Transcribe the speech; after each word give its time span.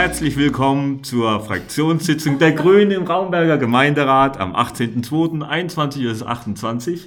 Herzlich 0.00 0.38
willkommen 0.38 1.04
zur 1.04 1.40
Fraktionssitzung 1.40 2.38
der 2.38 2.52
Grünen 2.52 2.90
im 2.90 3.02
Raumberger 3.02 3.58
Gemeinderat 3.58 4.40
am 4.40 4.56
18.02.21.28 4.56 6.92
Uhr. 6.92 6.98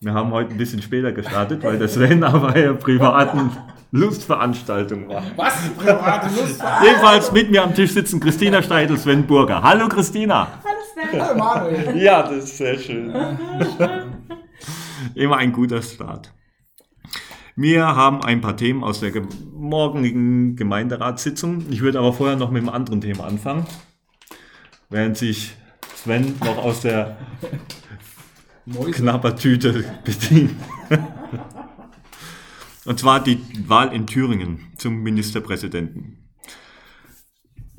Wir 0.00 0.12
haben 0.12 0.32
heute 0.32 0.50
ein 0.50 0.56
bisschen 0.56 0.82
später 0.82 1.12
gestartet, 1.12 1.62
weil 1.62 1.78
der 1.78 1.86
Sven 1.86 2.24
aber 2.24 2.58
ja 2.58 2.72
privaten 2.72 3.52
Lustveranstaltung 3.92 5.08
war. 5.08 5.22
Was? 5.36 5.54
Private 5.78 6.26
Lustveranstaltung? 6.34 6.84
Jedenfalls 6.84 7.30
mit 7.30 7.52
mir 7.52 7.62
am 7.62 7.76
Tisch 7.76 7.92
sitzen 7.92 8.18
Christina 8.18 8.60
Steitel, 8.60 8.98
Sven 8.98 9.24
Burger. 9.24 9.62
Hallo 9.62 9.86
Christina. 9.86 10.48
Hallo 10.64 10.80
Sven. 10.94 11.22
Hallo 11.22 11.38
Manuel. 11.38 11.96
Ja, 11.96 12.24
das 12.24 12.42
ist 12.42 12.56
sehr 12.56 12.76
schön. 12.76 13.14
Immer 15.14 15.36
ein 15.36 15.52
guter 15.52 15.80
Start. 15.80 16.32
Wir 17.58 17.86
haben 17.86 18.22
ein 18.22 18.42
paar 18.42 18.54
Themen 18.58 18.84
aus 18.84 19.00
der 19.00 19.12
ge 19.12 19.22
morgigen 19.50 20.56
Gemeinderatssitzung. 20.56 21.64
Ich 21.70 21.80
würde 21.80 21.98
aber 21.98 22.12
vorher 22.12 22.36
noch 22.36 22.50
mit 22.50 22.60
einem 22.60 22.68
anderen 22.68 23.00
Thema 23.00 23.24
anfangen, 23.24 23.66
während 24.90 25.16
sich 25.16 25.56
Sven 25.94 26.34
noch 26.40 26.58
aus 26.58 26.82
der. 26.82 27.16
Knappertüte 28.92 29.84
bedient. 30.04 30.50
Und 32.84 32.98
zwar 32.98 33.22
die 33.22 33.40
Wahl 33.68 33.92
in 33.94 34.06
Thüringen 34.06 34.58
zum 34.76 35.02
Ministerpräsidenten. 35.02 36.18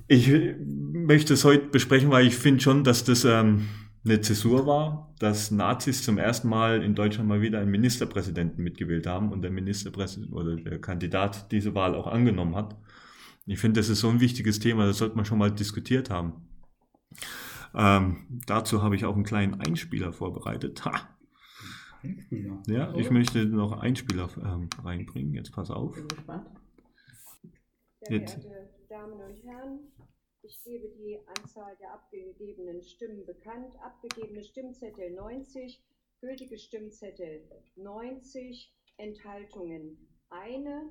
Ich 0.08 0.32
möchte 0.72 1.34
es 1.34 1.44
heute 1.44 1.68
besprechen, 1.68 2.10
weil 2.10 2.26
ich 2.26 2.36
finde 2.36 2.62
schon, 2.62 2.84
dass 2.84 3.04
das 3.04 3.26
ähm, 3.26 3.68
eine 4.06 4.22
Zäsur 4.22 4.66
war, 4.66 5.07
dass 5.20 5.52
Nazis 5.52 6.04
zum 6.04 6.18
ersten 6.18 6.48
Mal 6.48 6.84
in 6.84 6.96
Deutschland 6.96 7.28
mal 7.28 7.42
wieder 7.42 7.60
einen 7.60 7.72
Ministerpräsidenten 7.72 8.64
mitgewählt 8.64 9.08
haben 9.08 9.32
und 9.32 9.42
der 9.42 9.52
Ministerpräsident 9.52 10.32
oder 10.32 10.56
der 10.56 10.80
Kandidat 10.80 11.52
diese 11.52 11.74
Wahl 11.74 11.96
auch 11.96 12.08
angenommen 12.08 12.56
hat. 12.56 12.76
Ich 13.46 13.60
finde, 13.60 13.80
das 13.80 13.90
ist 13.90 14.02
so 14.02 14.10
ein 14.10 14.20
wichtiges 14.20 14.60
Thema, 14.60 14.86
das 14.86 14.98
sollte 14.98 15.16
man 15.16 15.26
schon 15.26 15.40
mal 15.40 15.52
diskutiert 15.52 16.10
haben. 16.10 16.48
Ähm, 17.74 18.42
dazu 18.46 18.84
habe 18.84 18.96
ich 18.96 19.06
auch 19.06 19.16
einen 19.16 19.24
kleinen 19.24 19.62
Einspieler 19.62 20.14
vorbereitet. 20.14 20.84
Ha! 20.86 21.18
Ja, 22.68 22.94
ich 22.96 23.10
möchte 23.10 23.46
noch 23.46 23.80
Einspieler 23.80 24.30
ähm, 24.38 24.70
reinbringen. 24.84 25.34
Jetzt 25.34 25.52
pass 25.52 25.72
auf. 25.72 25.96
Bin 25.96 26.08
gespannt. 26.08 26.48
Sehr 28.02 28.20
Jetzt. 28.20 28.42
geehrte 28.42 28.70
Damen 28.90 29.14
und 29.14 29.44
Herren, 29.44 29.80
ich 30.48 30.64
gebe 30.64 30.88
die 30.90 31.20
Anzahl 31.38 31.76
der 31.82 31.94
abgegebenen 31.94 32.82
Stimmen 32.82 33.26
bekannt. 33.26 33.76
Abgegebene 33.82 34.44
Stimmzettel 34.44 35.12
90, 35.12 35.84
gültige 36.22 36.58
Stimmzettel 36.58 37.44
90, 37.76 38.74
Enthaltungen 38.98 39.98
eine. 40.30 40.90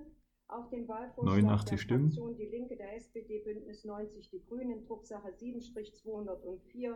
Auf 0.49 0.69
den 0.69 0.87
Wahlvorschlag 0.87 1.43
89 1.43 1.71
der 1.71 1.77
Stimmen. 1.79 2.03
Fraktion 2.12 2.37
Die 2.37 2.47
Linke, 2.47 2.77
der 2.77 2.95
SPD, 2.95 3.41
Bündnis 3.41 3.84
90, 3.84 4.31
die 4.31 4.45
Grünen, 4.47 4.84
Drucksache 4.87 5.31
7-204. 5.31 6.95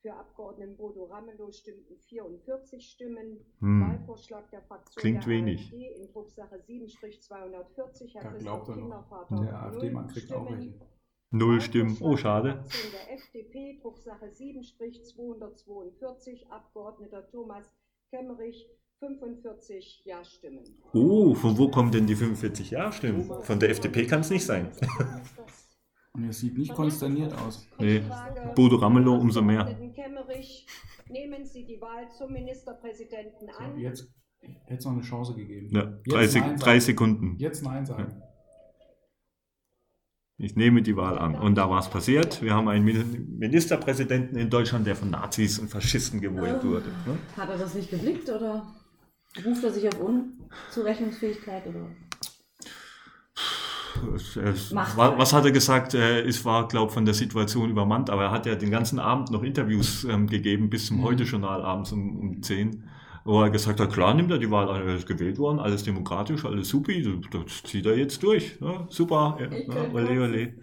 Für 0.00 0.14
Abgeordneten 0.14 0.76
Bodo 0.76 1.04
Ramelow 1.06 1.50
stimmten 1.52 1.98
44 1.98 2.88
Stimmen. 2.88 3.44
Hm. 3.58 3.80
Wahlvorschlag 3.82 4.48
der 4.52 4.62
Fraktion 4.62 5.00
Klingt 5.02 5.24
der 5.24 5.32
wenig. 5.32 5.64
AfD 5.64 5.86
in 5.96 6.08
Drucksache 6.12 6.54
7-240. 6.66 8.14
Herr 8.14 8.30
Christoph 8.30 8.68
er. 8.68 8.74
Kindervater, 8.74 9.40
Der 9.44 9.62
AfD-Mann 9.64 10.04
null 10.06 10.14
kriegt 10.14 10.32
auch 10.32 10.44
Stimmen. 10.46 10.60
welche. 10.60 10.97
Null 11.30 11.60
Stimmen. 11.60 11.96
Oh, 12.00 12.16
schade. 12.16 12.64
Der 12.92 13.12
FDP, 13.14 13.78
Drucksache 13.82 14.26
7-242, 14.26 16.48
Abgeordneter 16.48 17.26
Thomas 17.30 17.66
Kemmerich, 18.10 18.66
45 19.00 20.02
Ja-Stimmen. 20.06 20.64
Oh, 20.94 21.34
von 21.34 21.58
wo 21.58 21.68
kommen 21.70 21.92
denn 21.92 22.06
die 22.06 22.16
45 22.16 22.70
Ja-Stimmen? 22.70 23.30
Von 23.42 23.60
der 23.60 23.68
FDP 23.70 24.06
kann 24.06 24.20
es 24.20 24.30
nicht 24.30 24.46
sein. 24.46 24.70
Und 26.14 26.24
er 26.24 26.32
sieht 26.32 26.56
nicht 26.56 26.74
konsterniert 26.74 27.34
aus. 27.34 27.68
Nee, 27.78 28.02
Bodo 28.54 28.76
Ramelow 28.76 29.16
umso 29.20 29.42
mehr. 29.42 29.66
Kemmerich, 29.94 30.66
nehmen 31.10 31.44
Sie 31.44 31.64
die 31.66 31.78
Wahl 31.80 32.08
zum 32.16 32.32
Ministerpräsidenten 32.32 33.48
So, 33.52 33.58
an. 33.58 33.78
jetzt 33.78 34.10
hätte 34.40 34.78
es 34.78 34.84
noch 34.84 34.92
eine 34.92 35.02
Chance 35.02 35.34
gegeben. 35.34 35.68
Ja, 35.70 35.84
drei, 36.08 36.22
Jetzt 36.22 36.32
Sek 36.32 36.42
Nein 36.42 36.56
drei. 36.56 36.80
Sekunden. 36.80 37.36
Jetzt 37.38 37.62
Nein 37.62 37.84
sagen. 37.86 38.22
Ich 40.40 40.54
nehme 40.54 40.82
die 40.82 40.96
Wahl 40.96 41.18
an. 41.18 41.34
Und 41.34 41.56
da 41.56 41.68
war 41.68 41.80
es 41.80 41.88
passiert. 41.88 42.40
Wir 42.42 42.54
haben 42.54 42.68
einen 42.68 42.84
Min- 42.84 43.38
Ministerpräsidenten 43.38 44.36
in 44.38 44.48
Deutschland, 44.48 44.86
der 44.86 44.94
von 44.94 45.10
Nazis 45.10 45.58
und 45.58 45.68
Faschisten 45.68 46.20
gewählt 46.20 46.62
wurde. 46.62 46.86
ne? 47.06 47.18
Hat 47.36 47.48
er 47.50 47.58
das 47.58 47.74
nicht 47.74 47.90
geblickt 47.90 48.28
oder 48.30 48.64
ruft 49.44 49.64
er 49.64 49.72
sich 49.72 49.88
auf 49.88 49.98
Unzurechnungsfähigkeit 49.98 51.66
oder? 51.66 51.86
Es- 54.14 54.36
es- 54.36 54.70
Macht 54.70 54.96
wa- 54.96 55.08
halt. 55.08 55.18
Was 55.18 55.32
hat 55.32 55.44
er 55.44 55.50
gesagt? 55.50 55.94
Es 55.94 56.44
war, 56.44 56.68
glaube 56.68 56.86
ich, 56.88 56.94
von 56.94 57.04
der 57.04 57.14
Situation 57.14 57.68
übermannt, 57.70 58.08
aber 58.08 58.24
er 58.24 58.30
hat 58.30 58.46
ja 58.46 58.54
den 58.54 58.70
ganzen 58.70 59.00
Abend 59.00 59.30
noch 59.32 59.42
Interviews 59.42 60.04
ähm, 60.04 60.28
gegeben, 60.28 60.70
bis 60.70 60.86
zum 60.86 60.98
Mhm. 60.98 61.02
Heute-Journal 61.02 61.62
abends 61.62 61.90
um, 61.90 62.16
um 62.16 62.42
10, 62.42 62.84
wo 63.28 63.42
er 63.42 63.50
gesagt 63.50 63.78
hat, 63.78 63.92
klar 63.92 64.14
nimmt 64.14 64.30
er 64.30 64.38
die 64.38 64.50
Wahl 64.50 64.70
an, 64.70 64.88
er 64.88 64.96
ist 64.96 65.06
gewählt 65.06 65.38
worden, 65.38 65.58
alles 65.58 65.82
demokratisch, 65.82 66.46
alles 66.46 66.70
supi, 66.70 67.20
das 67.30 67.62
zieht 67.62 67.84
er 67.84 67.94
jetzt 67.94 68.22
durch. 68.22 68.58
Ne? 68.58 68.86
Super, 68.88 69.36
ja, 69.38 69.48
könnte 69.48 69.92
ole, 69.92 70.22
ole. 70.22 70.54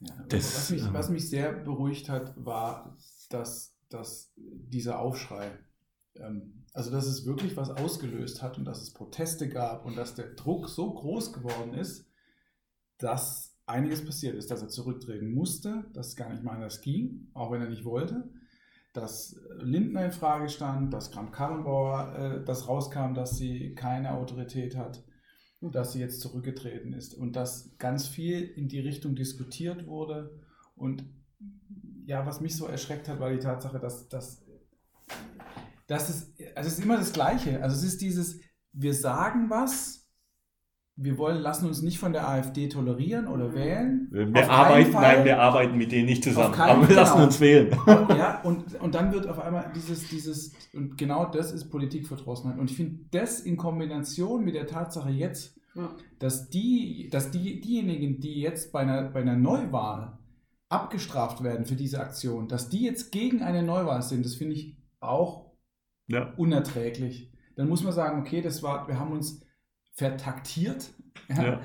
Ja, 0.00 0.14
Das, 0.28 0.54
was, 0.54 0.70
mich, 0.70 0.82
ähm, 0.82 0.92
was 0.92 1.08
mich 1.08 1.30
sehr 1.30 1.52
beruhigt 1.54 2.10
hat, 2.10 2.34
war, 2.36 2.98
dass, 3.30 3.74
dass 3.88 4.30
dieser 4.36 4.98
Aufschrei, 4.98 5.58
ähm, 6.16 6.64
also 6.74 6.90
dass 6.90 7.06
es 7.06 7.24
wirklich 7.24 7.56
was 7.56 7.70
ausgelöst 7.70 8.42
hat 8.42 8.58
und 8.58 8.66
dass 8.66 8.82
es 8.82 8.92
Proteste 8.92 9.48
gab 9.48 9.86
und 9.86 9.96
dass 9.96 10.14
der 10.14 10.34
Druck 10.34 10.68
so 10.68 10.92
groß 10.92 11.32
geworden 11.32 11.72
ist, 11.72 12.06
dass 12.98 13.56
einiges 13.64 14.04
passiert 14.04 14.34
ist, 14.34 14.50
dass 14.50 14.60
er 14.60 14.68
zurücktreten 14.68 15.32
musste, 15.32 15.86
dass 15.94 16.08
es 16.08 16.16
gar 16.16 16.28
nicht 16.28 16.42
mal 16.42 16.56
anders 16.56 16.82
ging, 16.82 17.30
auch 17.32 17.50
wenn 17.50 17.62
er 17.62 17.70
nicht 17.70 17.86
wollte, 17.86 18.28
dass 18.92 19.36
Lindner 19.58 20.06
in 20.06 20.12
Frage 20.12 20.48
stand, 20.48 20.92
dass 20.92 21.10
Kramp-Karrenbauer 21.10 22.14
äh, 22.16 22.44
das 22.44 22.68
rauskam, 22.68 23.14
dass 23.14 23.36
sie 23.36 23.74
keine 23.74 24.14
Autorität 24.14 24.76
hat, 24.76 25.04
dass 25.60 25.92
sie 25.92 26.00
jetzt 26.00 26.20
zurückgetreten 26.20 26.92
ist 26.92 27.14
und 27.14 27.36
dass 27.36 27.76
ganz 27.78 28.06
viel 28.06 28.42
in 28.42 28.68
die 28.68 28.80
Richtung 28.80 29.14
diskutiert 29.14 29.86
wurde. 29.86 30.40
Und 30.76 31.04
ja, 32.06 32.24
was 32.26 32.40
mich 32.40 32.56
so 32.56 32.66
erschreckt 32.66 33.08
hat, 33.08 33.20
war 33.20 33.30
die 33.30 33.38
Tatsache, 33.38 33.78
dass, 33.78 34.08
dass, 34.08 34.44
dass 35.86 36.08
es, 36.08 36.32
also 36.54 36.68
es 36.68 36.78
ist 36.78 36.84
immer 36.84 36.96
das 36.96 37.12
Gleiche, 37.12 37.62
also 37.62 37.76
es 37.76 37.82
ist 37.82 38.00
dieses, 38.00 38.40
wir 38.72 38.94
sagen 38.94 39.50
was, 39.50 39.97
wir 41.00 41.16
wollen, 41.16 41.38
lassen 41.40 41.66
uns 41.68 41.80
nicht 41.80 41.98
von 42.00 42.12
der 42.12 42.28
AfD 42.28 42.68
tolerieren 42.68 43.28
oder 43.28 43.54
wählen. 43.54 44.08
Wir 44.10 44.26
Auf 44.44 44.50
arbeiten, 44.50 44.90
Fall. 44.92 45.16
nein, 45.16 45.24
wir 45.24 45.40
arbeiten 45.40 45.78
mit 45.78 45.92
denen 45.92 46.06
nicht 46.06 46.24
zusammen, 46.24 46.52
keinen- 46.52 46.78
aber 46.78 46.88
wir 46.88 46.96
lassen 46.96 47.12
genau. 47.14 47.26
uns 47.26 47.40
wählen. 47.40 47.76
Ja, 47.86 48.40
und, 48.42 48.80
und 48.80 48.94
dann 48.96 49.12
wird 49.12 49.28
auf 49.28 49.38
einmal 49.38 49.70
dieses, 49.76 50.08
dieses, 50.08 50.52
und 50.74 50.98
genau 50.98 51.26
das 51.26 51.52
ist 51.52 51.70
Politikverdrossenheit. 51.70 52.58
Und 52.58 52.70
ich 52.70 52.76
finde, 52.76 53.04
das 53.12 53.40
in 53.40 53.56
Kombination 53.56 54.44
mit 54.44 54.54
der 54.56 54.66
Tatsache 54.66 55.10
jetzt, 55.10 55.56
Ja. 55.76 55.88
dass, 56.18 56.50
die, 56.50 57.08
dass 57.12 57.30
die, 57.30 57.60
diejenigen, 57.60 58.18
die 58.20 58.40
jetzt 58.40 58.72
bei 58.72 58.80
einer, 58.80 59.04
bei 59.04 59.20
einer 59.20 59.36
Neuwahl 59.36 60.18
abgestraft 60.68 61.42
werden 61.44 61.64
für 61.64 61.76
diese 61.76 62.00
Aktion, 62.00 62.48
dass 62.48 62.68
die 62.68 62.82
jetzt 62.82 63.12
gegen 63.12 63.42
eine 63.42 63.62
Neuwahl 63.62 64.02
sind, 64.02 64.24
das 64.24 64.34
finde 64.34 64.54
ich 64.54 64.76
auch 65.00 65.52
Ja. 66.08 66.32
unerträglich. 66.36 67.30
Dann 67.56 67.68
muss 67.68 67.84
man 67.84 67.92
sagen, 67.92 68.20
okay, 68.20 68.42
das 68.42 68.62
war, 68.62 68.86
wir 68.88 68.98
haben 68.98 69.12
uns 69.12 69.42
vertaktiert. 69.98 70.90
Ja, 71.28 71.42
Ja. 71.42 71.60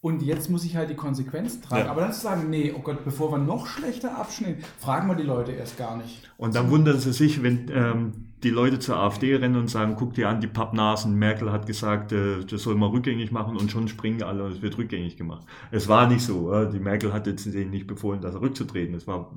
Und 0.00 0.22
jetzt 0.22 0.48
muss 0.48 0.64
ich 0.64 0.76
halt 0.76 0.90
die 0.90 0.94
Konsequenz 0.94 1.60
tragen. 1.60 1.86
Ja. 1.86 1.90
Aber 1.90 2.02
dann 2.02 2.12
zu 2.12 2.20
sagen, 2.20 2.50
nee, 2.50 2.72
oh 2.76 2.80
Gott, 2.80 3.04
bevor 3.04 3.32
wir 3.32 3.38
noch 3.38 3.66
schlechter 3.66 4.16
abschneiden, 4.16 4.62
fragen 4.78 5.08
wir 5.08 5.16
die 5.16 5.24
Leute 5.24 5.50
erst 5.50 5.76
gar 5.76 5.96
nicht. 5.96 6.30
Und 6.36 6.54
dann 6.54 6.70
wundern 6.70 7.00
sie 7.00 7.12
sich, 7.12 7.42
wenn 7.42 7.68
ähm, 7.74 8.28
die 8.44 8.50
Leute 8.50 8.78
zur 8.78 8.96
AfD 8.96 9.34
rennen 9.34 9.56
und 9.56 9.68
sagen, 9.68 9.96
guck 9.98 10.14
dir 10.14 10.28
an, 10.28 10.40
die 10.40 10.46
Pappnasen, 10.46 11.16
Merkel 11.18 11.50
hat 11.50 11.66
gesagt, 11.66 12.12
äh, 12.12 12.44
das 12.44 12.62
soll 12.62 12.76
man 12.76 12.90
rückgängig 12.90 13.32
machen 13.32 13.56
und 13.56 13.72
schon 13.72 13.88
springen 13.88 14.22
alle 14.22 14.44
und 14.44 14.52
es 14.52 14.62
wird 14.62 14.78
rückgängig 14.78 15.16
gemacht. 15.16 15.44
Es 15.72 15.88
war 15.88 16.06
nicht 16.06 16.22
so. 16.22 16.52
Äh, 16.52 16.70
die 16.70 16.78
Merkel 16.78 17.12
hat 17.12 17.26
jetzt 17.26 17.46
denen 17.46 17.70
nicht 17.70 17.88
befohlen, 17.88 18.20
das 18.20 18.40
rückzutreten. 18.40 18.94
Es 18.94 19.08
war 19.08 19.36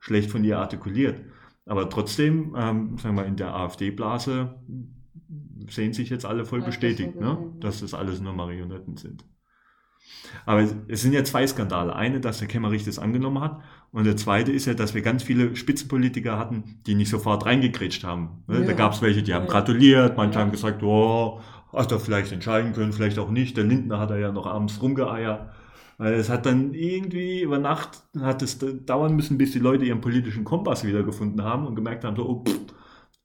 schlecht 0.00 0.28
von 0.28 0.42
ihr 0.42 0.58
artikuliert. 0.58 1.20
Aber 1.66 1.88
trotzdem, 1.88 2.56
ähm, 2.58 2.98
sagen 2.98 3.14
wir, 3.14 3.26
in 3.26 3.36
der 3.36 3.54
AfD-Blase 3.54 4.56
sehen 5.70 5.92
sich 5.92 6.10
jetzt 6.10 6.24
alle 6.26 6.44
voll 6.44 6.60
Ja, 6.60 6.66
das 6.66 6.74
bestätigt, 6.74 7.14
so 7.14 7.20
ne? 7.20 7.52
dass 7.60 7.80
das 7.80 7.94
alles 7.94 8.20
nur 8.20 8.32
Marionetten 8.32 8.96
sind. 8.96 9.24
Aber 10.46 10.62
es- 10.88 11.02
sind 11.02 11.12
ja 11.12 11.24
zwei 11.24 11.46
Skandale. 11.46 11.94
Eine, 11.94 12.20
dass 12.20 12.38
der 12.38 12.48
Kemmerich 12.48 12.84
das 12.84 12.98
angenommen 12.98 13.40
hat. 13.40 13.60
Und 13.92 14.04
der 14.04 14.16
zweite 14.16 14.52
ist 14.52 14.66
ja, 14.66 14.74
dass 14.74 14.94
wir 14.94 15.02
ganz 15.02 15.22
viele 15.22 15.56
Spitzenpolitiker 15.56 16.38
hatten, 16.38 16.80
die 16.86 16.94
nicht 16.94 17.10
sofort 17.10 17.44
reingekrätscht 17.46 18.04
haben. 18.04 18.44
Ne? 18.46 18.60
Da 18.62 18.70
Ja. 18.70 18.72
gab 18.72 18.92
es 18.92 19.02
welche, 19.02 19.22
die 19.22 19.34
haben 19.34 19.46
gratuliert, 19.46 20.16
manche 20.16 20.38
haben 20.38 20.52
gesagt, 20.52 20.82
oh, 20.82 21.40
hat 21.72 21.92
er 21.92 22.00
vielleicht 22.00 22.32
entscheiden 22.32 22.72
können, 22.72 22.92
vielleicht 22.92 23.18
auch 23.18 23.30
nicht. 23.30 23.56
Der 23.56 23.64
Lindner 23.64 23.98
hat 23.98 24.10
er 24.10 24.18
ja 24.18 24.32
noch 24.32 24.46
abends 24.46 24.80
rumgeeiert. 24.82 25.50
Weil 25.98 26.14
es 26.14 26.30
hat 26.30 26.46
dann 26.46 26.72
irgendwie 26.72 27.42
über 27.42 27.58
Nacht 27.58 28.02
hat 28.20 28.40
es 28.42 28.58
dauern 28.86 29.14
müssen, 29.16 29.36
bis 29.36 29.52
die 29.52 29.58
Leute 29.58 29.84
ihren 29.84 30.00
politischen 30.00 30.44
Kompass 30.44 30.82
wiedergefunden 30.84 31.42
haben 31.44 31.66
und 31.66 31.74
gemerkt 31.74 32.04
haben, 32.04 32.16
so, 32.16 32.26
oh, 32.26 32.42
pff, 32.44 32.58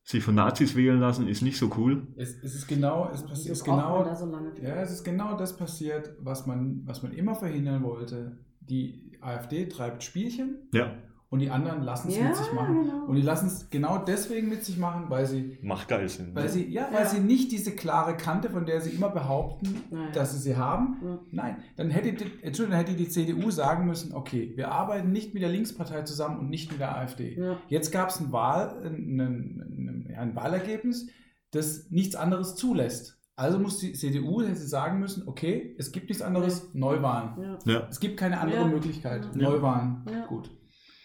sich 0.07 0.23
von 0.23 0.35
Nazis 0.35 0.75
wählen 0.75 0.99
lassen, 0.99 1.27
ist 1.27 1.41
nicht 1.41 1.57
so 1.57 1.71
cool. 1.77 2.05
Es, 2.15 2.35
es 2.43 2.53
ist 2.53 2.67
genau, 2.67 3.09
es 3.11 3.23
passiert 3.23 3.61
genau, 3.63 4.05
so 4.15 4.25
lange? 4.27 4.51
ja, 4.61 4.75
es 4.75 4.91
ist 4.91 5.03
genau 5.03 5.35
das 5.35 5.57
passiert, 5.57 6.13
was 6.19 6.45
man, 6.45 6.83
was 6.85 7.01
man 7.01 7.11
immer 7.11 7.33
verhindern 7.33 7.83
wollte. 7.83 8.37
Die 8.61 9.17
AfD 9.21 9.65
treibt 9.67 10.03
Spielchen 10.03 10.57
Ja, 10.73 10.91
und 11.29 11.39
die 11.39 11.49
anderen 11.49 11.81
lassen 11.81 12.09
es 12.09 12.17
Ja, 12.17 12.25
mit 12.25 12.35
sich 12.35 12.53
machen. 12.53 12.83
genau. 12.83 13.05
Und 13.07 13.15
die 13.15 13.21
lassen 13.23 13.47
es 13.47 13.69
genau 13.71 13.97
deswegen 13.97 14.47
mit 14.47 14.63
sich 14.63 14.77
machen, 14.77 15.05
weil 15.09 15.25
sie, 15.25 15.57
macht 15.63 15.87
geil 15.87 16.07
Sinn. 16.07 16.29
weil 16.35 16.43
ne? 16.43 16.49
sie, 16.49 16.69
ja, 16.69 16.87
weil 16.93 17.01
Ja. 17.03 17.09
sie 17.09 17.19
nicht 17.19 17.51
diese 17.51 17.71
klare 17.71 18.15
Kante, 18.15 18.49
von 18.51 18.65
der 18.65 18.79
sie 18.81 18.91
immer 18.91 19.09
behaupten, 19.09 19.81
Nein. 19.91 20.09
dass 20.13 20.33
sie 20.33 20.39
sie 20.39 20.55
haben. 20.55 20.97
Ja. 21.03 21.19
Nein, 21.31 21.57
dann 21.77 21.89
hätte, 21.89 22.13
die, 22.13 22.23
Entschuldigung, 22.43 22.69
dann 22.77 22.85
hätte 22.85 22.93
die 22.93 23.09
CDU 23.09 23.49
sagen 23.51 23.85
müssen, 23.87 24.13
okay, 24.13 24.53
wir 24.55 24.71
arbeiten 24.71 25.11
nicht 25.11 25.33
mit 25.33 25.41
der 25.43 25.49
Linkspartei 25.49 26.03
zusammen 26.03 26.39
und 26.39 26.49
nicht 26.49 26.71
mit 26.71 26.79
der 26.79 26.95
AfD. 26.95 27.35
Ja. 27.37 27.57
Jetzt 27.67 27.91
gab 27.91 28.09
es 28.09 28.19
ein, 28.19 28.31
Wahl, 28.31 28.81
ein, 28.85 29.19
ein, 29.19 29.94
ja, 30.15 30.21
ein 30.21 30.35
Wahlergebnis, 30.35 31.07
das 31.51 31.89
nichts 31.89 32.15
anderes 32.15 32.55
zulässt. 32.55 33.19
Also 33.37 33.59
muss 33.59 33.79
die 33.79 33.93
CDU 33.93 34.41
hätte 34.41 34.55
sie 34.55 34.67
sagen 34.67 34.99
müssen, 34.99 35.27
okay, 35.27 35.75
es 35.77 35.91
gibt 35.91 36.07
nichts 36.09 36.23
anderes, 36.23 36.73
Neuwahlen. 36.73 37.59
Ja. 37.65 37.73
Ja, 37.73 37.87
Es 37.89 37.99
gibt 37.99 38.17
keine 38.17 38.39
andere 38.39 38.61
Ja. 38.61 38.67
Möglichkeit. 38.67 39.25
Ja. 39.35 39.49
Neuwahlen. 39.49 40.05
Ja. 40.09 40.25
Gut. 40.27 40.49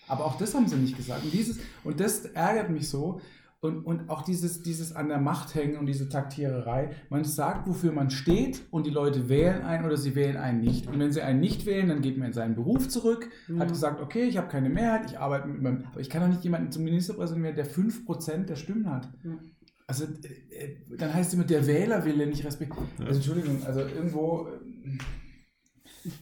Aber 0.06 0.24
auch 0.24 0.38
das 0.38 0.54
haben 0.54 0.68
sie 0.68 0.76
nicht 0.76 0.96
gesagt. 0.96 1.24
Und, 1.24 1.32
dieses, 1.32 1.58
und 1.84 1.98
das 2.00 2.24
ärgert 2.24 2.70
mich 2.70 2.88
so. 2.88 3.20
Und, 3.62 3.84
und 3.84 4.08
auch 4.08 4.22
dieses, 4.22 4.62
dieses 4.62 4.96
an 4.96 5.08
der 5.08 5.18
Macht 5.20 5.54
hängen 5.54 5.76
und 5.76 5.84
diese 5.84 6.08
Taktiererei. 6.08 6.92
Man 7.10 7.24
sagt, 7.24 7.68
wofür 7.68 7.92
man 7.92 8.08
steht 8.10 8.62
und 8.70 8.86
die 8.86 8.90
Leute 8.90 9.28
wählen 9.28 9.62
einen 9.62 9.84
oder 9.84 9.98
sie 9.98 10.14
wählen 10.14 10.38
einen 10.38 10.60
nicht. 10.62 10.86
Und 10.86 10.98
wenn 10.98 11.12
sie 11.12 11.20
einen 11.20 11.40
nicht 11.40 11.66
wählen, 11.66 11.88
dann 11.88 12.00
geht 12.00 12.16
man 12.16 12.28
in 12.28 12.32
seinen 12.32 12.54
Beruf 12.54 12.88
zurück, 12.88 13.28
Mhm. 13.48 13.60
hat 13.60 13.68
gesagt, 13.68 14.00
okay, 14.00 14.22
ich 14.24 14.38
habe 14.38 14.48
keine 14.48 14.70
Mehrheit, 14.70 15.10
ich 15.10 15.18
arbeite 15.18 15.46
mit 15.48 15.60
meinem. 15.60 15.84
Aber 15.92 16.00
ich 16.00 16.08
kann 16.08 16.22
doch 16.22 16.28
nicht 16.28 16.42
jemanden 16.42 16.72
zum 16.72 16.84
Ministerpräsidenten 16.84 17.44
wählen, 17.44 17.56
der 17.56 17.66
5% 17.66 18.46
der 18.48 18.56
Stimmen 18.56 18.88
hat. 18.90 19.12
Ja. 19.24 19.38
Also 19.86 20.04
äh, 20.04 20.54
äh, 20.64 20.76
dann 20.96 21.12
heißt 21.12 21.28
es 21.28 21.34
immer, 21.34 21.44
der 21.44 21.66
Wählerwille 21.66 22.26
nicht 22.26 22.44
respektiert. 22.46 22.86
Also 23.00 23.16
Entschuldigung, 23.16 23.62
also 23.66 23.80
irgendwo. 23.80 24.46
äh, 24.48 24.98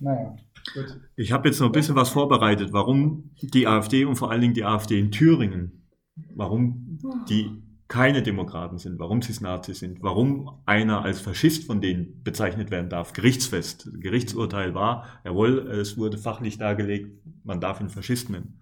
Naja, 0.01 0.35
gut. 0.75 1.01
ich 1.15 1.31
habe 1.31 1.49
jetzt 1.49 1.61
noch 1.61 1.67
ein 1.69 1.73
bisschen 1.73 1.95
was 1.95 2.09
vorbereitet, 2.09 2.73
warum 2.73 3.31
die 3.41 3.69
AfD 3.69 4.05
und 4.07 4.17
vor 4.17 4.33
allen 4.33 4.41
Dingen 4.41 4.55
die 4.55 4.65
AfD 4.65 4.99
in 4.99 5.13
Thüringen, 5.13 5.88
warum 6.35 6.99
die 7.29 7.51
keine 7.89 8.23
Demokraten 8.23 8.77
sind, 8.77 8.99
warum 8.99 9.23
sie 9.23 9.43
Nazis 9.43 9.79
sind, 9.79 10.03
warum 10.03 10.61
einer 10.67 11.03
als 11.03 11.21
Faschist 11.21 11.65
von 11.65 11.81
denen 11.81 12.23
bezeichnet 12.23 12.71
werden 12.71 12.91
darf, 12.91 13.15
gerichtsfest. 13.15 13.91
Gerichtsurteil 13.95 14.75
war, 14.75 15.07
jawohl, 15.25 15.59
es 15.71 15.97
wurde 15.97 16.19
fachlich 16.19 16.59
dargelegt, 16.59 17.19
man 17.45 17.61
darf 17.61 17.81
ihn 17.81 17.89
Faschist 17.89 18.29
nennen. 18.29 18.61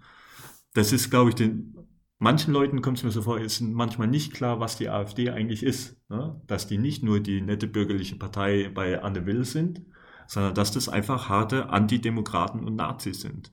Das 0.74 0.92
ist, 0.92 1.10
glaube 1.10 1.30
ich, 1.30 1.34
den 1.34 1.74
manchen 2.18 2.52
Leuten 2.52 2.82
kommt 2.82 2.98
es 2.98 3.04
mir 3.04 3.10
so 3.10 3.22
vor, 3.22 3.40
ist 3.40 3.60
manchmal 3.60 4.08
nicht 4.08 4.32
klar, 4.32 4.60
was 4.60 4.76
die 4.76 4.88
AfD 4.88 5.30
eigentlich 5.30 5.62
ist. 5.62 5.96
Ne? 6.08 6.40
Dass 6.46 6.66
die 6.66 6.78
nicht 6.78 7.02
nur 7.02 7.20
die 7.20 7.40
nette 7.40 7.66
bürgerliche 7.66 8.16
Partei 8.16 8.70
bei 8.72 9.02
Anne 9.02 9.26
Will 9.26 9.44
sind, 9.44 9.82
sondern 10.26 10.54
dass 10.54 10.72
das 10.72 10.88
einfach 10.88 11.28
harte 11.28 11.70
Antidemokraten 11.70 12.64
und 12.64 12.76
Nazis 12.76 13.20
sind. 13.20 13.52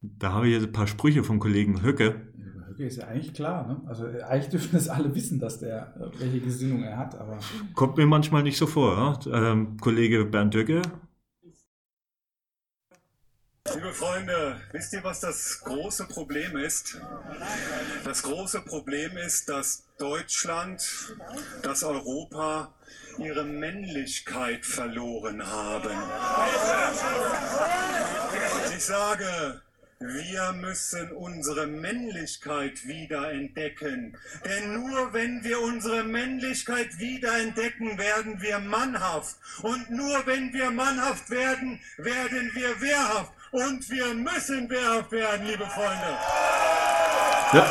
Da 0.00 0.32
habe 0.32 0.48
ich 0.48 0.54
jetzt 0.54 0.66
ein 0.66 0.72
paar 0.72 0.86
Sprüche 0.86 1.24
vom 1.24 1.40
Kollegen 1.40 1.82
Höcke. 1.82 2.32
Höcke 2.76 2.86
ist 2.86 2.98
ja 2.98 3.06
eigentlich 3.06 3.32
klar, 3.32 3.66
ne? 3.66 3.80
Also 3.86 4.06
äh, 4.06 4.22
eigentlich 4.22 4.50
dürfen 4.50 4.70
das 4.72 4.88
alle 4.88 5.14
wissen, 5.14 5.38
dass 5.40 5.58
der, 5.58 5.94
äh, 5.98 6.20
welche 6.20 6.40
Gesinnung 6.40 6.82
er 6.82 6.98
hat, 6.98 7.14
aber 7.18 7.38
Kommt 7.74 7.96
mir 7.96 8.06
manchmal 8.06 8.42
nicht 8.42 8.58
so 8.58 8.66
vor. 8.66 9.20
Ja? 9.26 9.50
Ähm, 9.50 9.78
Kollege 9.80 10.24
Bernd 10.24 10.54
Höcke, 10.54 10.82
Liebe 13.74 13.92
Freunde, 13.92 14.60
wisst 14.70 14.92
ihr, 14.92 15.02
was 15.02 15.20
das 15.20 15.60
große 15.64 16.04
Problem 16.06 16.56
ist? 16.56 17.00
Das 18.04 18.22
große 18.22 18.60
Problem 18.60 19.16
ist, 19.16 19.48
dass 19.48 19.84
Deutschland, 19.98 21.16
dass 21.62 21.82
Europa 21.82 22.72
ihre 23.18 23.44
Männlichkeit 23.44 24.64
verloren 24.64 25.44
haben. 25.44 25.90
Ich 28.76 28.84
sage, 28.84 29.62
wir 29.98 30.52
müssen 30.52 31.10
unsere 31.12 31.66
Männlichkeit 31.66 32.86
wieder 32.86 33.32
entdecken. 33.32 34.16
Denn 34.44 34.74
nur 34.74 35.12
wenn 35.12 35.42
wir 35.42 35.60
unsere 35.60 36.04
Männlichkeit 36.04 36.98
wieder 36.98 37.38
entdecken, 37.40 37.96
werden 37.98 38.40
wir 38.42 38.58
mannhaft. 38.58 39.36
Und 39.62 39.90
nur 39.90 40.26
wenn 40.26 40.52
wir 40.52 40.70
mannhaft 40.70 41.30
werden, 41.30 41.80
werden 41.96 42.50
wir 42.52 42.80
wehrhaft. 42.80 43.32
Und 43.52 43.88
wir 43.90 44.14
müssen 44.14 44.68
wehrhaft 44.68 45.12
werden, 45.12 45.46
liebe 45.46 45.64
Freunde. 45.64 46.18
ja, 47.54 47.66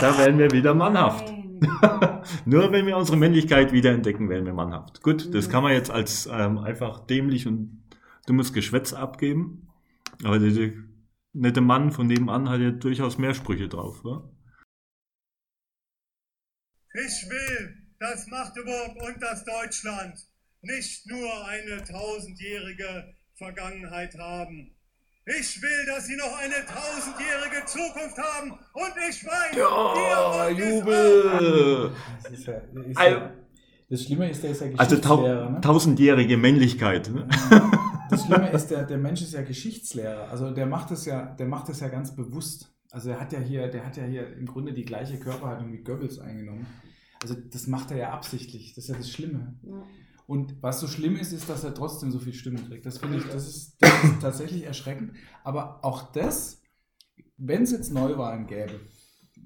da 0.00 0.18
werden 0.18 0.38
wir 0.38 0.50
wieder 0.50 0.74
mannhaft. 0.74 1.32
Nur 2.44 2.72
wenn 2.72 2.86
wir 2.86 2.96
unsere 2.96 3.16
Männlichkeit 3.16 3.72
wiederentdecken, 3.72 4.28
werden 4.28 4.44
wir 4.44 4.52
mannhaft. 4.52 5.02
Gut, 5.02 5.34
das 5.34 5.48
kann 5.48 5.62
man 5.62 5.72
jetzt 5.72 5.90
als 5.90 6.28
ähm, 6.30 6.58
einfach 6.58 7.00
dämlich 7.06 7.46
und 7.46 7.82
dummes 8.26 8.52
Geschwätz 8.52 8.92
abgeben. 8.92 9.68
Aber 10.24 10.38
der, 10.38 10.50
der 10.50 10.72
nette 11.32 11.60
Mann 11.60 11.90
von 11.92 12.06
nebenan 12.06 12.48
hat 12.48 12.60
ja 12.60 12.70
durchaus 12.70 13.18
mehr 13.18 13.34
Sprüche 13.34 13.68
drauf. 13.68 14.02
Wa? 14.04 14.28
Ich 16.94 17.28
will, 17.30 17.74
dass 18.00 18.26
Magdeburg 18.28 18.96
und 19.02 19.22
das 19.22 19.44
Deutschland 19.44 20.14
nicht 20.62 21.06
nur 21.06 21.46
eine 21.46 21.84
tausendjährige 21.84 23.14
Vergangenheit 23.36 24.16
haben. 24.18 24.74
Ich 25.26 25.60
will, 25.60 25.86
dass 25.86 26.06
sie 26.06 26.16
noch 26.16 26.38
eine 26.38 26.64
tausendjährige 26.64 27.64
Zukunft 27.66 28.16
haben. 28.18 28.50
Und 28.50 28.92
ich 29.10 29.24
weiß, 29.24 29.52
ihr 29.52 29.58
Ja. 29.58 30.48
Jubel! 30.48 31.92
das 32.22 32.32
ist 32.32 32.46
ja, 32.46 32.54
ist 32.54 32.96
Also- 32.96 33.16
ja 33.18 33.34
das 33.90 34.02
Schlimme 34.04 34.30
ist, 34.30 34.42
der 34.42 34.50
ist 34.50 34.60
ja 34.60 34.66
Also 34.76 34.96
ne? 34.96 35.60
tausendjährige 35.62 36.36
Männlichkeit. 36.36 37.08
Ne? 37.10 37.26
Das 38.10 38.26
Schlimme 38.26 38.50
ist, 38.50 38.68
der, 38.68 38.84
der 38.84 38.98
Mensch 38.98 39.22
ist 39.22 39.34
ja 39.34 39.42
Geschichtslehrer. 39.42 40.28
Also 40.30 40.50
der 40.50 40.66
macht 40.66 40.90
es 40.90 41.04
ja, 41.04 41.34
der 41.34 41.46
macht 41.46 41.68
es 41.68 41.80
ja 41.80 41.88
ganz 41.88 42.14
bewusst. 42.14 42.72
Also 42.90 43.10
er 43.10 43.20
hat 43.20 43.32
ja 43.32 43.40
hier, 43.40 43.68
der 43.68 43.84
hat 43.84 43.96
ja 43.96 44.04
hier 44.04 44.34
im 44.36 44.46
Grunde 44.46 44.72
die 44.72 44.84
gleiche 44.84 45.18
Körperhaltung 45.18 45.72
wie 45.72 45.82
Goebbels 45.82 46.18
eingenommen. 46.18 46.66
Also 47.22 47.34
das 47.34 47.66
macht 47.66 47.90
er 47.90 47.96
ja 47.96 48.10
absichtlich. 48.10 48.74
Das 48.74 48.84
ist 48.84 48.90
ja 48.90 48.96
das 48.96 49.10
Schlimme. 49.10 49.58
Ja. 49.62 49.82
Und 50.26 50.62
was 50.62 50.80
so 50.80 50.86
schlimm 50.86 51.16
ist, 51.16 51.32
ist, 51.32 51.48
dass 51.48 51.64
er 51.64 51.74
trotzdem 51.74 52.10
so 52.10 52.18
viel 52.18 52.34
Stimmen 52.34 52.66
kriegt. 52.68 52.84
Das 52.84 52.98
finde 52.98 53.16
ich, 53.16 53.24
das 53.24 53.48
ist, 53.48 53.76
das 53.80 54.04
ist 54.04 54.20
tatsächlich 54.20 54.64
erschreckend. 54.64 55.12
Aber 55.42 55.82
auch 55.84 56.12
das, 56.12 56.60
wenn 57.38 57.62
es 57.62 57.72
jetzt 57.72 57.92
Neuwahlen 57.92 58.46
gäbe, 58.46 58.78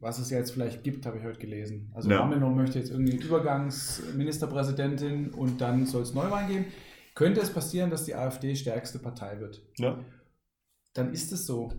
was 0.00 0.18
es 0.18 0.30
ja 0.30 0.38
jetzt 0.38 0.50
vielleicht 0.50 0.82
gibt, 0.82 1.06
habe 1.06 1.18
ich 1.18 1.24
heute 1.24 1.38
gelesen. 1.38 1.92
Also 1.94 2.10
Ja. 2.10 2.18
Ramelow 2.20 2.50
möchte 2.50 2.80
jetzt 2.80 2.90
irgendwie 2.90 3.14
Übergangsministerpräsidentin 3.16 5.30
und 5.30 5.60
dann 5.60 5.86
soll 5.86 6.02
es 6.02 6.14
Neuwahlen 6.14 6.48
geben. 6.48 6.64
Könnte 7.14 7.40
es 7.40 7.52
passieren, 7.52 7.90
dass 7.90 8.04
die 8.04 8.14
AfD 8.14 8.54
stärkste 8.54 8.98
Partei 8.98 9.40
wird? 9.40 9.62
Ja. 9.78 9.98
Dann 10.94 11.12
ist 11.12 11.32
es 11.32 11.46
so. 11.46 11.72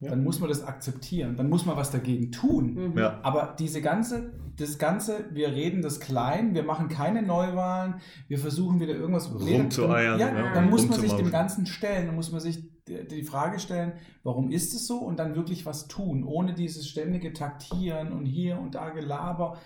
Ja. 0.00 0.10
Dann 0.10 0.22
muss 0.22 0.40
man 0.40 0.48
das 0.48 0.64
akzeptieren. 0.64 1.36
Dann 1.36 1.48
muss 1.48 1.64
man 1.64 1.76
was 1.76 1.90
dagegen 1.90 2.30
tun. 2.30 2.74
Mhm. 2.74 2.98
Ja. 2.98 3.20
Aber 3.22 3.54
diese 3.58 3.80
ganze, 3.80 4.32
das 4.56 4.78
Ganze, 4.78 5.26
wir 5.32 5.48
reden 5.48 5.82
das 5.82 6.00
klein, 6.00 6.54
wir 6.54 6.62
machen 6.62 6.88
keine 6.88 7.22
Neuwahlen, 7.22 8.00
wir 8.28 8.38
versuchen 8.38 8.80
wieder 8.80 8.94
irgendwas 8.94 9.32
Rumzueiern, 9.32 10.18
Ja, 10.18 10.28
ja, 10.28 10.52
dann 10.52 10.68
muss 10.68 10.88
man 10.88 11.00
sich 11.00 11.12
dem 11.12 11.30
Ganzen 11.30 11.66
stellen, 11.66 12.06
dann 12.06 12.16
muss 12.16 12.32
man 12.32 12.40
sich 12.40 12.70
die 12.86 13.08
die 13.08 13.22
Frage 13.22 13.58
stellen, 13.60 13.94
warum 14.24 14.50
ist 14.50 14.74
es 14.74 14.86
so 14.86 14.98
und 14.98 15.18
dann 15.18 15.36
wirklich 15.36 15.64
was 15.64 15.88
tun, 15.88 16.22
ohne 16.22 16.52
dieses 16.52 16.86
ständige 16.86 17.32
Taktieren 17.32 18.12
und 18.12 18.26
hier 18.26 18.58
und 18.58 18.74
da 18.74 18.90
Gelaber. 18.90 19.58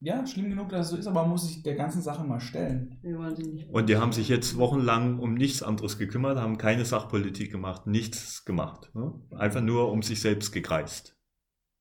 Ja, 0.00 0.24
schlimm 0.26 0.48
genug, 0.50 0.68
dass 0.68 0.86
es 0.86 0.90
so 0.92 0.96
ist, 0.96 1.06
aber 1.08 1.22
man 1.22 1.30
muss 1.30 1.48
sich 1.48 1.62
der 1.64 1.74
ganzen 1.74 2.02
Sache 2.02 2.24
mal 2.24 2.38
stellen. 2.38 2.98
Wir 3.02 3.18
wollen 3.18 3.34
sie 3.34 3.42
nicht. 3.50 3.68
Und 3.70 3.88
die 3.88 3.96
haben 3.96 4.12
sich 4.12 4.28
jetzt 4.28 4.56
wochenlang 4.56 5.18
um 5.18 5.34
nichts 5.34 5.62
anderes 5.62 5.98
gekümmert, 5.98 6.38
haben 6.38 6.56
keine 6.56 6.84
Sachpolitik 6.84 7.50
gemacht, 7.50 7.86
nichts 7.88 8.44
gemacht. 8.44 8.90
Ne? 8.94 9.12
Einfach 9.36 9.60
nur 9.60 9.90
um 9.90 10.02
sich 10.02 10.20
selbst 10.20 10.52
gekreist. 10.52 11.16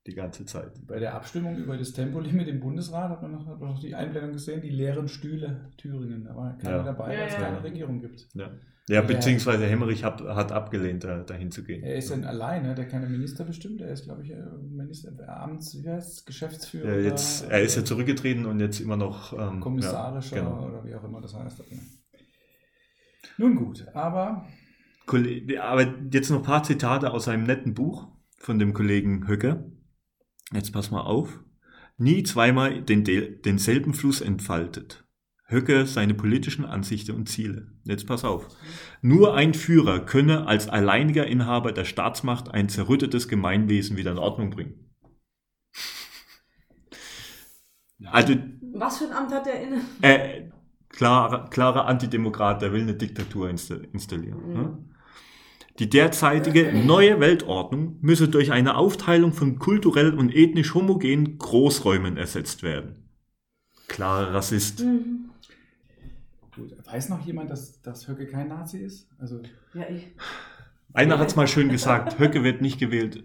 Die 0.07 0.15
ganze 0.15 0.45
Zeit. 0.45 0.71
Bei 0.87 0.99
der 0.99 1.13
Abstimmung 1.15 1.57
über 1.57 1.77
das 1.77 1.91
Tempolimit 1.91 2.47
im 2.47 2.59
Bundesrat 2.61 3.09
hat 3.09 3.21
man 3.21 3.33
noch, 3.33 3.45
hat 3.45 3.59
man 3.59 3.69
noch 3.69 3.79
die 3.79 3.93
Einblendung 3.93 4.31
gesehen, 4.31 4.61
die 4.61 4.69
leeren 4.69 5.09
Stühle 5.09 5.71
Thüringen. 5.77 6.23
Da 6.23 6.35
war 6.35 6.57
keiner 6.57 6.77
Ja. 6.77 6.83
dabei, 6.83 7.13
Ja, 7.13 7.19
weil 7.19 7.27
es 7.27 7.33
ja. 7.33 7.39
keine 7.41 7.63
Regierung 7.63 7.99
gibt. 7.99 8.27
Ja, 8.33 8.49
ja 8.89 8.95
Ja. 8.95 9.01
beziehungsweise 9.01 9.65
Hemmerich 9.65 10.03
hat, 10.03 10.21
hat 10.21 10.51
abgelehnt, 10.51 11.03
da, 11.03 11.23
dahin 11.23 11.51
zu 11.51 11.63
gehen. 11.63 11.83
Er 11.83 11.95
ist 11.95 12.11
dann 12.11 12.23
alleine, 12.23 12.73
der 12.75 12.87
keine 12.87 13.07
Minister 13.07 13.43
bestimmt. 13.43 13.81
Er 13.81 13.89
ist, 13.89 14.05
glaube 14.05 14.23
ich, 14.23 14.31
äh, 14.31 14.43
Minister, 14.69 15.11
Amts, 15.27 15.77
wie 15.83 15.89
heißt 15.89 16.13
es, 16.13 16.25
Geschäftsführer. 16.25 16.95
Ja, 16.95 16.99
jetzt, 16.99 17.49
er 17.49 17.61
ist 17.61 17.75
ja 17.75 17.83
zurückgetreten 17.83 18.45
und 18.45 18.59
jetzt 18.59 18.79
immer 18.79 18.97
noch 18.97 19.33
ähm, 19.33 19.59
Kommissarischer 19.59 20.37
Ja, 20.37 20.43
genau. 20.43 20.67
oder 20.67 20.85
wie 20.85 20.95
auch 20.95 21.03
immer 21.03 21.21
das 21.21 21.33
heißt. 21.33 21.63
Nun 23.37 23.55
gut, 23.55 23.85
aber 23.93 24.47
Aber 25.61 25.93
jetzt 26.11 26.29
noch 26.29 26.37
ein 26.39 26.43
paar 26.43 26.63
Zitate 26.63 27.11
aus 27.11 27.27
einem 27.27 27.43
netten 27.43 27.73
Buch 27.73 28.07
von 28.39 28.59
dem 28.59 28.73
Kollegen 28.73 29.27
Höcke. 29.27 29.71
Jetzt 30.53 30.71
pass 30.73 30.91
mal 30.91 31.01
auf. 31.01 31.39
Nie 31.97 32.23
zweimal 32.23 32.81
den, 32.83 33.03
denselben 33.03 33.93
Fluss 33.93 34.21
entfaltet. 34.21 35.06
Höcke 35.49 35.85
seine 35.85 36.13
politischen 36.13 36.65
Ansichten 36.65 37.15
und 37.15 37.29
Ziele. 37.29 37.67
Jetzt 37.85 38.05
pass 38.05 38.25
auf. 38.25 38.47
Nur 39.01 39.33
ein 39.33 39.53
Führer 39.53 39.99
könne 40.01 40.45
als 40.45 40.67
alleiniger 40.67 41.25
Inhaber 41.25 41.71
der 41.71 41.85
Staatsmacht 41.85 42.53
ein 42.53 42.67
zerrüttetes 42.67 43.29
Gemeinwesen 43.29 43.95
wieder 43.95 44.11
in 44.11 44.17
Ordnung 44.17 44.49
bringen. 44.49 44.91
Also 48.05 48.35
Was 48.73 48.97
für 48.99 49.05
ein 49.05 49.13
Amt 49.13 49.31
hat 49.31 49.45
der 49.45 49.61
inne? 49.61 49.81
äh, 50.01 50.49
klarer, 50.89 51.49
klarer 51.49 51.85
Antidemokrat, 51.85 52.61
der 52.61 52.73
will 52.73 52.81
eine 52.81 52.93
Diktatur 52.93 53.49
insta 53.49 53.75
installieren. 53.93 54.47
Mhm. 54.47 54.53
Ne? 54.53 54.77
Die 55.79 55.89
derzeitige 55.89 56.73
neue 56.73 57.19
Weltordnung 57.19 57.97
müsse 58.01 58.27
durch 58.27 58.51
eine 58.51 58.75
Aufteilung 58.75 59.31
von 59.31 59.59
kulturell 59.59 60.13
und 60.13 60.35
ethnisch 60.35 60.73
homogenen 60.73 61.37
Großräumen 61.37 62.17
ersetzt 62.17 62.63
werden. 62.63 63.09
Klarer 63.87 64.33
Rassist. 64.33 64.83
Mhm. 64.83 65.26
Gut. 66.57 66.75
Weiß 66.85 67.09
noch 67.09 67.25
jemand, 67.25 67.49
dass, 67.51 67.81
dass 67.81 68.07
Höcke 68.07 68.27
kein 68.27 68.47
Nazi 68.49 68.79
ist? 68.79 69.09
Also, 69.19 69.41
Ja, 69.73 69.87
ich. 69.89 70.07
Einer 70.93 71.19
hat 71.19 71.27
es 71.27 71.35
mal 71.35 71.47
schön 71.47 71.69
gesagt, 71.69 72.17
Höcke 72.19 72.43
wird 72.43 72.61
nicht 72.61 72.79
gewählt, 72.79 73.23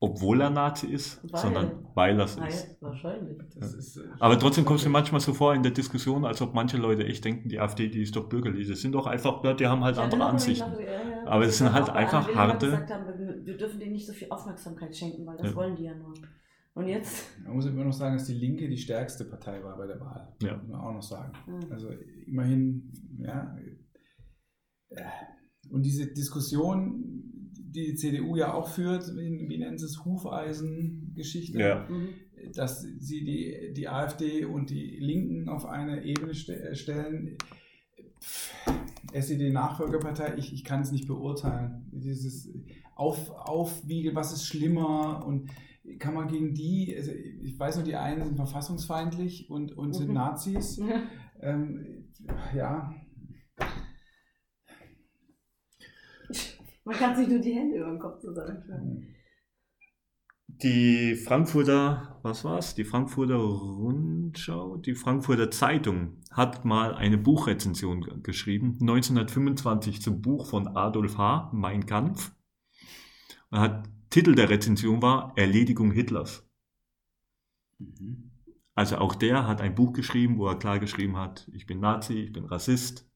obwohl 0.00 0.40
er 0.40 0.50
Nazi 0.50 0.86
ist, 0.86 1.20
Weil. 1.32 1.40
sondern 1.40 1.72
weil 1.94 2.18
er 2.18 2.24
es 2.26 2.36
Nein, 2.36 2.48
ist. 2.48 2.76
wahrscheinlich. 2.80 3.36
das 3.56 3.74
ist. 3.74 3.96
äh, 3.96 4.02
Aber 4.20 4.38
trotzdem 4.38 4.64
kommst 4.64 4.84
du 4.86 4.88
manchmal 4.90 5.20
so 5.20 5.34
vor 5.34 5.54
in 5.54 5.62
der 5.64 5.72
Diskussion, 5.72 6.24
als 6.24 6.40
ob 6.40 6.54
manche 6.54 6.76
Leute 6.76 7.04
echt 7.04 7.24
denken, 7.24 7.48
die 7.48 7.58
AfD, 7.58 7.88
die 7.88 8.02
ist 8.02 8.14
doch 8.14 8.28
bürgerlich. 8.28 8.68
Das 8.68 8.80
sind 8.80 8.92
doch 8.92 9.06
einfach, 9.06 9.42
ja, 9.42 9.54
die 9.54 9.66
haben 9.66 9.82
halt 9.82 9.96
Ich 9.96 10.02
andere 10.02 10.24
Ansichten. 10.24 10.70
noch, 10.70 10.78
ja, 10.80 10.86
ja. 10.86 11.26
Aber 11.26 11.44
es 11.44 11.58
sind 11.58 11.72
halt 11.72 11.90
einfach 11.90 12.32
harte- 12.34 12.66
gesagt 12.66 12.90
haben, 12.90 13.18
wir, 13.18 13.44
wir 13.44 13.56
dürfen 13.58 13.80
denen 13.80 13.92
nicht 13.92 14.06
so 14.06 14.12
viel 14.12 14.28
Aufmerksamkeit 14.30 14.96
schenken, 14.96 15.26
weil 15.26 15.36
das 15.36 15.48
Ja. 15.50 15.56
wollen 15.56 15.74
die 15.76 15.82
ja 15.84 15.94
nur. 15.96 16.14
Und 16.78 16.86
jetzt? 16.86 17.26
Man 17.42 17.56
muss 17.56 17.66
immer 17.66 17.82
noch 17.82 17.92
sagen, 17.92 18.16
dass 18.16 18.28
die 18.28 18.34
Linke 18.34 18.68
die 18.68 18.76
stärkste 18.76 19.24
Partei 19.24 19.64
war 19.64 19.76
bei 19.76 19.88
der 19.88 19.98
Wahl. 19.98 20.32
Ja. 20.40 20.56
Muss 20.58 20.68
man 20.68 20.80
auch 20.80 20.92
noch 20.92 21.02
sagen. 21.02 21.32
Mhm. 21.48 21.72
Also 21.72 21.90
immerhin, 22.24 22.92
ja. 23.18 23.58
äh, 24.90 25.02
Und 25.72 25.82
diese 25.82 26.06
Diskussion, 26.06 27.02
die 27.52 27.86
die 27.86 27.94
CDU 27.96 28.36
ja 28.36 28.54
auch 28.54 28.68
führt, 28.68 29.08
wie, 29.16 29.58
sie 29.76 29.84
es, 29.84 30.04
Hufeisen-Geschichte, 30.04 31.58
Ja. 31.58 31.88
Mhm. 31.90 32.10
dass 32.54 32.82
sie 32.82 33.24
die, 33.24 33.72
die 33.74 33.88
AfD 33.88 34.44
und 34.44 34.70
die 34.70 34.98
Linken 35.00 35.48
auf 35.48 35.66
eine 35.66 36.04
Ebene 36.04 36.32
ste 36.32 36.62
äh, 36.62 36.76
stellen. 36.76 37.38
SED-Nachfolgerpartei, 39.12 40.36
ich, 40.36 40.52
ich 40.52 40.62
kann 40.62 40.82
es 40.82 40.92
nicht 40.92 41.08
beurteilen. 41.08 41.88
Dieses 41.90 42.48
auf, 42.94 43.30
Aufwiegen, 43.30 44.14
was 44.14 44.32
ist 44.32 44.44
schlimmer 44.44 45.26
und 45.26 45.50
kann 45.98 46.14
man 46.14 46.28
gegen 46.28 46.54
die, 46.54 46.94
also 46.96 47.10
ich 47.12 47.58
weiß 47.58 47.76
nur, 47.76 47.84
die 47.84 47.96
einen 47.96 48.24
sind 48.24 48.36
verfassungsfeindlich 48.36 49.48
und, 49.50 49.72
und 49.76 49.92
sind 49.94 50.08
Mhm. 50.08 50.14
Nazis. 50.14 50.76
Ja. 50.76 51.02
Ähm, 51.40 52.12
ja, 52.54 52.92
Man 56.84 56.96
kann 56.96 57.16
sich 57.16 57.28
nur 57.28 57.38
die 57.38 57.52
Hände 57.52 57.76
über 57.78 57.90
den 57.90 57.98
Kopf 57.98 58.20
zusammenschlagen. 58.20 59.14
Die 60.46 61.14
Frankfurter, 61.14 62.18
was 62.22 62.44
war's? 62.44 62.74
Die 62.74 62.84
Frankfurter 62.84 63.36
Rundschau, 63.36 64.78
die 64.78 64.94
Frankfurter 64.94 65.50
Zeitung 65.50 66.22
hat 66.32 66.64
mal 66.64 66.94
eine 66.94 67.18
Buchrezension 67.18 68.00
ge- 68.00 68.20
geschrieben, 68.22 68.78
1925 68.80 70.00
zum 70.02 70.20
Buch 70.22 70.46
von 70.46 70.66
Adolf 70.68 71.18
H., 71.18 71.50
Mein 71.52 71.86
Kampf. 71.86 72.32
Und 73.50 73.58
hat, 73.60 73.88
Titel 74.10 74.34
der 74.34 74.48
Rezension 74.48 75.02
war 75.02 75.32
Erledigung 75.36 75.90
Hitlers. 75.92 76.48
Also 78.74 78.98
auch 78.98 79.14
der 79.14 79.46
hat 79.46 79.60
ein 79.60 79.74
Buch 79.74 79.92
geschrieben, 79.92 80.38
wo 80.38 80.46
er 80.46 80.58
klar 80.58 80.78
geschrieben 80.78 81.16
hat, 81.16 81.48
ich 81.52 81.66
bin 81.66 81.80
Nazi, 81.80 82.14
ich 82.14 82.32
bin 82.32 82.44
Rassist, 82.44 83.08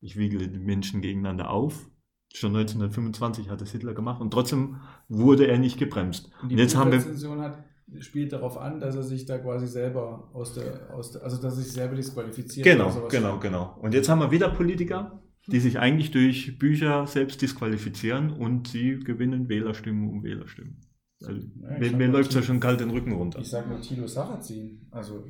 ich 0.00 0.16
wiegele 0.16 0.48
die 0.48 0.58
Menschen 0.58 1.00
gegeneinander 1.00 1.50
auf. 1.50 1.88
Schon 2.34 2.56
1925 2.56 3.50
hat 3.50 3.60
es 3.62 3.72
Hitler 3.72 3.94
gemacht 3.94 4.20
und 4.20 4.30
trotzdem 4.30 4.80
wurde 5.08 5.46
er 5.46 5.58
nicht 5.58 5.78
gebremst. 5.78 6.30
Und 6.42 6.50
die 6.50 6.54
Und 6.54 6.60
jetzt 6.60 6.76
haben 6.76 6.92
wir, 6.92 7.42
hat, 7.42 7.64
spielt 7.98 8.32
darauf 8.32 8.56
an, 8.56 8.80
dass 8.80 8.94
er 8.94 9.02
sich 9.02 9.26
da 9.26 9.38
quasi 9.38 9.66
selber 9.66 10.30
aus 10.32 10.54
der, 10.54 10.94
aus 10.94 11.12
der 11.12 11.22
also 11.22 11.36
dass 11.40 11.56
er 11.56 11.62
sich 11.62 11.72
selber 11.72 11.96
disqualifiziert. 11.96 12.64
genau, 12.64 13.08
genau, 13.08 13.38
genau. 13.38 13.78
Und 13.80 13.92
jetzt 13.92 14.08
haben 14.08 14.20
wir 14.20 14.30
wieder 14.30 14.48
Politiker, 14.48 15.22
die 15.48 15.60
sich 15.60 15.78
eigentlich 15.78 16.10
durch 16.12 16.58
Bücher 16.58 17.06
selbst 17.06 17.42
disqualifizieren 17.42 18.30
und 18.30 18.68
sie 18.68 18.98
gewinnen 19.00 19.48
Wählerstimmen 19.48 20.08
um 20.08 20.22
Wählerstimmen. 20.22 20.76
Also, 21.20 21.40
Ja, 21.60 21.78
ich 21.80 21.92
mir 21.92 22.06
läuft 22.08 22.32
ja 22.32 22.40
Tilo- 22.40 22.46
schon 22.46 22.60
kalt 22.60 22.80
den 22.80 22.90
Rücken 22.90 23.12
runter. 23.12 23.38
Ich 23.40 23.48
sage 23.50 23.68
nur 23.68 23.80
Tilo 23.80 24.06
Sarrazin. 24.06 24.86
Also 24.90 25.26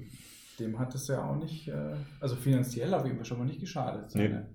dem 0.59 0.79
hat 0.79 0.95
es 0.95 1.09
ja 1.09 1.25
auch 1.25 1.37
nicht, 1.37 1.69
äh, 1.69 1.95
also 2.21 2.37
finanziell 2.37 2.93
auf 2.95 3.05
jeden 3.05 3.17
Fall 3.17 3.25
schon 3.25 3.39
mal 3.39 3.45
nicht 3.47 3.61
geschadet. 3.61 4.11
Seine 4.11 4.49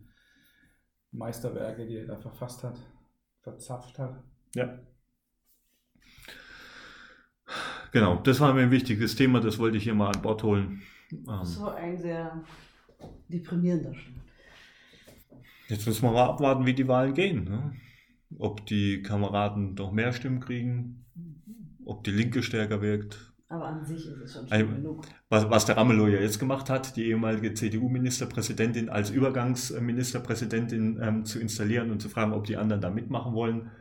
Meisterwerke, 1.11 1.87
die 1.87 1.95
er 1.97 2.07
da 2.07 2.17
verfasst 2.17 2.63
hat, 2.63 2.77
verzapft 3.41 3.97
hat. 3.97 4.23
Ja. 4.55 4.77
Genau, 7.91 8.17
das 8.17 8.39
war 8.39 8.53
mir 8.53 8.61
ein 8.61 8.71
wichtiges 8.71 9.15
Thema, 9.15 9.39
das 9.39 9.57
wollte 9.57 9.77
ich 9.77 9.83
hier 9.83 9.95
mal 9.95 10.11
an 10.11 10.21
Bord 10.21 10.43
holen. 10.43 10.81
Ähm, 11.11 11.43
So 11.43 11.67
ein 11.69 11.97
sehr 11.97 12.43
deprimierender 13.29 13.93
Stand. 13.95 14.17
Jetzt 15.67 15.85
müssen 15.85 16.03
wir 16.03 16.11
mal 16.11 16.25
abwarten, 16.25 16.65
wie 16.65 16.73
die 16.73 16.87
Wahlen 16.87 17.13
gehen. 17.13 17.43
Ne? 17.43 17.73
Ob 18.37 18.65
die 18.65 19.01
Kameraden 19.01 19.73
noch 19.75 19.91
mehr 19.91 20.13
Stimmen 20.13 20.39
kriegen, 20.39 21.05
ob 21.85 22.03
die 22.03 22.11
Linke 22.11 22.43
stärker 22.43 22.81
wirkt. 22.81 23.33
Aber 23.49 23.65
an 23.65 23.85
sich 23.85 24.07
ist 24.07 24.17
es 24.17 24.33
schon 24.33 24.47
schlimm 24.47 24.75
genug. 24.75 25.05
Was, 25.29 25.49
was 25.49 25.65
der 25.65 25.77
Ramelow 25.77 26.07
ja 26.07 26.19
jetzt 26.19 26.39
gemacht 26.39 26.69
hat, 26.69 26.97
die 26.97 27.05
ehemalige 27.05 27.53
CDU-Ministerpräsidentin 27.53 28.89
als 28.89 29.09
Übergangsministerpräsidentin 29.09 30.99
ähm, 31.01 31.25
zu 31.25 31.39
installieren 31.39 31.91
und 31.91 32.01
zu 32.01 32.09
fragen, 32.09 32.33
ob 32.33 32.43
die 32.45 32.57
anderen 32.57 32.81
da 32.81 32.89
mitmachen 32.89 33.33
wollen. 33.33 33.71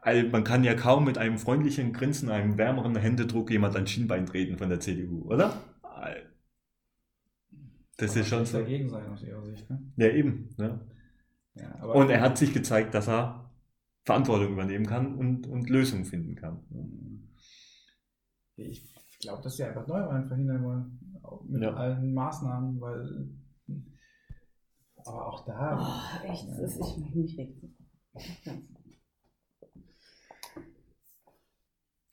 Also 0.00 0.28
man 0.28 0.42
kann 0.42 0.64
ja 0.64 0.74
kaum 0.74 1.04
mit 1.04 1.18
einem 1.18 1.38
freundlichen 1.38 1.92
Grinsen, 1.92 2.30
einem 2.30 2.58
wärmeren 2.58 2.96
Händedruck 2.96 3.50
jemand 3.50 3.76
ans 3.76 3.90
Schienbein 3.90 4.26
treten 4.26 4.58
von 4.58 4.68
der 4.68 4.80
CDU, 4.80 5.22
oder? 5.22 5.54
Das 7.96 8.16
ist 8.16 8.28
schon 8.28 8.44
so. 8.44 8.58
dagegen 8.58 8.88
sein 8.88 9.08
aus 9.10 9.22
ihrer 9.22 9.44
Sicht. 9.44 9.68
Ne? 9.70 9.80
Ja, 9.96 10.08
eben. 10.08 10.48
Ne? 10.58 10.80
Ja, 11.54 11.74
aber 11.80 11.94
Und 11.94 12.10
er 12.10 12.20
hat 12.20 12.36
sich 12.38 12.52
gezeigt, 12.52 12.94
dass 12.94 13.08
er 13.08 13.50
Verantwortung 14.04 14.52
übernehmen 14.52 14.86
kann 14.86 15.14
und, 15.14 15.46
und 15.46 15.70
Lösungen 15.70 16.04
finden 16.04 16.34
kann. 16.34 16.60
Ich 18.56 18.84
glaube, 19.20 19.42
dass 19.42 19.56
sie 19.56 19.64
einfach 19.64 19.86
Neuwahlen 19.86 20.26
verhindern 20.26 20.64
wollen. 20.64 21.00
Mit 21.48 21.62
Ja. 21.62 21.74
allen 21.74 22.12
Maßnahmen, 22.12 22.80
weil. 22.80 23.30
Aber 24.96 25.26
auch 25.26 25.44
da. 25.46 25.78
Oh, 26.22 26.26
echt, 26.26 26.48
das 26.48 26.58
ist, 26.58 26.76
ich 26.80 26.98
möchte 26.98 27.18
nicht 27.18 27.38
weg. 27.38 27.54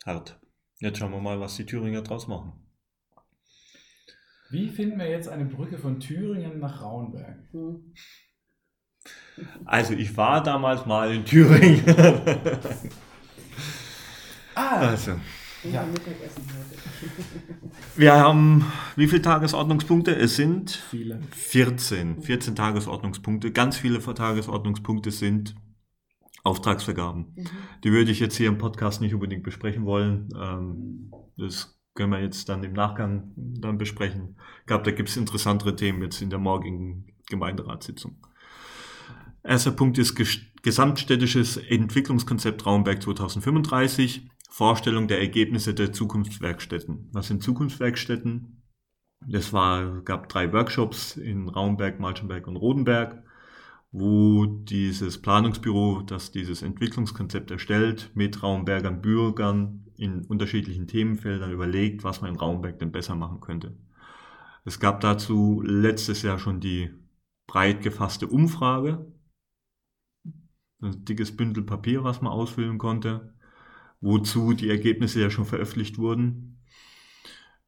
Hart. 0.06 0.40
Jetzt 0.80 0.98
schauen 0.98 1.12
wir 1.12 1.22
mal, 1.22 1.40
was 1.40 1.56
die 1.58 1.66
Thüringer 1.66 2.02
draus 2.02 2.28
machen. 2.28 2.54
Wie 4.52 4.68
finden 4.68 5.00
wir 5.00 5.10
jetzt 5.10 5.30
eine 5.30 5.46
Brücke 5.46 5.78
von 5.78 6.00
Thüringen 6.00 6.60
nach 6.60 6.82
Rauenberg? 6.82 7.38
Hm. 7.52 7.94
Also 9.66 9.94
ich 9.94 10.16
war 10.18 10.44
damals 10.44 10.86
mal 10.86 11.14
in 11.14 11.26
Thüringen. 11.26 11.84
Ah! 14.54 14.90
also, 14.90 15.14
Ich 15.64 15.72
Ja. 15.72 15.82
ja. 15.82 15.88
Mittagessen 15.88 16.44
heute. 16.44 17.72
wir 17.96 18.14
haben, 18.14 18.66
wie 18.98 19.08
viele 19.08 19.22
Tagesordnungspunkte? 19.22 20.14
Es 20.14 20.36
sind 20.36 20.72
Viele. 20.72 21.22
14. 21.32 22.22
14 22.22 22.56
Tagesordnungspunkte. 22.58 23.54
Ganz 23.54 23.78
viele 23.78 24.00
Tagesordnungspunkte 24.00 25.10
sind 25.10 25.56
Auftragsvergaben. 26.44 27.34
Mhm. 27.34 27.48
Die 27.86 27.92
würde 27.94 28.12
ich 28.12 28.20
jetzt 28.20 28.36
hier 28.36 28.50
im 28.50 28.58
Podcast 28.58 29.00
nicht 29.00 29.14
unbedingt 29.14 29.44
besprechen 29.44 29.86
wollen. 29.86 30.28
Ähm, 30.36 31.12
das 31.38 31.81
können 31.94 32.12
wir 32.12 32.22
jetzt 32.22 32.48
dann 32.50 32.64
im 32.64 32.74
Nachgang 32.74 33.32
dann 33.36 33.78
besprechen. 33.78 34.38
Ich 34.62 34.66
glaube, 34.68 34.84
da 34.84 34.92
gibt 34.92 35.10
es 35.10 35.18
interessantere 35.18 35.76
Themen 35.76 36.02
jetzt 36.02 36.22
in 36.22 36.30
der 36.30 36.40
morgigen 36.40 37.08
Gemeinderatssitzung. 37.30 38.16
Erster 39.44 39.72
Punkt 39.72 39.98
ist 39.98 40.16
Ges 40.16 40.40
Gesamtstädtisches 40.64 41.58
Entwicklungskonzept 41.58 42.68
Raumberg 42.68 43.02
2035. 43.02 44.30
Vorstellung 44.48 45.08
der 45.08 45.20
Ergebnisse 45.20 45.74
der 45.74 45.92
Zukunftswerkstätten. 45.92 47.10
Was 47.14 47.30
sind 47.30 47.42
Zukunftswerkstätten? 47.42 48.62
War, 49.52 50.02
gab 50.02 50.30
drei 50.30 50.54
Workshops 50.54 51.18
in 51.18 51.50
Raumberg, 51.50 52.00
Malchenberg 52.00 52.48
und 52.48 52.58
Rodenberg, 52.58 53.24
wo 53.92 54.46
dieses 54.46 55.20
Planungsbüro, 55.20 56.04
das 56.04 56.32
dieses 56.32 56.62
Entwicklungskonzept 56.62 57.50
erstellt, 57.50 58.12
mit 58.14 58.44
Raumbergern 58.44 59.02
Bürgern 59.02 59.86
in 60.02 60.26
unterschiedlichen 60.26 60.88
Themenfeldern 60.88 61.52
überlegt, 61.52 62.04
was 62.04 62.22
man 62.22 62.32
in 62.32 62.40
Raumberg 62.40 62.80
denn 62.80 62.92
besser 62.92 63.16
machen 63.16 63.40
könnte. 63.40 63.78
Es 64.66 64.80
gab 64.80 65.00
dazu 65.02 65.62
letztes 65.64 66.24
Jahr 66.24 66.40
schon 66.40 66.60
die 66.60 66.90
breit 67.48 67.82
gefasste 67.82 68.28
Umfrage, 68.28 69.06
ein 70.82 71.06
dickes 71.06 71.36
Bündel 71.38 71.64
Papier, 71.64 72.04
was 72.04 72.22
man 72.22 72.34
ausfüllen 72.34 72.80
konnte, 72.80 73.36
wozu 74.00 74.54
die 74.54 74.70
Ergebnisse 74.70 75.22
ja 75.22 75.30
schon 75.30 75.46
veröffentlicht 75.46 76.00
wurden. 76.00 76.60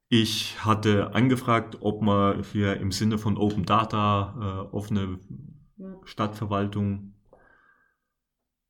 Ich 0.09 0.63
hatte 0.65 1.13
angefragt, 1.13 1.77
ob 1.81 2.01
man 2.01 2.43
hier 2.43 2.77
im 2.77 2.91
Sinne 2.91 3.17
von 3.19 3.37
Open 3.37 3.65
Data, 3.65 4.67
äh, 4.71 4.75
offene. 4.75 5.19
Stadtverwaltung 6.05 7.12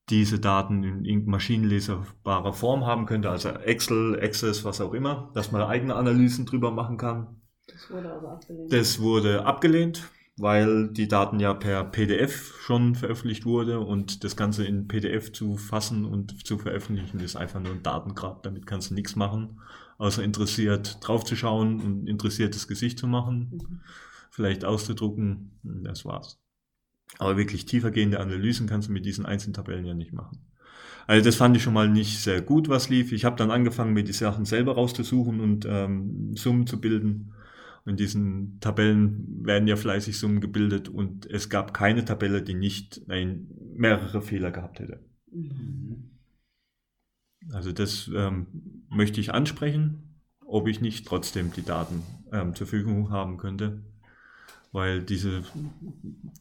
diese 0.09 0.39
Daten 0.39 0.83
in 0.83 1.05
irgendeiner 1.05 1.31
maschinenleserbarer 1.31 2.53
Form 2.53 2.85
haben 2.85 3.05
könnte, 3.05 3.29
also 3.29 3.49
Excel, 3.49 4.19
Access, 4.21 4.65
was 4.65 4.81
auch 4.81 4.93
immer, 4.93 5.31
dass 5.33 5.51
man 5.51 5.61
eigene 5.61 5.95
Analysen 5.95 6.45
drüber 6.45 6.71
machen 6.71 6.97
kann. 6.97 7.41
Das 7.67 7.89
wurde 7.89 8.13
aber 8.13 8.33
abgelehnt. 8.33 8.73
Das 8.73 8.99
wurde 8.99 9.45
abgelehnt, 9.45 10.09
weil 10.37 10.89
die 10.89 11.07
Daten 11.07 11.39
ja 11.39 11.53
per 11.53 11.85
PDF 11.85 12.53
schon 12.59 12.95
veröffentlicht 12.95 13.45
wurde 13.45 13.79
und 13.79 14.23
das 14.25 14.35
Ganze 14.35 14.65
in 14.65 14.87
PDF 14.89 15.31
zu 15.31 15.55
fassen 15.55 16.03
und 16.05 16.45
zu 16.45 16.57
veröffentlichen 16.57 17.19
ist 17.21 17.37
einfach 17.37 17.61
nur 17.61 17.71
ein 17.71 17.83
Datengrab. 17.83 18.43
Damit 18.43 18.65
kannst 18.65 18.89
du 18.89 18.95
nichts 18.95 19.15
machen, 19.15 19.61
außer 19.97 20.21
interessiert 20.23 20.97
draufzuschauen 21.01 21.79
und 21.79 22.07
interessiertes 22.07 22.67
Gesicht 22.67 22.99
zu 22.99 23.07
machen, 23.07 23.51
Mhm. 23.53 23.79
vielleicht 24.31 24.65
auszudrucken. 24.65 25.51
Das 25.63 26.03
war's. 26.03 26.42
Aber 27.19 27.37
wirklich 27.37 27.65
tiefergehende 27.65 28.19
Analysen 28.19 28.67
kannst 28.67 28.89
du 28.89 28.93
mit 28.93 29.05
diesen 29.05 29.25
einzelnen 29.25 29.53
Tabellen 29.53 29.85
ja 29.85 29.93
nicht 29.93 30.13
machen. 30.13 30.39
Also 31.05 31.23
das 31.23 31.35
fand 31.35 31.55
ich 31.57 31.63
schon 31.63 31.73
mal 31.73 31.89
nicht 31.89 32.19
sehr 32.19 32.41
gut, 32.41 32.69
was 32.69 32.89
lief. 32.89 33.11
Ich 33.11 33.25
habe 33.25 33.35
dann 33.35 33.51
angefangen, 33.51 33.93
mir 33.93 34.03
die 34.03 34.13
Sachen 34.13 34.45
selber 34.45 34.75
rauszusuchen 34.75 35.39
und 35.39 35.65
ähm, 35.67 36.35
Summen 36.35 36.65
zu 36.65 36.79
bilden. 36.79 37.33
In 37.85 37.97
diesen 37.97 38.59
Tabellen 38.61 39.45
werden 39.45 39.67
ja 39.67 39.75
fleißig 39.75 40.17
Summen 40.17 40.39
gebildet 40.39 40.87
und 40.87 41.29
es 41.29 41.49
gab 41.49 41.73
keine 41.73 42.05
Tabelle, 42.05 42.41
die 42.41 42.53
nicht 42.53 43.01
nein, 43.07 43.49
mehrere 43.75 44.21
Fehler 44.21 44.51
gehabt 44.51 44.79
hätte. 44.79 45.03
Mhm. 45.31 46.11
Also 47.51 47.73
das 47.73 48.09
ähm, 48.15 48.47
möchte 48.89 49.19
ich 49.19 49.33
ansprechen, 49.33 50.21
ob 50.45 50.67
ich 50.69 50.79
nicht 50.79 51.05
trotzdem 51.05 51.51
die 51.51 51.65
Daten 51.65 52.03
ähm, 52.31 52.55
zur 52.55 52.67
Verfügung 52.67 53.09
haben 53.09 53.37
könnte. 53.37 53.83
Weil 54.73 55.03
diese, 55.03 55.43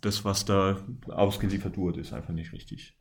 das, 0.01 0.25
was 0.25 0.47
da 0.47 0.79
ausgeliefert 1.07 1.77
wurde, 1.77 2.01
ist 2.01 2.15
einfach 2.15 2.33
nicht 2.33 2.53
richtig. 2.53 2.97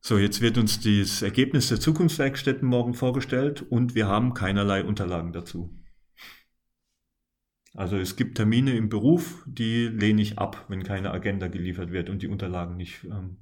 So, 0.00 0.18
jetzt 0.18 0.40
wird 0.40 0.56
uns 0.56 0.80
das 0.80 1.20
Ergebnis 1.20 1.68
der 1.68 1.80
Zukunftswerkstätten 1.80 2.66
morgen 2.66 2.94
vorgestellt 2.94 3.62
und 3.62 3.94
wir 3.94 4.08
haben 4.08 4.32
keinerlei 4.32 4.82
Unterlagen 4.82 5.32
dazu. 5.32 5.78
Also 7.74 7.98
es 7.98 8.16
gibt 8.16 8.36
Termine 8.38 8.74
im 8.74 8.88
Beruf, 8.88 9.44
die 9.46 9.88
lehne 9.88 10.22
ich 10.22 10.38
ab, 10.38 10.64
wenn 10.68 10.82
keine 10.82 11.10
Agenda 11.10 11.48
geliefert 11.48 11.92
wird 11.92 12.08
und 12.08 12.22
die 12.22 12.28
Unterlagen 12.28 12.76
nicht 12.76 13.04
ähm, 13.04 13.36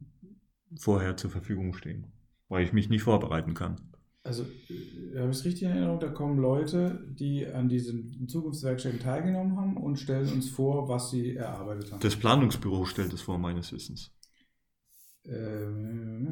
vorher 0.76 1.16
zur 1.16 1.30
Verfügung 1.30 1.74
stehen, 1.74 2.12
weil 2.48 2.64
ich 2.64 2.72
mich 2.72 2.88
nicht 2.88 3.02
vorbereiten 3.02 3.54
kann. 3.54 3.93
Also, 4.26 4.42
äh, 4.42 5.18
habe 5.18 5.30
ich 5.30 5.36
es 5.38 5.44
richtig 5.44 5.64
in 5.64 5.68
Erinnerung, 5.68 6.00
da 6.00 6.08
kommen 6.08 6.38
Leute, 6.38 7.06
die 7.10 7.46
an 7.46 7.68
diesen 7.68 8.26
Zukunftswerkstätten 8.26 8.98
teilgenommen 8.98 9.56
haben 9.58 9.76
und 9.76 9.98
stellen 9.98 10.32
uns 10.32 10.48
vor, 10.48 10.88
was 10.88 11.10
sie 11.10 11.36
erarbeitet 11.36 11.92
haben. 11.92 12.00
Das 12.00 12.16
Planungsbüro 12.16 12.86
stellt 12.86 13.12
es 13.12 13.20
vor, 13.20 13.38
meines 13.38 13.70
Wissens. 13.72 14.12
Ähm, 15.26 16.26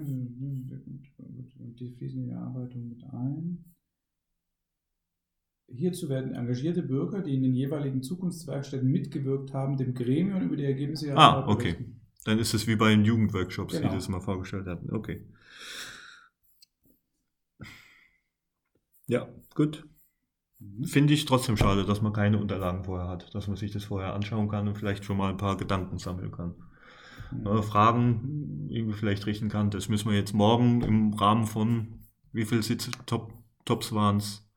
Die 1.78 1.90
fließen 1.90 2.20
in 2.20 2.26
die 2.26 2.32
Erarbeitung 2.32 2.88
mit 2.88 3.02
ein. 3.12 3.64
Hierzu 5.68 6.08
werden 6.08 6.34
engagierte 6.34 6.82
Bürger, 6.82 7.22
die 7.22 7.34
in 7.34 7.42
den 7.42 7.54
jeweiligen 7.54 8.02
Zukunftswerkstätten 8.02 8.88
mitgewirkt 8.90 9.52
haben, 9.52 9.76
dem 9.76 9.94
Gremium 9.94 10.42
über 10.42 10.56
die 10.56 10.64
Ergebnisse 10.64 11.06
ihrer 11.06 11.18
Ah, 11.18 11.48
okay. 11.48 11.72
berichten. 11.72 12.00
Dann 12.24 12.38
ist 12.38 12.54
es 12.54 12.66
wie 12.66 12.76
bei 12.76 12.90
den 12.90 13.04
Jugendworkshops, 13.04 13.74
Genau. 13.74 13.88
die 13.88 13.94
das 13.96 14.08
mal 14.08 14.20
vorgestellt 14.20 14.66
hatten. 14.66 14.90
Okay. 14.94 15.26
Ja, 19.12 19.28
gut. 19.54 19.86
Mhm. 20.58 20.84
Finde 20.84 21.12
ich 21.12 21.26
trotzdem 21.26 21.58
schade, 21.58 21.84
dass 21.84 22.00
man 22.00 22.14
keine 22.14 22.38
Unterlagen 22.38 22.82
vorher 22.82 23.08
hat, 23.08 23.34
dass 23.34 23.46
man 23.46 23.58
sich 23.58 23.70
das 23.70 23.84
vorher 23.84 24.14
anschauen 24.14 24.48
kann 24.48 24.66
und 24.66 24.78
vielleicht 24.78 25.04
schon 25.04 25.18
mal 25.18 25.28
ein 25.28 25.36
paar 25.36 25.58
Gedanken 25.58 25.98
sammeln 25.98 26.32
kann. 26.32 26.54
Äh, 27.44 27.60
Fragen 27.60 28.68
irgendwie 28.70 28.96
vielleicht 28.96 29.26
richten 29.26 29.50
kann. 29.50 29.68
Das 29.68 29.90
müssen 29.90 30.08
wir 30.08 30.16
jetzt 30.16 30.32
morgen 30.32 30.80
im 30.80 31.12
Rahmen 31.12 31.46
von, 31.46 32.00
wie 32.32 32.46
viele 32.46 32.62
Sitze, 32.62 32.90
Top, 33.04 33.34
Tops 33.66 33.92
waren 33.92 34.16
es? 34.16 34.48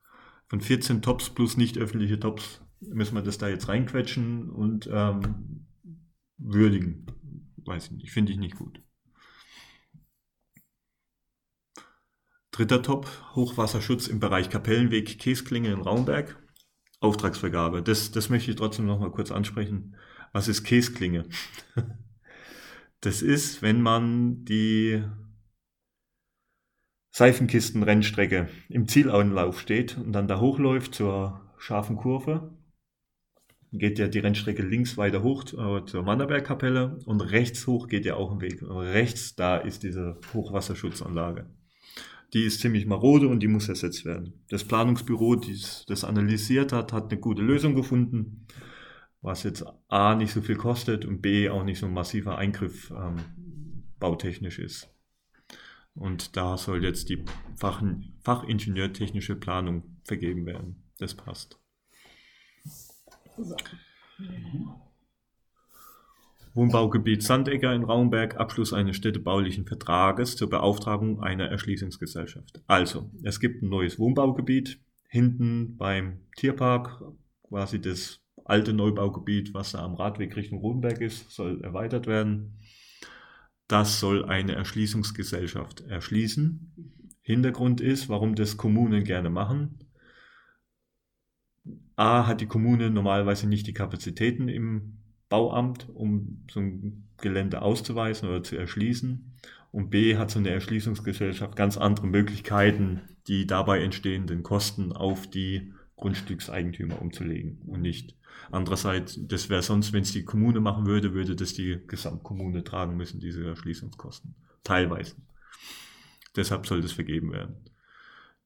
Von 0.47 0.61
14 0.61 1.01
Tops 1.01 1.29
plus 1.29 1.57
nicht 1.57 1.77
öffentliche 1.77 2.17
Tops 2.17 2.61
müssen 2.79 3.15
wir 3.15 3.23
das 3.23 3.37
da 3.37 3.49
jetzt 3.49 3.67
reinquetschen 3.67 4.49
und 4.51 4.89
ähm, 4.89 5.65
würdigen. 6.37 7.07
Weiß 7.65 7.87
ich 7.87 7.91
nicht, 7.91 8.11
finde 8.11 8.31
ich 8.31 8.37
nicht 8.37 8.55
gut. 8.55 8.84
Dritter 12.55 12.81
Top, 12.81 13.09
Hochwasserschutz 13.35 14.07
im 14.07 14.21
Bereich 14.21 14.49
Kapellenweg, 14.49 15.19
Käsklinge 15.19 15.73
in 15.73 15.81
Raumberg. 15.81 16.41
Auftragsvergabe. 17.01 17.83
Das, 17.83 18.11
das 18.11 18.29
möchte 18.29 18.49
ich 18.49 18.55
trotzdem 18.55 18.85
noch 18.85 18.97
mal 18.97 19.11
kurz 19.11 19.29
ansprechen. 19.29 19.97
Was 20.31 20.47
ist 20.47 20.63
Käsklinge? 20.63 21.25
Das 23.01 23.21
ist, 23.21 23.61
wenn 23.61 23.81
man 23.83 24.45
die 24.45 25.03
Seifenkistenrennstrecke 27.11 28.49
im 28.69 28.87
Zielauenlauf 28.87 29.59
steht 29.59 29.97
und 29.97 30.13
dann 30.13 30.27
da 30.27 30.39
hochläuft 30.39 30.95
zur 30.95 31.53
scharfen 31.59 31.97
Kurve, 31.97 32.57
geht 33.71 33.99
ja 33.99 34.07
die 34.07 34.19
Rennstrecke 34.19 34.63
links 34.63 34.97
weiter 34.97 35.21
hoch 35.21 35.43
äh, 35.53 35.85
zur 35.85 36.01
Mannerbergkapelle 36.01 36.97
und 37.05 37.21
rechts 37.21 37.67
hoch 37.67 37.89
geht 37.89 38.05
ja 38.05 38.15
auch 38.15 38.31
ein 38.31 38.41
Weg. 38.41 38.63
Und 38.63 38.77
rechts 38.77 39.35
da 39.35 39.57
ist 39.57 39.83
diese 39.83 40.19
Hochwasserschutzanlage. 40.33 41.45
Die 42.33 42.43
ist 42.43 42.59
ziemlich 42.59 42.85
marode 42.85 43.27
und 43.27 43.41
die 43.41 43.47
muss 43.47 43.69
ersetzt 43.69 44.05
werden. 44.05 44.33
Das 44.49 44.63
Planungsbüro, 44.63 45.35
das 45.35 45.85
das 45.87 46.03
analysiert 46.03 46.71
hat, 46.73 46.91
hat 46.91 47.11
eine 47.11 47.19
gute 47.19 47.41
Lösung 47.41 47.75
gefunden, 47.75 48.47
was 49.21 49.43
jetzt 49.43 49.65
A 49.87 50.15
nicht 50.15 50.33
so 50.33 50.41
viel 50.41 50.55
kostet 50.55 51.05
und 51.05 51.21
B 51.21 51.49
auch 51.49 51.63
nicht 51.63 51.79
so 51.79 51.85
ein 51.85 51.93
massiver 51.93 52.37
Eingriff 52.37 52.91
ähm, 52.91 53.17
bautechnisch 53.99 54.59
ist. 54.59 54.89
Und 55.93 56.35
da 56.35 56.57
soll 56.57 56.83
jetzt 56.83 57.09
die 57.09 57.23
Fach, 57.55 57.81
Fachingenieurtechnische 58.21 59.35
Planung 59.35 59.97
vergeben 60.03 60.45
werden. 60.45 60.83
Das 60.97 61.15
passt. 61.15 61.59
So. 63.37 63.55
Wohnbaugebiet 66.55 67.21
Sandegger 67.21 67.75
in 67.75 67.83
Raumberg, 67.83 68.37
Abschluss 68.37 68.71
eines 68.71 68.95
städtebaulichen 68.95 69.65
Vertrages 69.65 70.37
zur 70.37 70.49
Beauftragung 70.49 71.21
einer 71.21 71.47
Erschließungsgesellschaft. 71.49 72.61
Also, 72.65 73.11
es 73.23 73.41
gibt 73.41 73.61
ein 73.61 73.67
neues 73.67 73.99
Wohnbaugebiet 73.99 74.79
hinten 75.09 75.75
beim 75.75 76.21
Tierpark, 76.37 77.03
quasi 77.43 77.81
das 77.81 78.21
alte 78.45 78.71
Neubaugebiet, 78.71 79.53
was 79.53 79.73
da 79.73 79.83
am 79.83 79.95
Radweg 79.95 80.35
Richtung 80.37 80.59
Rodenberg 80.59 81.01
ist, 81.01 81.29
soll 81.29 81.61
erweitert 81.61 82.07
werden. 82.07 82.59
Das 83.67 83.99
soll 83.99 84.23
eine 84.23 84.53
Erschließungsgesellschaft 84.53 85.81
erschließen. 85.81 86.93
Hintergrund 87.21 87.81
ist, 87.81 88.07
warum 88.07 88.35
das 88.35 88.55
Kommunen 88.55 89.03
gerne 89.03 89.29
machen. 89.29 89.79
A 91.97 92.27
hat 92.27 92.39
die 92.39 92.45
Kommune 92.45 92.89
normalerweise 92.89 93.49
nicht 93.49 93.67
die 93.67 93.73
Kapazitäten 93.73 94.47
im 94.47 94.99
Bauamt, 95.29 95.87
um 95.93 96.43
so 96.51 96.59
ein 96.59 97.07
Gelände 97.17 97.61
auszuweisen 97.61 98.29
oder 98.29 98.43
zu 98.43 98.57
erschließen. 98.57 99.33
Und 99.71 99.89
B 99.89 100.17
hat 100.17 100.31
so 100.31 100.39
eine 100.39 100.49
Erschließungsgesellschaft 100.51 101.55
ganz 101.55 101.77
andere 101.77 102.07
Möglichkeiten, 102.07 103.01
die 103.27 103.45
dabei 103.47 103.81
entstehenden 103.81 104.43
Kosten 104.43 104.91
auf 104.91 105.29
die 105.29 105.73
Grundstückseigentümer 105.97 107.01
umzulegen 107.01 107.59
und 107.65 107.81
nicht. 107.81 108.15
Andererseits, 108.51 109.19
das 109.27 109.49
wäre 109.49 109.61
sonst, 109.61 109.93
wenn 109.93 110.03
es 110.03 110.11
die 110.11 110.25
Kommune 110.25 110.59
machen 110.59 110.85
würde, 110.85 111.13
würde 111.13 111.35
das 111.35 111.53
die 111.53 111.79
Gesamtkommune 111.87 112.63
tragen 112.63 112.95
müssen, 112.95 113.19
diese 113.19 113.45
Erschließungskosten. 113.45 114.35
Teilweise. 114.63 115.15
Deshalb 116.35 116.67
soll 116.67 116.81
das 116.81 116.91
vergeben 116.91 117.31
werden. 117.31 117.55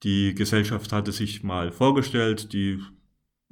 Die 0.04 0.34
Gesellschaft 0.34 0.92
hatte 0.94 1.12
sich 1.12 1.44
mal 1.44 1.72
vorgestellt, 1.72 2.54
die 2.54 2.80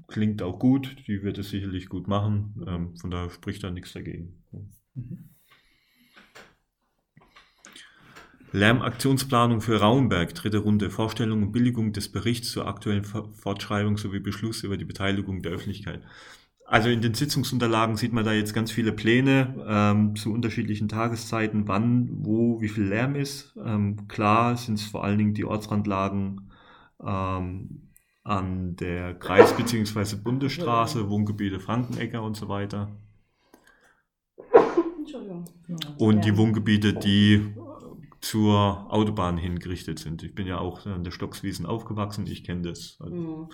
klingt 0.08 0.42
auch 0.42 0.60
gut, 0.60 0.96
die 1.08 1.24
wird 1.24 1.38
es 1.38 1.50
sicherlich 1.50 1.90
gut 1.90 2.08
machen, 2.08 2.64
ähm, 2.68 2.98
von 2.98 3.12
daher 3.12 3.30
spricht 3.30 3.64
da 3.64 3.72
nichts 3.72 3.94
dagegen. 3.94 4.44
Mhm. 4.94 5.30
Lärmaktionsplanung 8.54 9.60
für 9.60 9.80
Raumberg, 9.80 10.34
dritte 10.34 10.60
Runde, 10.60 10.90
Vorstellung 10.90 11.44
und 11.44 11.52
Billigung 11.52 11.92
des 11.92 12.10
Berichts 12.12 12.52
zur 12.52 12.68
aktuellen 12.68 13.04
Fortschreibung 13.04 13.98
sowie 13.98 14.20
Beschluss 14.20 14.64
über 14.64 14.78
die 14.78 14.86
Beteiligung 14.86 15.42
der 15.42 15.52
Öffentlichkeit. 15.52 16.02
Also 16.66 16.90
in 16.90 17.02
den 17.02 17.14
Sitzungsunterlagen 17.14 17.96
sieht 17.96 18.12
man 18.14 18.26
da 18.26 18.34
jetzt 18.34 18.54
ganz 18.54 18.72
viele 18.72 18.92
Pläne 18.92 19.56
ähm, 19.68 20.16
zu 20.16 20.34
unterschiedlichen 20.34 20.90
Tageszeiten, 20.90 21.68
wann, 21.68 22.10
wo, 22.26 22.60
wie 22.60 22.68
viel 22.68 22.84
Lärm 22.84 23.16
ist. 23.16 23.54
Ähm, 23.64 24.08
klar 24.08 24.58
sind 24.58 24.76
es 24.76 24.86
vor 24.86 25.04
allen 25.04 25.18
Dingen 25.18 25.34
die 25.34 25.46
Ortsrandlagen 25.46 26.52
ähm, 27.06 27.87
an 28.28 28.76
der 28.76 29.14
Kreis- 29.14 29.56
bzw. 29.56 30.18
Bundesstraße, 30.18 31.10
Wohngebiete 31.10 31.60
Frankenegger 31.60 32.22
und 32.22 32.36
so 32.36 32.50
weiter. 32.50 32.92
Und 35.98 36.26
die. 36.26 36.38
Wohngebiete, 36.38 36.94
die 36.94 37.54
zur 38.20 38.92
Autobahn 38.92 39.38
hingerichtet 39.38 40.00
sind. 40.00 40.24
Ich 40.24 40.36
bin 40.36 40.48
ja 40.48 40.58
auch 40.58 40.86
an 40.86 41.04
der 41.04 41.12
Stockswiesen 41.12 41.66
aufgewachsen, 41.66 42.28
ich 42.28 42.44
kenne 42.44 42.64
das. 42.64 42.98
Also, 43.00 43.16
Mhm. 43.16 43.50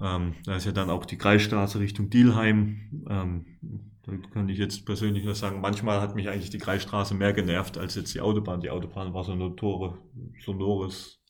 Ähm, 0.00 0.34
da 0.44 0.56
ist 0.56 0.66
ja 0.66 0.72
dann 0.72 0.90
auch 0.90 1.06
die 1.06 1.16
Kreisstraße 1.16 1.78
Richtung 1.78 2.10
Dielheim. 2.10 3.04
Ähm, 3.08 3.46
da 4.02 4.12
kann 4.32 4.48
ich 4.48 4.58
jetzt 4.58 4.84
persönlich 4.84 5.24
nur 5.24 5.36
sagen, 5.36 5.60
manchmal 5.60 6.00
hat 6.00 6.16
mich 6.16 6.28
eigentlich 6.28 6.50
die 6.50 6.58
Kreisstraße 6.58 7.14
mehr 7.14 7.32
genervt 7.32 7.78
als 7.78 7.94
jetzt 7.94 8.12
die 8.12 8.20
Autobahn. 8.20 8.60
Die 8.60 8.70
Autobahn 8.70 9.14
war 9.14 9.22
so 9.22 9.30
ein 9.30 9.56
sonores 10.44 11.20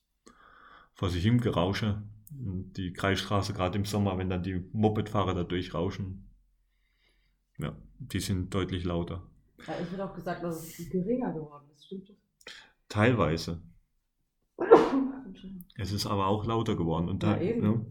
vor 0.94 1.10
sich 1.10 1.22
hin 1.22 1.42
Gerausche. 1.42 2.02
Die 2.36 2.92
Kreisstraße, 2.92 3.52
gerade 3.52 3.78
im 3.78 3.84
Sommer, 3.84 4.18
wenn 4.18 4.28
dann 4.28 4.42
die 4.42 4.64
Mopedfahrer 4.72 5.34
da 5.34 5.44
durchrauschen, 5.44 6.28
ja, 7.58 7.76
die 7.98 8.20
sind 8.20 8.52
deutlich 8.52 8.84
lauter. 8.84 9.22
Ja, 9.66 9.74
es 9.80 9.90
wird 9.90 10.00
auch 10.00 10.14
gesagt, 10.14 10.42
dass 10.42 10.78
es 10.78 10.90
geringer 10.90 11.32
geworden 11.32 11.64
ist. 11.74 11.86
Stimmt 11.86 12.08
das? 12.08 12.16
Teilweise. 12.88 13.62
Es 15.76 15.90
ist 15.90 16.06
aber 16.06 16.28
auch 16.28 16.46
lauter 16.46 16.76
geworden. 16.76 17.08
Und 17.08 17.22
da, 17.24 17.36
Ja, 17.36 17.42
eben. 17.42 17.86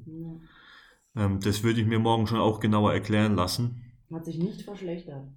ja, 1.16 1.26
ähm, 1.26 1.40
das 1.42 1.64
würde 1.64 1.82
ich 1.82 1.88
mir 1.88 2.00
morgen 2.00 2.28
schon 2.28 2.40
auch 2.40 2.62
genauer 2.62 2.94
erklären 2.94 3.36
lassen. 3.36 3.84
Hat 4.12 4.24
sich 4.24 4.38
nicht 4.38 4.62
verschlechtert. 4.62 5.28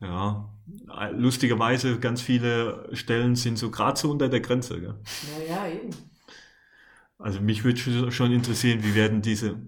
Ja, 0.00 0.54
äh, 0.96 1.10
lustigerweise 1.10 1.98
ganz 1.98 2.22
viele 2.22 2.88
Stellen 2.94 3.34
sind 3.34 3.58
so 3.58 3.70
gerade 3.72 3.98
so 3.98 4.10
unter 4.12 4.28
der 4.28 4.40
Grenze. 4.40 4.80
Gell? 4.80 4.94
Ja, 5.48 5.54
ja, 5.56 5.74
eben. 5.74 5.90
Also 7.18 7.40
mich 7.40 7.64
würde 7.64 8.10
schon- 8.12 8.32
interessieren, 8.32 8.82
wie 8.82 8.94
werden 8.94 9.22
diese, 9.22 9.60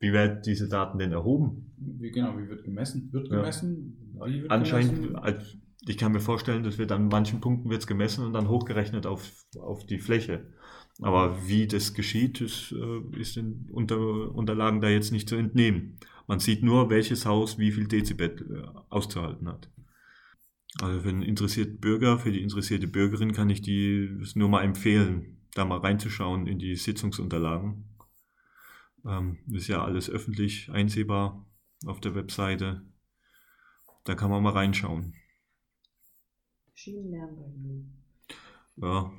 wie 0.00 0.12
werden 0.12 0.40
diese 0.44 0.68
Daten 0.68 0.98
denn 0.98 1.12
erhoben? 1.12 1.74
Wie, 1.76 2.10
genau, 2.10 2.38
wie 2.38 2.48
wird 2.48 2.64
gemessen? 2.64 3.12
Wird 3.12 3.28
Ja. 3.28 3.36
gemessen? 3.38 4.12
Wie 4.26 4.42
wird 4.42 4.50
Anscheinend, 4.50 4.94
gemessen? 4.94 5.16
als- 5.16 5.56
ich 5.86 5.98
kann 5.98 6.12
mir 6.12 6.20
vorstellen, 6.20 6.62
dass 6.62 6.78
wird 6.78 6.92
an 6.92 7.08
manchen 7.08 7.40
Punkten 7.40 7.68
wird's 7.68 7.86
gemessen 7.86 8.24
und 8.24 8.32
dann 8.32 8.48
hochgerechnet 8.48 9.04
auf, 9.06 9.30
auf 9.58 9.84
die 9.84 9.98
Fläche. 9.98 10.52
Aber 11.02 11.36
wie 11.48 11.66
das 11.66 11.92
geschieht, 11.92 12.40
ist, 12.40 12.72
äh, 12.72 13.20
ist 13.20 13.36
den 13.36 13.68
Unter, 13.70 13.98
Unterlagen 14.34 14.80
da 14.80 14.88
jetzt 14.88 15.10
nicht 15.12 15.28
zu 15.28 15.34
entnehmen. 15.36 15.98
Man 16.26 16.38
sieht 16.38 16.62
nur, 16.62 16.88
welches 16.88 17.26
Haus 17.26 17.58
wie 17.58 17.72
viel 17.72 17.86
Dezibel 17.88 18.30
äh, 18.64 18.78
auszuhalten 18.88 19.48
hat. 19.48 19.70
Also 20.80 21.00
für 21.00 21.08
den 21.08 21.22
interessierten 21.22 21.78
Bürger, 21.80 22.18
für 22.18 22.32
die 22.32 22.42
interessierte 22.42 22.86
Bürgerin 22.86 23.32
kann 23.32 23.50
ich 23.50 23.60
die 23.60 24.08
es 24.22 24.36
nur 24.36 24.48
mal 24.48 24.62
empfehlen, 24.62 25.36
da 25.54 25.64
mal 25.64 25.78
reinzuschauen 25.78 26.46
in 26.46 26.58
die 26.58 26.76
Sitzungsunterlagen. 26.76 27.96
Ähm, 29.06 29.38
ist 29.50 29.68
ja 29.68 29.84
alles 29.84 30.10
öffentlich 30.10 30.70
einsehbar 30.70 31.46
auf 31.86 32.00
der 32.00 32.14
Webseite. 32.14 32.82
Da 34.04 34.14
kann 34.14 34.30
man 34.30 34.42
mal 34.42 34.52
reinschauen. 34.52 35.14
Ihnen. 37.54 38.04
Ja. 38.76 39.12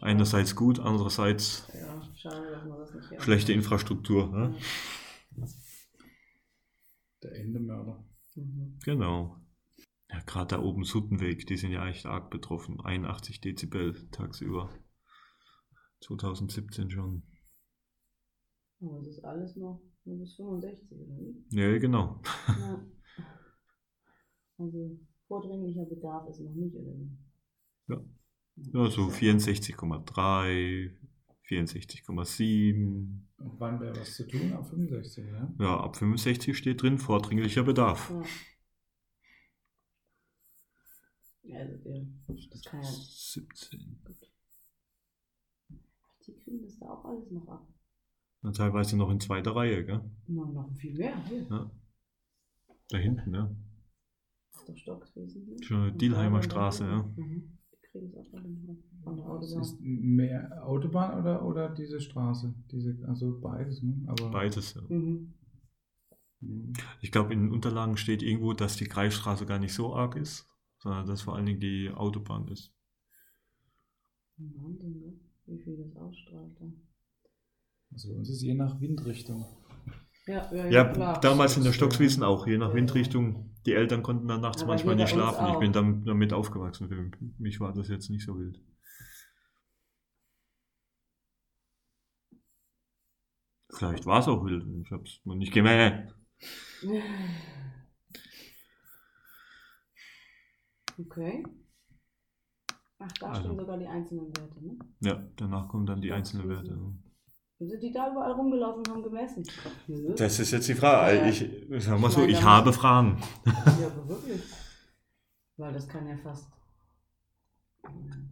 Einerseits 0.00 0.54
gut, 0.54 0.78
andererseits 0.78 1.68
Ja, 1.72 2.02
schade, 2.14 2.50
dass 2.50 2.64
man 2.64 2.78
das 2.78 2.94
nicht 2.94 3.08
hier 3.08 3.20
schlechte 3.20 3.52
Infrastruktur. 3.52 4.30
Ne? 4.30 4.58
Der 7.22 7.32
Endemörder. 7.36 8.04
Mhm. 8.34 8.78
Genau. 8.84 9.40
Ja, 10.10 10.20
gerade 10.20 10.56
da 10.56 10.62
oben 10.62 10.84
Suttenweg, 10.84 11.46
die 11.46 11.56
sind 11.56 11.72
ja 11.72 11.86
echt 11.86 12.06
arg 12.06 12.30
betroffen. 12.30 12.80
81 12.80 13.40
Dezibel 13.40 14.08
tagsüber. 14.10 14.70
2017 16.00 16.90
schon. 16.90 17.22
Aber 18.80 19.00
es 19.00 19.06
ist 19.08 19.24
alles 19.24 19.56
noch 19.56 19.80
nur 20.04 20.18
bis 20.18 20.34
65, 20.36 20.92
oder 20.92 21.18
wie? 21.18 21.44
Ja, 21.50 21.78
genau. 21.78 22.20
Ja. 22.48 22.86
Also 24.58 24.98
vordringlicher 25.28 25.84
Bedarf 25.84 26.28
ist 26.28 26.40
noch 26.40 26.54
nicht, 26.54 26.74
oder 26.76 26.92
wie? 26.96 27.10
Ja. 27.88 28.04
Ja, 28.72 28.88
so 28.90 29.08
64,3, 29.08 30.90
64,7. 31.46 33.20
Und 33.38 33.60
wann 33.60 33.80
wäre 33.80 33.94
was 33.96 34.14
zu 34.14 34.26
tun? 34.26 34.52
Ab 34.54 34.66
65, 34.66 35.26
ja? 35.26 35.54
Ja, 35.58 35.80
ab 35.80 35.96
65 35.96 36.56
steht 36.56 36.80
drin, 36.80 36.98
vordringlicher 36.98 37.64
Bedarf. 37.64 38.10
Ja. 38.10 38.22
Ja, 41.42 41.58
Also 41.58 41.76
der, 41.76 42.06
das 42.50 42.62
kann 42.64 42.82
ja, 42.82 42.88
17. 42.90 44.00
die 46.26 46.34
kriegen 46.34 46.62
das 46.62 46.78
da 46.78 46.86
auch 46.86 47.04
alles 47.04 47.30
noch 47.30 47.46
ab. 47.48 47.66
Und 48.42 48.56
teilweise 48.56 48.96
noch 48.96 49.10
in 49.10 49.20
zweiter 49.20 49.56
Reihe, 49.56 49.84
gell? 49.84 50.00
Noch, 50.28 50.52
noch 50.52 50.70
viel 50.76 50.94
mehr. 50.94 51.16
Hier. 51.24 51.46
Ja. 51.50 51.70
Da 52.90 52.98
hinten, 52.98 53.34
ja. 53.34 53.50
Das 54.52 54.60
ist 54.62 54.68
doch 54.68 54.76
Stockswesen. 54.76 55.46
Ne? 55.46 55.56
Schon 55.62 55.90
Und 55.90 56.00
Dielheimer 56.00 56.42
Straße, 56.42 56.84
ja. 56.84 57.02
Mhm. 57.16 57.58
Die 57.72 57.76
kriegen 57.90 58.06
es 58.08 58.14
auch 58.16 58.32
alle 58.34 58.48
noch 58.48 58.76
von 59.02 59.16
der 59.16 59.24
Das 59.24 59.32
Autobahn. 59.34 59.62
ist 59.62 59.80
mehr 59.80 60.66
Autobahn 60.66 61.20
oder, 61.20 61.44
oder 61.44 61.74
diese 61.74 62.00
Straße? 62.00 62.54
Diese, 62.70 62.96
also 63.08 63.40
beides, 63.40 63.82
ne? 63.82 64.04
Aber 64.06 64.30
Beides, 64.30 64.74
ja. 64.74 64.82
Mhm. 64.88 65.34
Mhm. 66.40 66.72
Ich 67.00 67.10
glaube, 67.10 67.32
in 67.32 67.44
den 67.44 67.52
Unterlagen 67.52 67.96
steht 67.96 68.22
irgendwo, 68.22 68.52
dass 68.52 68.76
die 68.76 68.86
Kreisstraße 68.86 69.46
gar 69.46 69.58
nicht 69.58 69.74
so 69.74 69.94
arg 69.94 70.14
ist, 70.16 70.46
sondern 70.78 71.06
dass 71.06 71.22
vor 71.22 71.34
allen 71.34 71.46
Dingen 71.46 71.60
die 71.60 71.90
Autobahn 71.90 72.46
ist. 72.48 72.72
Wahnsinn, 74.36 75.00
ne? 75.00 75.20
Wie 75.46 75.58
viel 75.58 75.76
das 75.76 75.96
ausstrahlt. 75.96 76.56
Da. 76.60 76.66
Also 77.92 78.10
bei 78.10 78.16
uns 78.18 78.30
ist 78.30 78.42
je 78.42 78.54
nach 78.54 78.80
Windrichtung. 78.80 79.44
Ja, 80.26 80.52
ja, 80.52 80.66
Ja, 80.66 80.84
klar. 80.84 81.20
damals 81.20 81.56
in 81.56 81.62
der 81.62 81.70
äh, 81.70 81.74
Stockswiesen 81.74 82.22
auch, 82.24 82.46
je 82.46 82.58
nach 82.58 82.70
ja. 82.70 82.74
Windrichtung. 82.74 83.54
Die 83.64 83.72
Eltern 83.74 84.02
konnten 84.02 84.28
dann 84.28 84.40
nachts 84.40 84.62
Aber 84.62 84.72
manchmal 84.72 84.96
nicht 84.96 85.10
schlafen. 85.10 85.46
Ich 85.52 85.58
bin 85.58 85.72
damit 85.72 86.32
aufgewachsen. 86.32 86.88
Für 86.88 87.10
mich 87.38 87.60
war 87.60 87.72
das 87.72 87.88
jetzt 87.88 88.10
nicht 88.10 88.24
so 88.24 88.38
wild. 88.38 88.60
Vielleicht 93.70 94.06
war 94.06 94.20
es 94.20 94.28
auch 94.28 94.44
wild. 94.44 94.64
Ich 94.84 94.90
habe 94.90 95.04
es 95.04 95.20
nur 95.24 95.36
nicht 95.36 95.52
gemerkt. 95.52 96.14
Okay. 100.98 101.44
Ach, 102.98 103.12
da 103.20 103.28
Also. 103.28 103.42
stehen 103.42 103.58
sogar 103.58 103.78
die 103.78 103.86
einzelnen 103.86 104.26
Werte, 104.36 104.64
ne? 104.64 104.78
Ja, 105.00 105.22
danach 105.36 105.68
kommen 105.68 105.86
dann 105.86 106.00
die 106.00 106.12
einzelnen 106.12 106.48
Werte. 106.48 106.78
Dann 107.58 107.68
sind 107.68 107.82
die 107.82 107.92
da 107.92 108.10
überall 108.10 108.32
rumgelaufen 108.32 108.80
und 108.80 108.88
haben 108.90 109.02
gemessen. 109.02 109.44
Das 110.16 110.38
ist 110.38 110.50
jetzt 110.50 110.68
die 110.68 110.74
Frage. 110.74 111.18
Ja. 111.18 111.26
Ich, 111.26 111.84
sag 111.84 111.98
mal 112.00 112.10
so, 112.10 112.22
ich 112.24 112.38
da 112.38 112.44
habe 112.44 112.66
muss- 112.68 112.76
Fragen. 112.76 113.18
Ja, 113.44 113.52
aber 113.86 114.08
wirklich. 114.08 114.42
Weil 115.56 115.72
das 115.72 115.88
kann 115.88 116.06
ja 116.06 116.16
fast 116.18 116.50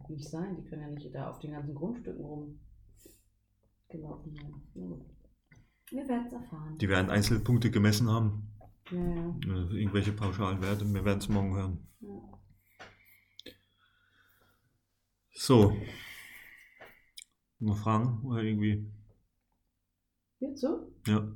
nicht 0.09 0.29
sein. 0.29 0.55
Die 0.57 0.63
können 0.69 0.81
ja 0.83 0.89
nicht 0.89 1.13
da 1.15 1.29
auf 1.31 1.39
den 1.39 1.53
ganzen 1.53 1.73
Grundstücken 1.73 2.23
rumgelaufen 2.23 2.59
sein. 4.35 5.01
Wir 5.91 6.07
werden 6.07 6.27
es 6.27 6.33
erfahren. 6.33 6.77
Die 6.79 6.89
werden 6.89 7.09
einzelne 7.09 7.39
Punkte 7.39 7.71
gemessen 7.71 8.09
haben. 8.09 8.51
ja, 8.91 8.99
ja. 8.99 9.35
Äh, 9.47 9.79
Irgendwelche 9.81 10.11
pauschalen 10.11 10.61
Werte. 10.61 10.85
Wir 10.85 11.03
werden 11.05 11.19
es 11.19 11.29
morgen 11.29 11.55
hören. 11.55 11.87
ja. 12.01 12.09
So. 15.35 15.75
Noch 17.59 17.77
Fragen? 17.77 18.21
Oder 18.25 18.41
irgendwie? 18.41 18.89
Hierzu? 20.39 20.91
Ja, 21.07 21.27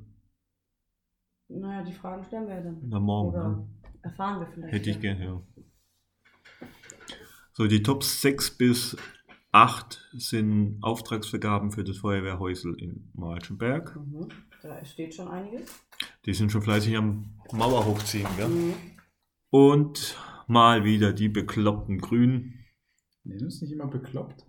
Naja, 1.48 1.82
die 1.82 1.92
Fragen 1.92 2.24
stellen 2.24 2.46
wir 2.48 2.54
ja 2.56 2.62
dann. 2.62 2.80
na 2.88 2.98
morgen. 3.00 3.28
Oder 3.30 3.48
ne? 3.48 3.68
erfahren 4.02 4.40
wir 4.40 4.46
vielleicht. 4.52 4.72
Hätte 4.72 4.90
ich 4.90 5.00
gerne, 5.00 5.24
ja. 5.24 5.42
So, 7.52 7.66
die 7.66 7.82
Top 7.82 8.02
6 8.04 8.56
bis 8.56 8.96
8 9.52 10.08
sind 10.12 10.78
Auftragsvergaben 10.82 11.72
für 11.72 11.84
das 11.84 11.98
Feuerwehrhäusel 11.98 12.80
in 12.80 13.10
Marchenberg. 13.14 13.96
Mhm. 13.96 14.28
Da 14.62 14.84
steht 14.84 15.14
schon 15.14 15.28
einiges. 15.28 15.82
Die 16.24 16.34
sind 16.34 16.52
schon 16.52 16.62
fleißig 16.62 16.96
am 16.96 17.38
Mauer 17.52 17.84
hochziehen, 17.84 18.28
gell? 18.36 18.48
Mhm. 18.48 18.74
Und 19.50 20.16
mal 20.46 20.84
wieder 20.84 21.12
die 21.12 21.28
bekloppten 21.28 21.98
Grünen. 21.98 22.59
Nennen 23.30 23.44
uns 23.44 23.62
nicht 23.62 23.72
immer 23.72 23.86
bekloppt. 23.86 24.44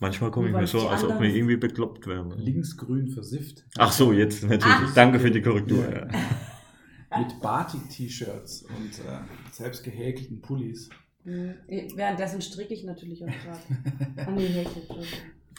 Manchmal 0.00 0.30
komme 0.30 0.48
ich 0.48 0.54
mir 0.54 0.66
so, 0.66 0.88
als 0.88 1.04
ob 1.04 1.20
wir 1.20 1.34
irgendwie 1.34 1.56
bekloppt 1.56 2.06
wären. 2.06 2.30
Linksgrün 2.36 3.08
versifft. 3.08 3.64
Ach 3.78 3.92
so, 3.92 4.12
jetzt 4.12 4.42
natürlich. 4.42 4.64
Ach 4.66 4.94
Danke 4.94 5.20
für 5.20 5.30
die 5.30 5.40
Korrektur. 5.40 5.88
Ja. 5.88 6.08
Ja. 6.10 7.18
Mit 7.18 7.40
Batik-T-Shirts 7.40 8.62
und 8.62 8.98
äh, 9.06 9.18
selbst 9.52 9.84
gehäkelten 9.84 10.40
Pullis. 10.40 10.88
Mhm. 11.24 11.54
Währenddessen 11.94 12.40
stricke 12.40 12.74
ich 12.74 12.84
natürlich 12.84 13.22
auch 13.22 13.28
gerade. 13.28 14.26
An 14.26 14.36
die 14.36 14.46
Häkel. 14.46 14.82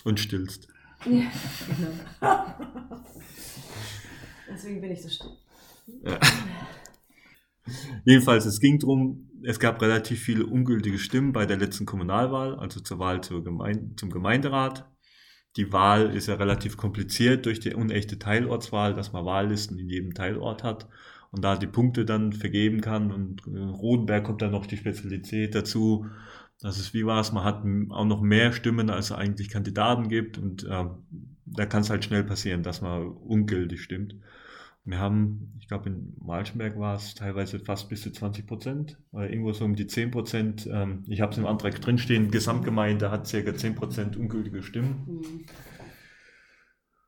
Und 0.04 0.20
stillst. 0.20 0.68
Ja, 1.06 1.32
genau. 1.68 3.04
Deswegen 4.52 4.82
bin 4.82 4.92
ich 4.92 5.02
so 5.02 5.10
still. 5.10 5.38
Ja. 6.04 6.20
Jedenfalls, 8.04 8.46
es 8.46 8.60
ging 8.60 8.80
darum, 8.80 9.30
es 9.46 9.60
gab 9.60 9.82
relativ 9.82 10.22
viele 10.22 10.46
ungültige 10.46 11.00
Stimmen 11.00 11.34
bei 11.34 11.46
der 11.46 11.58
letzten 11.58 11.86
Kommunalwahl, 11.86 12.56
also 12.56 12.80
zur 12.80 13.00
Wahl 13.00 13.22
zur 13.22 13.44
Gemein 13.44 13.94
zum 13.98 14.10
Gemeinderat. 14.10 14.90
Die 15.56 15.72
Wahl 15.72 16.16
ist 16.16 16.28
ja 16.28 16.36
relativ 16.36 16.78
kompliziert 16.78 17.46
durch 17.46 17.60
die 17.60 17.74
unechte 17.74 18.18
Teilortswahl, 18.18 18.94
dass 18.94 19.14
man 19.14 19.26
Wahllisten 19.26 19.78
in 19.78 19.90
jedem 19.90 20.14
Teilort 20.14 20.64
hat 20.64 20.88
und 21.32 21.44
da 21.44 21.56
die 21.56 21.68
Punkte 21.68 22.06
dann 22.06 22.34
vergeben 22.34 22.82
kann. 22.82 23.12
Und 23.12 23.44
äh, 23.48 23.60
Rodenberg 23.60 24.24
kommt 24.24 24.42
dann 24.42 24.52
noch 24.52 24.66
die 24.66 24.78
Spezialität 24.78 25.54
dazu, 25.54 26.08
dass 26.62 26.80
es 26.80 26.94
wie 26.94 27.06
war 27.06 27.20
es, 27.20 27.32
man 27.32 27.44
hat 27.44 27.64
auch 27.90 28.06
noch 28.06 28.22
mehr 28.22 28.54
Stimmen, 28.54 28.90
als 28.90 29.06
es 29.06 29.12
eigentlich 29.12 29.50
Kandidaten 29.50 30.08
gibt 30.08 30.38
und 30.38 30.66
ähm, 30.70 30.92
da 31.46 31.66
kann 31.66 31.82
es 31.82 31.90
halt 31.90 32.06
schnell 32.06 32.24
passieren, 32.24 32.64
dass 32.64 32.82
man 32.82 33.08
ungültig 33.08 33.82
stimmt. 33.82 34.16
Wir 34.86 35.00
haben, 35.00 35.54
ich 35.60 35.68
glaube, 35.70 35.90
in 35.90 36.14
Malschenberg 36.22 36.78
war 36.78 36.96
es 36.96 37.16
teilweise 37.16 37.60
fast 37.60 37.88
bis 37.88 38.02
zu 38.02 38.12
20 38.12 38.46
Prozent, 38.46 38.98
oder 39.12 39.30
irgendwo 39.30 39.54
so 39.54 39.64
um 39.64 39.76
die 39.76 39.88
10 39.88 40.12
Prozent. 40.12 40.68
Ähm, 40.72 41.04
ich 41.08 41.22
habe 41.22 41.32
es 41.32 41.38
im 41.38 41.46
Antrag 41.46 41.80
drinstehen, 41.80 42.32
Gesamtgemeinde 42.32 43.10
hat 43.10 43.26
circa 43.28 43.56
10 43.56 43.76
Prozent 43.76 44.18
ungültige 44.18 44.62
Stimmen. 44.62 45.06
Hm. 45.08 45.46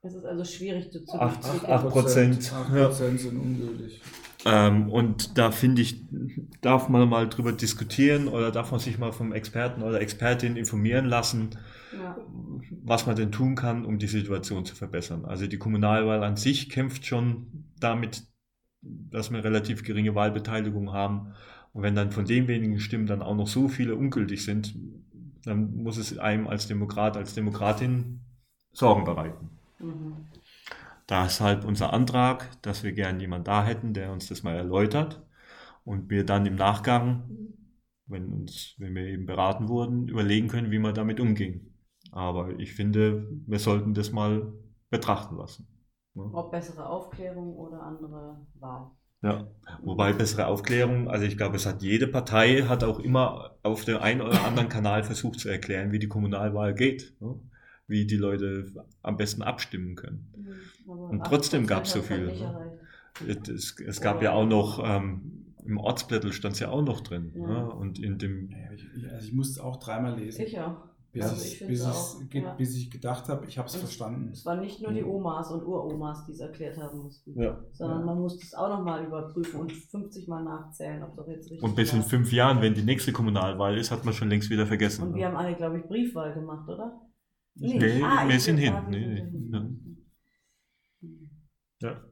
Es 0.04 0.14
ist 0.14 0.26
also 0.26 0.46
schwierig 0.46 0.92
zu, 0.92 1.04
zu 1.04 1.20
Acht- 1.20 1.44
zu- 1.44 1.68
acht- 1.68 1.90
Prozent, 1.90 2.54
8 2.54 2.74
ja. 2.76 2.86
Prozent 2.88 3.20
sind 3.20 3.38
ungültig. 3.40 4.02
Ähm, 4.46 4.90
und 4.92 5.38
da 5.38 5.52
finde 5.52 5.82
ich, 5.82 6.02
darf 6.62 6.88
man 6.88 7.10
mal 7.10 7.28
drüber 7.28 7.52
diskutieren 7.52 8.28
oder 8.28 8.52
darf 8.52 8.72
man 8.72 8.80
sich 8.80 9.00
mal 9.00 9.12
vom 9.12 9.34
Experten 9.34 9.82
oder 9.82 10.00
Expertin 10.00 10.56
informieren 10.56 11.06
lassen, 11.06 11.50
Ja. 11.92 12.16
was 12.84 13.08
man 13.08 13.16
denn 13.16 13.32
tun 13.32 13.56
kann, 13.56 13.86
um 13.86 13.98
die 13.98 14.08
Situation 14.08 14.64
zu 14.66 14.76
verbessern. 14.76 15.26
Also 15.26 15.48
die 15.48 15.58
Kommunalwahl 15.58 16.24
an 16.24 16.38
sich 16.38 16.70
kämpft 16.70 17.06
schon 17.06 17.48
damit, 17.80 18.28
dass 18.82 19.32
wir 19.32 19.44
relativ 19.44 19.84
geringe 19.84 20.14
Wahlbeteiligung 20.14 20.94
haben. 20.94 21.34
Und 21.74 21.82
wenn 21.82 21.96
dann 21.96 22.12
von 22.12 22.26
den 22.26 22.48
wenigen 22.48 22.80
Stimmen 22.80 23.08
dann 23.08 23.24
auch 23.24 23.36
noch 23.36 23.48
so 23.48 23.68
viele 23.68 23.96
ungültig 23.96 24.46
sind, 24.46 24.76
dann 25.44 25.76
muss 25.76 25.98
es 25.98 26.18
einem 26.18 26.48
als 26.48 26.68
Demokrat, 26.68 27.18
als 27.18 27.34
Demokratin 27.34 28.22
Sorgen 28.74 29.06
bereiten. 29.06 29.50
Mhm. 29.80 30.18
Halt 31.12 31.66
unser 31.66 31.94
Antrag, 31.94 32.62
dass 32.62 32.84
wir 32.84 32.92
gern 32.94 33.20
jemand 33.20 33.48
da 33.48 33.64
hätten, 33.64 33.94
der 33.94 34.12
uns 34.12 34.28
das 34.28 34.44
mal 34.44 34.56
erläutert 34.56 35.24
und 35.84 36.10
wir 36.10 36.26
dann 36.26 36.46
im 36.46 36.56
Nachgang, 36.56 37.30
wenn 38.08 38.32
uns, 38.32 38.76
wenn 38.78 38.96
wir 38.96 39.04
eben 39.06 39.26
beraten 39.26 39.68
wurden, 39.68 40.08
überlegen 40.08 40.48
können, 40.48 40.72
wie 40.72 40.80
man 40.80 40.96
damit 40.96 41.20
umging. 41.20 41.74
Aber 42.12 42.60
ich 42.60 42.74
finde, 42.74 43.28
wir 43.46 43.60
sollten 43.60 43.94
das 43.94 44.12
mal 44.12 44.54
betrachten 44.90 45.38
lassen. 45.38 45.68
ne? 46.14 46.30
Ob 46.34 46.52
bessere 46.52 46.88
Aufklärung 46.88 47.56
oder 47.56 47.82
andere 47.82 48.46
Wahl. 48.56 48.92
Ja, 49.22 49.48
wobei 49.84 50.14
bessere 50.14 50.46
Aufklärung, 50.48 51.10
also 51.10 51.26
ich 51.26 51.36
glaube, 51.38 51.56
es 51.56 51.66
hat 51.66 51.82
jede 51.82 52.08
Partei 52.08 52.64
hat 52.64 52.84
auch 52.84 53.00
immer 53.00 53.58
auf 53.64 53.84
dem 53.84 53.98
einen 53.98 54.22
oder 54.22 54.44
anderen 54.44 54.70
Kanal 54.70 55.04
versucht 55.04 55.40
zu 55.40 55.50
erklären, 55.50 55.92
wie 55.92 56.00
die 56.00 56.08
Kommunalwahl 56.08 56.76
geht, 56.76 57.16
ne? 57.20 57.40
Wie 57.88 58.06
die 58.06 58.18
Leute 58.18 58.66
am 59.04 59.18
besten 59.18 59.42
abstimmen 59.42 59.96
können. 59.96 60.28
Aber 60.88 61.10
Und 61.10 61.24
trotzdem 61.26 61.64
8% 61.64 61.68
gab's 61.68 61.92
so 61.94 62.00
hat's 62.00 62.10
halt 62.10 62.32
viel, 62.32 62.40
ne? 62.40 62.80
Es, 63.56 63.80
es 63.80 64.02
gab 64.02 64.22
ja 64.22 64.34
auch 64.34 64.46
noch, 64.46 64.82
ähm, 64.84 65.46
im 65.66 65.78
Ortsblättel 65.78 66.34
stand 66.34 66.54
es 66.56 66.60
ja 66.60 66.70
auch 66.70 66.84
noch 66.84 67.02
drin. 67.02 67.32
Ja. 67.36 67.48
Ne? 67.48 67.70
Und 67.74 67.98
in 68.00 68.18
dem, 68.18 68.50
ich, 68.74 68.86
ich, 68.96 69.12
also 69.12 69.28
ich 69.28 69.34
musste 69.34 69.54
es 69.54 69.60
auch 69.60 69.78
dreimal 69.78 70.16
lesen, 70.20 70.42
Ich 70.46 70.60
auch. 70.60 70.76
bis, 71.12 71.24
Also 71.24 71.44
ich, 71.44 71.62
ich 71.62 71.68
bis, 71.68 72.20
ge- 72.30 72.44
ja. 72.44 72.54
bis 72.54 72.76
ich 72.76 72.92
gedacht 72.92 73.30
habe, 73.30 73.46
ich 73.48 73.58
habe 73.58 73.68
es 73.68 73.76
verstanden. 73.76 74.30
Es 74.32 74.46
waren 74.46 74.60
nicht 74.60 74.82
nur 74.82 74.92
die 74.92 75.02
Mhm. 75.02 75.10
Omas 75.10 75.50
und 75.50 75.64
Uromas, 75.64 76.26
die 76.26 76.34
es 76.34 76.40
erklärt 76.42 76.78
haben 76.78 77.00
mussten, 77.00 77.40
ja. 77.42 77.58
sondern 77.72 78.02
Ja. 78.02 78.06
man 78.06 78.20
musste 78.20 78.44
es 78.46 78.54
auch 78.54 78.68
nochmal 78.70 79.06
überprüfen 79.06 79.62
und 79.62 79.72
50 79.72 80.28
Mal 80.28 80.44
nachzählen, 80.44 81.02
ob 81.02 81.14
es 81.14 81.20
auch 81.20 81.28
jetzt 81.28 81.46
richtig 81.50 81.64
Und 81.64 81.76
bis 81.76 81.94
in 81.94 82.00
war. 82.00 82.06
fünf 82.06 82.32
Jahren, 82.34 82.62
wenn 82.62 82.74
die 82.76 82.84
nächste 82.84 83.12
Kommunalwahl 83.14 83.78
ist, 83.78 83.90
hat 83.92 84.04
man 84.06 84.14
schon 84.14 84.30
längst 84.30 84.50
wieder 84.50 84.68
vergessen. 84.68 85.04
Und 85.04 85.12
ne? 85.12 85.16
wir 85.20 85.28
haben 85.28 85.38
alle, 85.38 85.56
glaube 85.56 85.80
ich, 85.80 85.86
Briefwahl 85.86 86.34
gemacht, 86.34 86.68
oder? 86.70 87.00
Nee, 87.56 87.80
wir 87.80 88.36
ich- 88.36 88.44
sind 88.44 88.58
hin. 88.58 88.74
ah, 88.74 88.86
wir 88.90 89.00
Nee, 89.00 89.16
sind 89.16 89.50
nee, 89.52 89.58
hin. 89.58 90.08
Ja. 91.82 92.04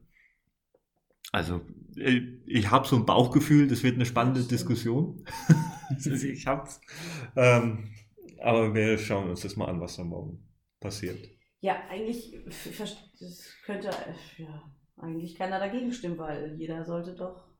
Also, 1.32 1.60
äh, 1.96 2.20
ich 2.46 2.70
habe 2.70 2.86
so 2.86 2.96
ein 2.96 3.06
Bauchgefühl, 3.06 3.66
das 3.66 3.82
wird 3.82 3.94
eine 3.96 4.06
spannende. 4.06 4.42
Diskussion. 4.44 5.24
Ich 6.00 6.46
hab's. 6.46 6.80
Ähm, 7.36 7.90
aber 8.40 8.74
wir 8.74 8.96
schauen 8.96 9.28
uns 9.28 9.42
das 9.42 9.54
mal 9.56 9.66
an, 9.66 9.80
was 9.82 9.96
da 9.96 10.02
morgen 10.04 10.48
passiert. 10.80 11.28
Ja, 11.60 11.76
eigentlich, 11.90 12.34
das 13.20 13.54
könnte, 13.66 13.88
äh, 13.88 14.42
ja, 14.42 14.72
eigentlich 14.96 15.34
keiner 15.36 15.58
dagegen 15.60 15.92
stimmen, 15.92 16.16
weil 16.16 16.54
jeder 16.58 16.84
sollte 16.86 17.14
doch. 17.14 17.53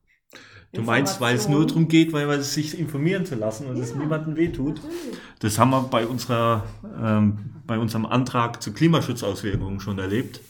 Du 0.73 0.81
meinst, 0.81 1.21
weil 1.21 1.35
es 1.35 1.47
nur 1.47 1.65
darum 1.65 1.87
geht, 1.87 2.11
weil 2.11 2.27
man 2.27 2.41
sich 2.41 2.77
informieren 2.77 3.25
zu 3.25 3.35
lassen 3.35 3.67
und 3.67 3.77
es 3.77 3.91
Ja, 3.91 3.97
niemandem 3.97 4.35
wehtut? 4.35 4.75
Natürlich. 4.75 5.17
Das 5.39 5.57
haben 5.57 5.69
wir 5.69 5.83
bei, 5.83 6.05
unserer, 6.05 6.65
ähm, 7.01 7.61
bei 7.65 7.79
unserem 7.79 8.05
Antrag 8.05 8.61
zu 8.61 8.73
Klimaschutzauswirkungen 8.73 9.79
schon 9.79 9.99
erlebt, 9.99 10.41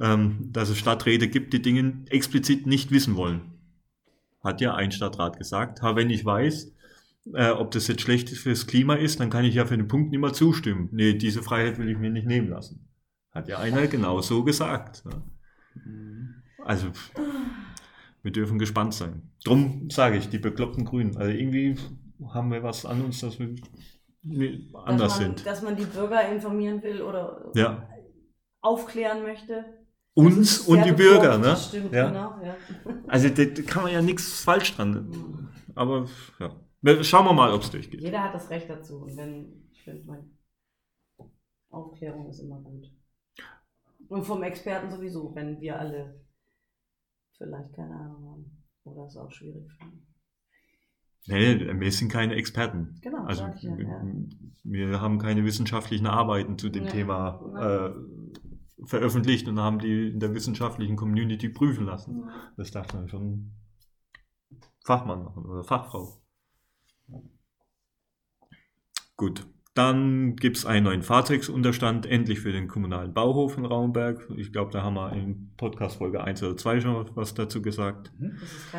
ähm, 0.00 0.50
dass 0.52 0.70
es 0.70 0.78
Stadträte 0.78 1.28
gibt, 1.28 1.52
die 1.52 1.62
Dinge 1.62 2.04
explizit 2.10 2.66
nicht 2.66 2.90
wissen 2.90 3.16
wollen. 3.16 3.42
Hat 4.42 4.60
ja 4.60 4.74
ein 4.74 4.90
Stadtrat 4.90 5.38
gesagt. 5.38 5.82
Ha, 5.82 5.94
wenn 5.94 6.10
ich 6.10 6.24
weiß, 6.24 6.72
äh, 7.32 7.50
ob 7.50 7.70
das 7.70 7.86
jetzt 7.86 8.02
schlecht 8.02 8.28
fürs 8.30 8.66
Klima 8.66 8.94
ist, 8.94 9.20
dann 9.20 9.30
kann 9.30 9.44
ich 9.44 9.54
ja 9.54 9.64
für 9.64 9.76
den 9.76 9.88
Punkt 9.88 10.10
nicht 10.10 10.20
mehr 10.20 10.32
zustimmen. 10.32 10.88
Nee, 10.92 11.14
diese 11.14 11.42
Freiheit 11.42 11.78
will 11.78 11.88
ich 11.88 11.98
mir 11.98 12.10
nicht 12.10 12.26
nehmen 12.26 12.48
lassen. 12.48 12.88
Hat 13.30 13.48
ja 13.48 13.58
einer 13.58 13.86
genau 13.86 14.20
so 14.20 14.44
gesagt. 14.44 15.04
Ne? 15.06 15.22
Also, 16.64 16.88
wir 18.24 18.32
dürfen 18.32 18.58
gespannt 18.58 18.94
sein. 18.94 19.30
Drum 19.44 19.90
sage 19.90 20.16
ich, 20.16 20.30
die 20.30 20.38
bekloppten 20.38 20.86
Grünen. 20.86 21.16
Also 21.16 21.30
irgendwie 21.30 21.76
haben 22.32 22.50
wir 22.50 22.62
was 22.62 22.86
an 22.86 23.02
uns, 23.04 23.20
dass 23.20 23.38
wir 23.38 23.54
anders 24.72 25.12
dass 25.12 25.20
man, 25.20 25.36
sind. 25.36 25.46
Dass 25.46 25.62
man 25.62 25.76
die 25.76 25.84
Bürger 25.84 26.28
informieren 26.32 26.82
will 26.82 27.02
oder 27.02 27.52
Ja. 27.54 27.86
aufklären 28.62 29.22
möchte. 29.22 29.64
Uns 30.14 30.60
und 30.60 30.84
die 30.86 30.92
Bürger, 30.92 31.36
ne? 31.36 31.44
Das 31.48 31.68
stimmt, 31.68 31.92
Ja. 31.92 32.08
genau. 32.08 32.40
Ja. 32.42 32.56
Also 33.08 33.28
da, 33.28 33.44
kann 33.62 33.82
man 33.82 33.92
ja 33.92 34.00
nichts 34.00 34.42
falsch 34.42 34.74
dran. 34.74 35.50
Aber 35.74 36.08
ja. 36.40 36.56
Schauen 37.02 37.26
wir 37.26 37.32
mal, 37.34 37.52
ob 37.52 37.62
es 37.62 37.70
durchgeht. 37.70 38.00
Jeder 38.00 38.22
hat 38.22 38.34
das 38.34 38.48
Recht 38.48 38.70
dazu. 38.70 39.02
Und 39.02 39.16
wenn, 39.18 39.68
ich 39.70 39.82
finde, 39.82 40.06
man, 40.06 40.30
Aufklärung 41.68 42.28
ist 42.30 42.40
immer 42.40 42.60
gut. 42.60 42.90
Und 44.08 44.24
vom 44.24 44.42
Experten 44.42 44.90
sowieso, 44.90 45.34
wenn 45.34 45.60
wir 45.60 45.78
alle 45.78 46.23
vielleicht 47.38 47.72
keine 47.74 47.94
Ahnung 47.94 48.30
haben. 48.30 48.64
Oder 48.84 49.06
es 49.06 49.16
auch 49.16 49.30
schwierig 49.30 49.70
finden. 49.72 50.06
Nee, 51.26 51.80
wir 51.80 51.92
sind 51.92 52.12
keine 52.12 52.34
Experten. 52.34 52.98
Genau, 53.00 53.24
Also 53.24 53.44
ja. 53.44 53.54
ja. 53.78 54.02
wir, 54.62 55.00
haben 55.00 55.18
keine 55.18 55.44
wissenschaftlichen 55.44 56.06
Arbeiten 56.06 56.58
zu 56.58 56.68
dem 56.68 56.84
Nee. 56.84 56.90
Thema 56.90 57.40
Ja. 57.54 57.86
äh, 57.86 57.94
veröffentlicht 58.84 59.48
und 59.48 59.58
haben 59.58 59.78
die 59.78 60.08
in 60.08 60.20
der 60.20 60.34
wissenschaftlichen 60.34 60.96
Community 60.96 61.48
prüfen 61.48 61.86
lassen. 61.86 62.28
Das 62.58 62.70
darf 62.72 62.88
dann 62.88 63.08
schon 63.08 63.52
Fachmann 64.84 65.24
machen 65.24 65.46
oder 65.46 65.64
Fachfrau. 65.64 66.20
Gut, 69.16 69.46
dann 69.74 70.36
gibt 70.36 70.56
es 70.56 70.66
einen 70.66 70.84
neuen 70.84 71.02
Fahrzeugsunterstand, 71.02 72.06
endlich 72.06 72.40
für 72.40 72.52
den 72.52 72.68
kommunalen 72.68 73.12
Bauhof 73.12 73.58
in 73.58 73.66
Raumberg. 73.66 74.28
Ich 74.36 74.52
glaube, 74.52 74.70
da 74.70 74.82
haben 74.82 74.94
wir 74.94 75.12
in 75.12 75.50
Podcast 75.56 75.96
Folge 75.98 76.22
1 76.22 76.42
oder 76.44 76.56
2 76.56 76.80
schon 76.80 77.10
was 77.14 77.34
dazu 77.34 77.60
gesagt. 77.60 78.12
Das 78.18 78.42
ist 78.42 78.72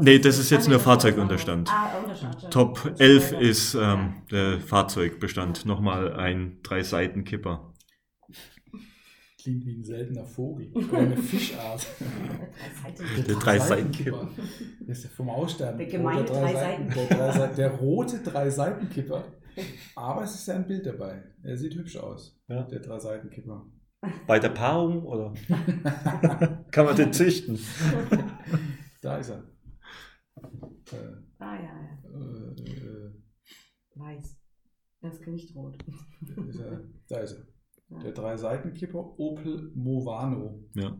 Nee, 0.00 0.18
das 0.18 0.38
ist 0.38 0.50
jetzt 0.50 0.68
nur 0.68 0.78
Fahrzeugunterstand. 0.78 1.70
Ah, 1.72 1.98
Unterstand. 1.98 2.50
Top 2.50 2.94
11 2.98 3.32
ist 3.32 3.74
ähm, 3.74 4.22
der 4.30 4.60
Fahrzeugbestand. 4.60 5.64
Nochmal 5.66 6.12
ein 6.14 6.58
Drei-Seiten-Kipper. 6.62 7.67
Klingt 9.48 9.64
wie 9.64 9.76
ein 9.78 9.82
seltener 9.84 10.26
Vogel 10.26 10.70
oder 10.74 10.98
eine 10.98 11.16
Fischart. 11.16 11.86
Der 13.26 13.34
Drei-Seitenkipper. 13.36 14.28
Der 14.80 14.88
ist 14.90 15.04
ja 15.04 15.08
vom 15.08 15.30
Aussterben. 15.30 15.78
Der 15.78 15.86
gemeine 15.86 16.20
bedroht, 16.22 16.36
der, 16.36 16.52
Drei-Seiten- 16.52 16.88
der, 16.94 17.06
Drei 17.32 17.46
der 17.54 17.70
rote 17.70 18.18
Drei-Seitenkipper. 18.22 19.24
Aber 19.96 20.22
es 20.24 20.34
ist 20.34 20.48
ja 20.48 20.56
ein 20.56 20.66
Bild 20.66 20.84
dabei. 20.84 21.22
Er 21.42 21.56
sieht 21.56 21.74
hübsch 21.76 21.96
aus. 21.96 22.38
Ja. 22.48 22.64
Der 22.64 22.80
Drei-Seitenkipper. 22.80 23.64
Bei 24.26 24.38
der 24.38 24.50
Paarung 24.50 25.02
oder 25.04 25.32
kann 26.70 26.84
man 26.84 26.94
den 26.94 27.14
züchten? 27.14 27.58
Da 29.00 29.16
ist 29.16 29.30
er. 29.30 29.44
Äh, 30.92 31.16
Ah, 31.38 31.54
ja, 31.54 31.62
ja. 31.62 31.98
äh, 32.04 32.70
äh, 32.70 33.12
Weiß. 33.94 34.36
Das 35.00 35.14
ist 35.14 35.26
nicht 35.26 35.54
rot. 35.54 35.78
ist 36.48 36.60
er. 36.60 36.84
Da 37.08 37.20
ist 37.20 37.32
er. 37.32 37.46
Der 37.90 38.12
Drei-Seitenkipper 38.12 39.18
Opel 39.18 39.70
Movano. 39.74 40.60
Ja. 40.74 40.92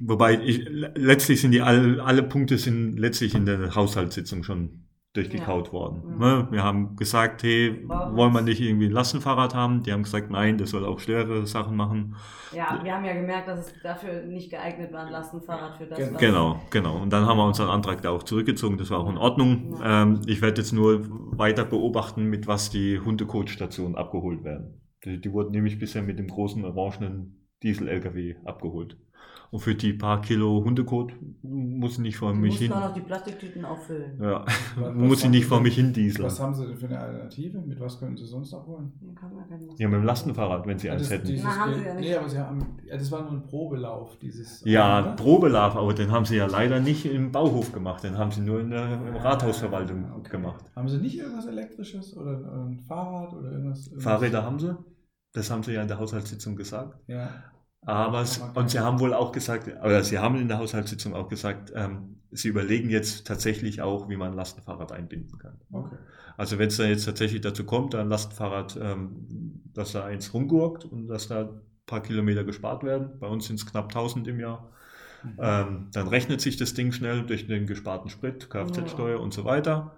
Wobei 0.00 0.40
ich, 0.42 0.66
letztlich 0.70 1.40
sind 1.40 1.50
die 1.52 1.60
alle, 1.60 2.02
alle 2.02 2.22
Punkte 2.22 2.56
sind 2.58 2.96
letztlich 2.98 3.34
in 3.34 3.44
der 3.44 3.74
Haushaltssitzung 3.74 4.42
schon 4.44 4.84
durchgekaut 5.12 5.68
Ja. 5.68 5.72
worden. 5.72 6.02
Ja. 6.20 6.42
Ne? 6.42 6.48
Wir 6.50 6.62
haben 6.62 6.96
gesagt, 6.96 7.42
hey, 7.42 7.84
wollen 7.88 8.32
wir 8.34 8.42
nicht 8.42 8.60
irgendwie 8.60 8.86
ein 8.86 8.92
Lastenfahrrad 8.92 9.54
haben? 9.54 9.82
Die 9.82 9.92
haben 9.92 10.02
gesagt, 10.04 10.30
nein, 10.30 10.58
das 10.58 10.70
soll 10.70 10.84
auch 10.86 11.00
schwere 11.00 11.46
Sachen 11.46 11.76
machen. 11.76 12.16
Ja, 12.54 12.80
wir 12.82 12.94
haben 12.94 13.04
ja 13.04 13.14
gemerkt, 13.14 13.48
dass 13.48 13.66
es 13.66 13.74
dafür 13.82 14.22
nicht 14.24 14.50
geeignet 14.50 14.92
war, 14.92 15.06
ein 15.06 15.12
Lastenfahrrad 15.12 15.76
für 15.78 15.86
das. 15.86 15.98
Gen- 15.98 16.14
was- 16.14 16.20
Genau, 16.20 16.60
genau. 16.70 16.98
Und 17.02 17.12
dann 17.12 17.26
haben 17.26 17.38
wir 17.38 17.46
unseren 17.46 17.68
Antrag 17.70 18.00
da 18.02 18.10
auch 18.10 18.22
zurückgezogen. 18.22 18.76
Das 18.78 18.90
war 18.90 18.98
auch 19.00 19.08
in 19.10 19.16
Ordnung. 19.18 19.76
Ja. 19.80 20.02
Ähm, 20.02 20.20
ich 20.26 20.40
werde 20.42 20.60
jetzt 20.60 20.72
nur 20.72 21.00
weiter 21.38 21.64
beobachten, 21.64 22.24
mit 22.26 22.46
was 22.46 22.70
die 22.70 23.00
Hundecoach-Stationen 23.00 23.96
abgeholt 23.96 24.44
werden. 24.44 24.80
Die, 25.04 25.20
die 25.20 25.32
wurden 25.32 25.52
nämlich 25.52 25.78
bisher 25.78 26.02
mit 26.02 26.18
dem 26.18 26.28
großen 26.28 26.64
orangenen 26.64 27.46
Diesel-LKW 27.62 28.36
abgeholt. 28.44 28.96
Und 29.50 29.60
für 29.60 29.74
die 29.74 29.92
paar 29.92 30.20
Kilo 30.20 30.62
Hundekot 30.64 31.12
muss 31.42 31.92
ich 31.92 31.98
nicht 32.00 32.16
vor 32.16 32.32
Du 32.32 32.38
mich 32.38 32.50
musst 32.50 32.62
hin. 32.62 32.72
auch 32.72 32.80
noch 32.88 32.94
die 32.94 33.00
Plastiktüten 33.00 33.64
auffüllen. 33.64 34.20
Ja, 34.20 34.44
Was- 34.76 34.94
muss 34.94 35.22
ich 35.24 35.30
nicht 35.30 35.46
vor 35.46 35.60
mich 35.60 35.74
hin 35.76 35.92
dieseln. 35.92 36.26
Was 36.26 36.40
haben 36.40 36.52
Sie 36.54 36.66
denn 36.66 36.76
für 36.76 36.86
eine 36.86 36.98
Alternative? 37.00 37.60
Mit 37.60 37.78
was 37.80 37.98
können 38.00 38.16
Sie 38.16 38.24
sonst 38.26 38.52
abholen? 38.52 38.92
Ja, 39.78 39.88
mit 39.88 39.98
dem 40.00 40.04
Lastenfahrrad, 40.04 40.66
wenn 40.66 40.78
sie 40.78 40.90
Ah, 40.90 40.94
eins 40.94 41.02
das, 41.02 41.10
hätten. 41.12 41.26
dieses, 41.28 41.44
Na, 41.44 41.56
haben 41.58 41.74
Sie 41.74 41.80
ja 41.84 41.94
nicht. 41.94 42.08
nee, 42.08 42.16
aber 42.16 42.28
Sie 42.28 42.38
haben, 42.38 42.58
ja, 42.84 42.96
das 42.96 43.10
war 43.12 43.22
nur 43.22 43.32
ein 43.32 43.42
Probelauf, 43.44 44.18
dieses. 44.18 44.64
Ja, 44.64 45.00
oder? 45.02 45.12
Probelauf, 45.16 45.76
aber 45.76 45.94
den 45.94 46.10
haben 46.10 46.24
sie 46.24 46.36
ja 46.36 46.46
leider 46.46 46.80
nicht 46.80 47.06
im 47.06 47.30
Bauhof 47.32 47.72
gemacht, 47.72 48.02
den 48.04 48.18
haben 48.18 48.30
sie 48.32 48.40
nur 48.40 48.60
in 48.60 48.70
der 48.70 48.98
Rathausverwaltung 49.22 50.04
Ah, 50.06 50.16
okay. 50.18 50.30
gemacht. 50.30 50.64
Haben 50.74 50.88
Sie 50.88 50.98
nicht 50.98 51.16
irgendwas 51.18 51.46
Elektrisches 51.46 52.16
oder, 52.16 52.38
oder 52.40 52.64
ein 52.66 52.80
Fahrrad 52.80 53.32
oder 53.34 53.52
irgendwas? 53.52 53.86
irgendwas? 53.86 54.04
Fahrräder 54.04 54.42
haben 54.42 54.58
sie, 54.58 54.76
das 55.32 55.50
haben 55.50 55.62
sie 55.62 55.72
ja 55.72 55.82
in 55.82 55.88
der 55.88 55.98
Haushaltssitzung 55.98 56.56
gesagt. 56.56 56.98
Ja. 57.06 57.28
Aber 57.84 58.24
und 58.54 58.70
sie 58.70 58.80
haben 58.80 58.98
wohl 58.98 59.14
auch 59.14 59.32
gesagt, 59.32 59.68
oder 59.68 60.02
sie 60.02 60.18
haben 60.18 60.36
in 60.40 60.48
der 60.48 60.58
Haushaltssitzung 60.58 61.14
auch 61.14 61.28
gesagt, 61.28 61.72
ähm, 61.74 62.20
sie 62.32 62.48
überlegen 62.48 62.90
jetzt 62.90 63.26
tatsächlich 63.26 63.80
auch, 63.82 64.08
wie 64.08 64.16
man 64.16 64.32
ein 64.32 64.36
Lastenfahrrad 64.36 64.92
einbinden 64.92 65.38
kann. 65.38 65.60
Okay. 65.70 65.96
Also 66.36 66.58
wenn 66.58 66.68
es 66.68 66.76
da 66.76 66.84
jetzt 66.84 67.04
tatsächlich 67.04 67.40
dazu 67.40 67.64
kommt, 67.64 67.94
ein 67.94 68.08
Lastenfahrrad, 68.08 68.78
ähm, 68.80 69.62
dass 69.72 69.92
da 69.92 70.04
eins 70.04 70.34
rumgurkt 70.34 70.84
und 70.84 71.06
dass 71.08 71.28
da 71.28 71.42
ein 71.42 71.60
paar 71.86 72.02
Kilometer 72.02 72.44
gespart 72.44 72.82
werden, 72.82 73.18
bei 73.20 73.28
uns 73.28 73.46
sind 73.46 73.56
es 73.56 73.66
knapp 73.66 73.88
1000 73.88 74.26
im 74.28 74.40
Jahr, 74.40 74.70
Mhm. 75.22 75.34
ähm, 75.38 75.88
dann 75.92 76.08
rechnet 76.08 76.40
sich 76.40 76.56
das 76.56 76.74
Ding 76.74 76.92
schnell 76.92 77.24
durch 77.24 77.46
den 77.46 77.66
gesparten 77.66 78.10
Sprit, 78.10 78.50
Kfz-Steuer 78.50 79.20
und 79.20 79.32
so 79.32 79.44
weiter 79.44 79.96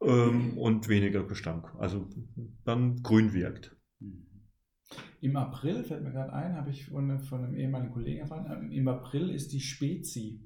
ähm, 0.00 0.56
und 0.58 0.88
weniger 0.88 1.24
Gestank. 1.24 1.66
Also 1.78 2.06
dann 2.64 3.02
grün 3.02 3.32
wirkt. 3.32 3.74
Mhm. 4.90 4.96
Im 5.20 5.36
April, 5.36 5.84
fällt 5.84 6.02
mir 6.04 6.12
gerade 6.12 6.32
ein, 6.32 6.56
habe 6.56 6.70
ich 6.70 6.86
von, 6.86 7.18
von 7.20 7.44
einem 7.44 7.54
ehemaligen 7.54 7.92
Kollegen 7.92 8.20
erfahren, 8.20 8.46
ähm, 8.50 8.70
im 8.70 8.88
April 8.88 9.30
ist 9.30 9.52
die 9.52 9.60
Spezi. 9.60 10.40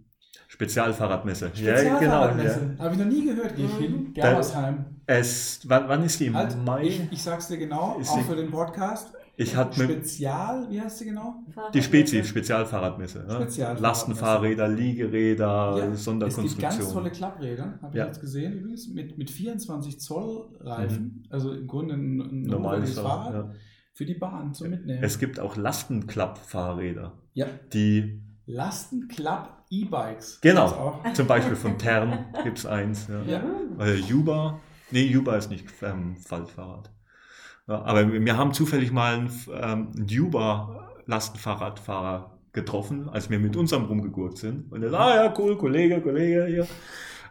Spezialfahrradmesse. 0.48 1.50
Spezialfahrradmesse. 1.54 2.76
Habe 2.78 2.94
ich 2.94 3.00
noch 3.00 3.06
nie 3.06 3.24
gehört, 3.24 3.54
gehe 3.56 3.66
ich 3.66 3.74
Mhm. 3.74 3.78
hin. 3.82 4.12
Germersheim. 4.14 4.84
Es, 5.06 5.60
wann, 5.68 5.88
wann 5.88 6.02
ist 6.04 6.20
die? 6.20 6.26
Im 6.26 6.34
Halt, 6.36 6.56
Mai? 6.64 6.84
ich, 6.84 7.12
ich 7.12 7.22
sag's 7.22 7.48
dir 7.48 7.58
genau, 7.58 7.98
Ist 7.98 8.10
auch 8.10 8.18
die- 8.18 8.24
für 8.24 8.36
den 8.36 8.50
Podcast. 8.50 9.12
Ich 9.34 9.56
hatte 9.56 9.82
Spezial, 9.82 10.66
wie 10.70 10.78
heißt 10.80 10.98
sie 10.98 11.06
genau? 11.06 11.36
die 11.72 11.82
Spezi, 11.82 12.22
Spezialfahrradmesse. 12.22 13.24
Ne? 13.26 13.48
Lastenfahrräder, 13.80 14.68
Liegeräder, 14.68 15.76
Ja, 15.78 15.84
Es 15.86 16.04
gibt 16.36 16.58
ganz 16.60 16.92
tolle 16.92 17.10
Klappräder, 17.10 17.78
habe 17.80 17.96
Ja. 17.96 18.04
ich 18.04 18.08
jetzt 18.08 18.20
gesehen 18.20 18.52
übrigens, 18.52 18.88
mit, 18.88 19.16
mit 19.16 19.30
24 19.30 19.98
Zoll 20.00 20.48
Reifen. 20.60 21.24
Also 21.30 21.52
im 21.54 21.66
Grunde 21.66 21.94
ein, 21.94 22.20
ein 22.20 22.42
Normales 22.42 22.94
normales 22.94 22.98
Fahrrad. 22.98 23.32
Fahrrad 23.32 23.46
Ja. 23.54 23.60
Für 23.92 24.06
die 24.06 24.14
Bahn 24.14 24.54
zum 24.54 24.70
Mitnehmen. 24.70 25.02
Es 25.02 25.18
gibt 25.18 25.40
auch 25.40 25.56
Lastenklappfahrräder, 25.56 27.12
ja, 27.34 27.46
die 27.72 28.22
Lastenklapp 28.46 29.64
E-Bikes. 29.70 30.40
Genau. 30.42 31.00
Zum 31.14 31.26
Beispiel 31.26 31.56
von 31.56 31.78
Tern 31.78 32.26
gibt 32.44 32.58
es 32.58 32.66
eins. 32.66 33.08
Ja. 33.08 33.22
Ja. 33.22 33.42
Äh, 33.80 33.94
Juba, 33.94 34.60
nee, 34.90 35.06
Juba 35.06 35.36
ist 35.36 35.48
nicht 35.50 35.66
ähm, 35.80 36.16
Faltfahrrad. 36.16 36.90
Ja, 37.68 37.80
aber 37.82 38.12
wir 38.12 38.36
haben 38.36 38.52
zufällig 38.52 38.92
mal 38.92 39.14
einen 39.14 39.30
ähm, 39.50 39.92
einen 39.96 40.08
Juba-Lastenfahrradfahrer 40.08 42.38
getroffen, 42.52 43.08
als 43.08 43.30
wir 43.30 43.38
mit 43.38 43.56
unserem 43.56 43.84
rumgegurkt 43.84 44.36
sind. 44.36 44.70
Und 44.70 44.82
er 44.82 44.90
sagt, 44.90 45.02
ah 45.02 45.24
ja, 45.24 45.32
cool, 45.38 45.56
Kollege, 45.56 46.02
Kollege 46.02 46.44
hier. 46.46 46.66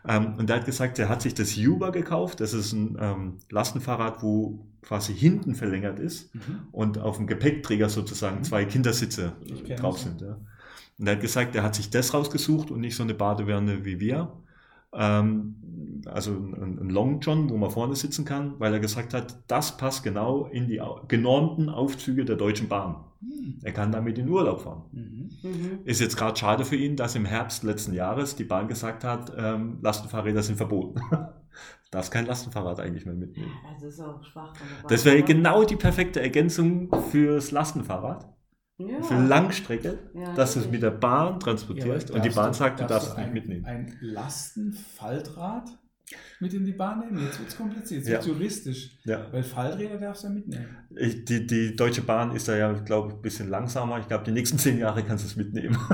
Ähm, 0.07 0.35
und 0.37 0.49
der 0.49 0.57
hat 0.57 0.65
gesagt, 0.65 0.97
er 0.99 1.09
hat 1.09 1.21
sich 1.21 1.33
das 1.33 1.55
Juba 1.55 1.89
gekauft. 1.91 2.39
Das 2.39 2.53
ist 2.53 2.73
ein 2.73 2.97
ähm, 2.99 3.33
Lastenfahrrad, 3.49 4.23
wo 4.23 4.65
quasi 4.81 5.13
hinten 5.13 5.53
verlängert 5.55 5.99
ist 5.99 6.33
Mhm. 6.33 6.59
und 6.71 6.97
auf 6.97 7.17
dem 7.17 7.27
Gepäckträger 7.27 7.87
sozusagen 7.89 8.39
Mhm. 8.39 8.43
zwei 8.43 8.65
Kindersitze 8.65 9.33
drauf 9.77 9.99
sind. 9.99 10.21
Ja. 10.21 10.37
Und 10.97 11.07
er 11.07 11.13
hat 11.13 11.21
gesagt, 11.21 11.55
er 11.55 11.63
hat 11.63 11.75
sich 11.75 11.89
das 11.89 12.13
rausgesucht 12.13 12.71
und 12.71 12.79
nicht 12.81 12.95
so 12.95 13.03
eine 13.03 13.13
Badewanne 13.13 13.85
wie 13.85 13.99
wir. 13.99 14.31
Ähm, 14.93 15.55
also 16.05 16.31
ein, 16.31 16.89
Long 16.89 17.19
John, 17.21 17.49
wo 17.49 17.57
man 17.57 17.69
vorne 17.69 17.95
sitzen 17.95 18.25
kann, 18.25 18.59
weil 18.59 18.73
er 18.73 18.79
gesagt 18.79 19.13
hat, 19.13 19.43
das 19.47 19.77
passt 19.77 20.03
genau 20.03 20.45
in 20.45 20.67
die 20.67 20.81
genormten 21.07 21.69
Aufzüge 21.69 22.25
der 22.25 22.35
Deutschen 22.35 22.67
Bahn. 22.67 23.05
Hm. 23.21 23.59
Er 23.61 23.71
kann 23.71 23.91
damit 23.91 24.17
in 24.17 24.27
Urlaub 24.27 24.61
fahren. 24.61 24.83
Mhm. 24.91 25.29
Mhm. 25.43 25.79
Ist 25.85 26.01
jetzt 26.01 26.17
gerade 26.17 26.37
schade 26.37 26.65
für 26.65 26.75
ihn, 26.75 26.95
dass 26.95 27.15
im 27.15 27.25
Herbst 27.25 27.63
letzten 27.63 27.93
Jahres 27.93 28.35
die 28.35 28.43
Bahn 28.43 28.67
gesagt 28.67 29.03
hat, 29.03 29.31
ähm, 29.37 29.77
Lastenfahrräder 29.81 30.41
sind 30.41 30.55
verboten. 30.55 30.99
Darfst 31.91 32.11
kein 32.11 32.25
Lastenfahrrad 32.25 32.79
eigentlich 32.79 33.05
mehr 33.05 33.15
mitnehmen. 33.15 33.51
Das 33.73 33.83
ist 33.83 33.99
auch 33.99 34.23
schwach. 34.23 34.55
von 34.55 34.67
der 34.67 34.75
Bahn, 34.81 34.89
Das 34.89 35.05
wäre 35.05 35.21
genau 35.23 35.65
die 35.65 35.75
perfekte 35.75 36.21
Ergänzung 36.21 36.89
fürs 37.11 37.51
Lastenfahrrad, 37.51 38.27
ja. 38.89 39.01
für 39.01 39.15
Langstrecke, 39.15 39.99
Ja, 40.13 40.33
dass 40.33 40.53
du 40.53 40.59
es 40.61 40.69
mit 40.69 40.81
der 40.81 40.91
Bahn 40.91 41.33
Ja, 41.33 41.37
transportierst 41.39 42.11
und 42.11 42.23
die 42.25 42.29
Bahn 42.29 42.51
du- 42.51 42.57
sagt, 42.57 42.79
du 42.79 42.85
darfst 42.85 43.11
es 43.11 43.17
nicht 43.17 43.33
mitnehmen. 43.33 43.65
Ein 43.65 43.95
Lastenfaltrad 44.01 45.69
mit 46.41 46.53
in 46.53 46.65
die 46.65 46.73
Bahn 46.73 46.99
nehmen? 46.99 47.23
Jetzt 47.23 47.39
wird 47.39 47.49
es 47.49 47.57
kompliziert, 47.57 47.99
jetzt 48.01 48.07
Ja. 48.07 48.13
wird's 48.15 48.27
juristisch. 48.27 48.97
Ja. 49.05 49.31
Weil 49.31 49.43
Falträder 49.43 49.97
darfst 49.97 50.23
du 50.23 50.27
ja 50.27 50.33
mitnehmen. 50.33 50.65
Ich, 50.97 51.23
die, 51.25 51.45
die 51.47 51.75
Deutsche 51.75 52.01
Bahn 52.01 52.35
ist 52.35 52.47
da 52.47 52.57
ja, 52.57 52.71
glaube 52.73 53.09
ich, 53.09 53.15
ein 53.15 53.21
bisschen 53.21 53.49
langsamer. 53.49 53.99
Ich 53.99 54.07
glaube, 54.07 54.25
die 54.25 54.31
nächsten 54.31 54.57
zehn 54.57 54.77
Jahre 54.77 55.03
kannst 55.03 55.23
du 55.23 55.27
es 55.27 55.35
mitnehmen. 55.35 55.77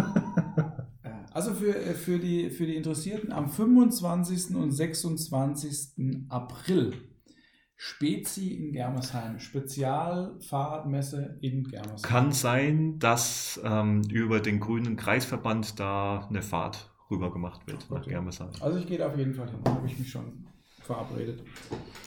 Also 1.33 1.53
für, 1.53 1.75
äh, 1.75 1.93
für, 1.93 2.17
die, 2.17 2.49
für 2.49 2.65
die 2.65 2.75
Interessierten 2.75 3.31
am 3.31 3.47
25. 3.47 4.55
und 4.55 4.71
26. 4.71 6.25
April 6.29 6.93
Spezi 7.79 8.53
in 8.55 8.71
Germersheim, 8.73 9.39
Spezialfahrradmesse 9.39 11.37
in 11.41 11.63
Germersheim. 11.63 12.01
Kann 12.01 12.31
sein, 12.31 12.99
dass 12.99 13.59
ähm, 13.63 14.01
über 14.11 14.39
den 14.39 14.59
grünen 14.59 14.95
Kreisverband 14.95 15.79
da 15.79 16.25
eine 16.29 16.41
Fahrt 16.41 16.91
rüber 17.11 17.31
gemacht 17.31 17.61
wird 17.67 17.89
nach 17.91 18.01
Okay. 18.01 18.11
Germersheim. 18.11 18.49
Also 18.61 18.79
ich 18.79 18.87
gehe 18.87 18.97
da 18.97 19.07
auf 19.07 19.17
jeden 19.17 19.33
Fall 19.33 19.49
hin, 19.49 19.59
habe 19.65 19.85
ich 19.87 19.97
mich 19.99 20.09
schon 20.09 20.47
verabredet. 20.81 21.43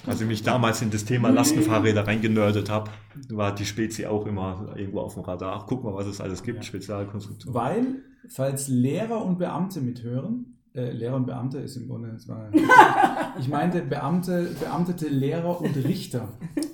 Als 0.06 0.20
ich 0.20 0.26
mich 0.26 0.42
damals 0.42 0.82
in 0.82 0.90
das 0.90 1.04
Thema 1.04 1.28
Lastenfahrräder 1.28 2.06
reingenördet 2.06 2.68
habe, 2.70 2.90
war 3.28 3.54
die 3.54 3.66
Spezi 3.66 4.06
auch 4.06 4.26
immer 4.26 4.74
irgendwo 4.76 5.00
auf 5.00 5.14
dem 5.14 5.22
Radar. 5.22 5.54
Ach, 5.60 5.66
guck 5.66 5.84
mal, 5.84 5.94
was 5.94 6.06
es 6.06 6.20
alles 6.20 6.42
gibt, 6.42 6.58
Ja. 6.58 6.62
Spezialkonstruktion. 6.64 7.54
Weil, 7.54 8.02
falls 8.28 8.68
Lehrer 8.68 9.24
und 9.24 9.38
Beamte 9.38 9.80
mithören, 9.82 10.59
äh, 10.74 10.90
Lehrer 10.92 11.16
und 11.16 11.26
Beamte 11.26 11.58
ist 11.58 11.76
im 11.76 11.88
Grunde, 11.88 12.16
war, 12.26 12.50
ich 13.38 13.48
meinte 13.48 13.82
Beamte, 13.82 14.54
beamtete 14.60 15.08
Lehrer 15.08 15.60
und 15.60 15.76
Richter. 15.76 16.28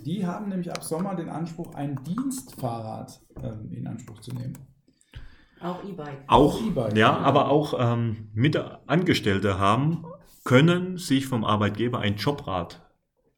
Die 0.05 0.27
haben 0.27 0.49
nämlich 0.49 0.71
ab 0.71 0.85
Sommer 0.85 1.15
den 1.15 1.29
Anspruch, 1.29 1.75
ein 1.75 1.99
Dienstfahrrad 2.05 3.21
ähm, 3.43 3.73
in 3.73 3.87
Anspruch 3.87 4.21
zu 4.21 4.35
nehmen. 4.35 4.55
Auch 5.61 5.83
E-Bike. 5.85 6.25
Auch, 6.27 6.61
E-Bike. 6.61 6.97
ja, 6.97 7.17
aber 7.17 7.49
auch 7.49 7.75
ähm, 7.79 8.29
mit 8.35 8.57
Angestellte 8.87 9.59
haben, 9.59 10.05
können 10.45 10.99
sich 10.99 11.27
vom 11.27 11.45
Arbeitgeber 11.45 11.99
ein 12.01 12.17
Jobrad 12.17 12.83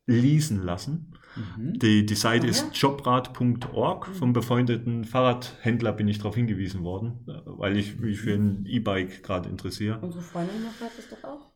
leasen 0.07 0.63
lassen. 0.63 1.15
Mhm. 1.57 1.79
Die, 1.79 2.05
die 2.07 2.15
Seite 2.15 2.47
Ah, 2.47 2.51
ist 2.51 2.77
jobrad.org. 2.77 4.07
Vom 4.07 4.33
befreundeten 4.33 5.05
Fahrradhändler 5.05 5.93
bin 5.93 6.09
ich 6.09 6.19
darauf 6.19 6.35
hingewiesen 6.35 6.83
worden, 6.85 7.21
weil 7.45 7.77
ich 7.77 7.99
mich 7.99 8.21
für 8.21 8.35
ein 8.35 8.65
E-Bike 8.67 9.23
gerade 9.23 9.49
interessiere. 9.49 9.99
Unsere 10.01 10.23
Freundin 10.23 10.65
hat 10.81 10.91
es 10.99 11.09
doch 11.09 11.23
auch 11.25 11.53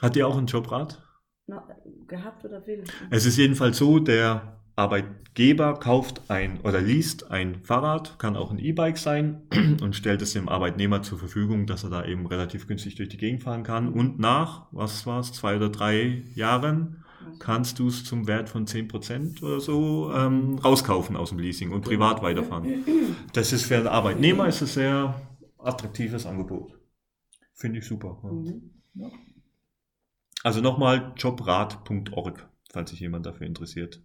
Hat 0.00 0.14
die 0.16 0.22
auch 0.24 0.36
ein 0.36 0.46
Jobrad? 0.46 1.02
noch 1.48 1.62
gehabt 2.08 2.44
oder 2.44 2.66
will. 2.66 2.82
Es 3.10 3.24
ist 3.24 3.36
jedenfalls 3.36 3.78
so, 3.78 4.00
der 4.00 4.58
Arbeitgeber 4.74 5.74
kauft 5.78 6.22
ein 6.28 6.60
oder 6.62 6.80
liest 6.80 7.30
ein 7.30 7.62
Fahrrad, 7.62 8.18
kann 8.18 8.36
auch 8.36 8.50
ein 8.50 8.58
E-Bike 8.58 8.98
sein 8.98 9.42
und 9.80 9.94
stellt 9.96 10.22
es 10.22 10.32
dem 10.32 10.48
Arbeitnehmer 10.48 11.02
zur 11.02 11.18
Verfügung, 11.18 11.66
dass 11.66 11.84
er 11.84 11.90
da 11.90 12.04
eben 12.04 12.26
relativ 12.26 12.66
günstig 12.66 12.96
durch 12.96 13.08
die 13.08 13.16
Gegend 13.16 13.42
fahren 13.44 13.62
kann. 13.62 13.88
Und 13.88 14.18
nach, 14.18 14.66
was 14.72 15.06
war 15.06 15.20
es, 15.20 15.32
zwei 15.32 15.56
oder 15.56 15.68
drei 15.70 16.24
Jahren 16.34 17.04
kannst 17.38 17.78
du 17.78 17.88
es 17.88 18.04
zum 18.04 18.26
Wert 18.26 18.48
von 18.48 18.66
10% 18.66 19.42
oder 19.42 19.60
so 19.60 20.12
ähm, 20.12 20.58
rauskaufen 20.58 21.16
aus 21.16 21.30
dem 21.30 21.38
Leasing 21.38 21.72
und 21.72 21.82
privat 21.82 22.22
weiterfahren. 22.22 22.84
Das 23.32 23.52
ist 23.52 23.64
für 23.64 23.76
einen 23.76 23.88
Arbeitnehmer 23.88 24.48
ist 24.48 24.62
ein 24.62 24.66
sehr 24.68 25.20
attraktives 25.58 26.26
Angebot. 26.26 26.78
Finde 27.54 27.78
ich 27.78 27.86
super. 27.86 28.18
ja. 28.22 28.30
Mhm. 28.30 28.70
Also 30.42 30.60
nochmal 30.60 31.12
jobrad.org, 31.16 32.48
falls 32.70 32.90
sich 32.90 33.00
jemand 33.00 33.26
dafür 33.26 33.46
interessiert. 33.46 34.00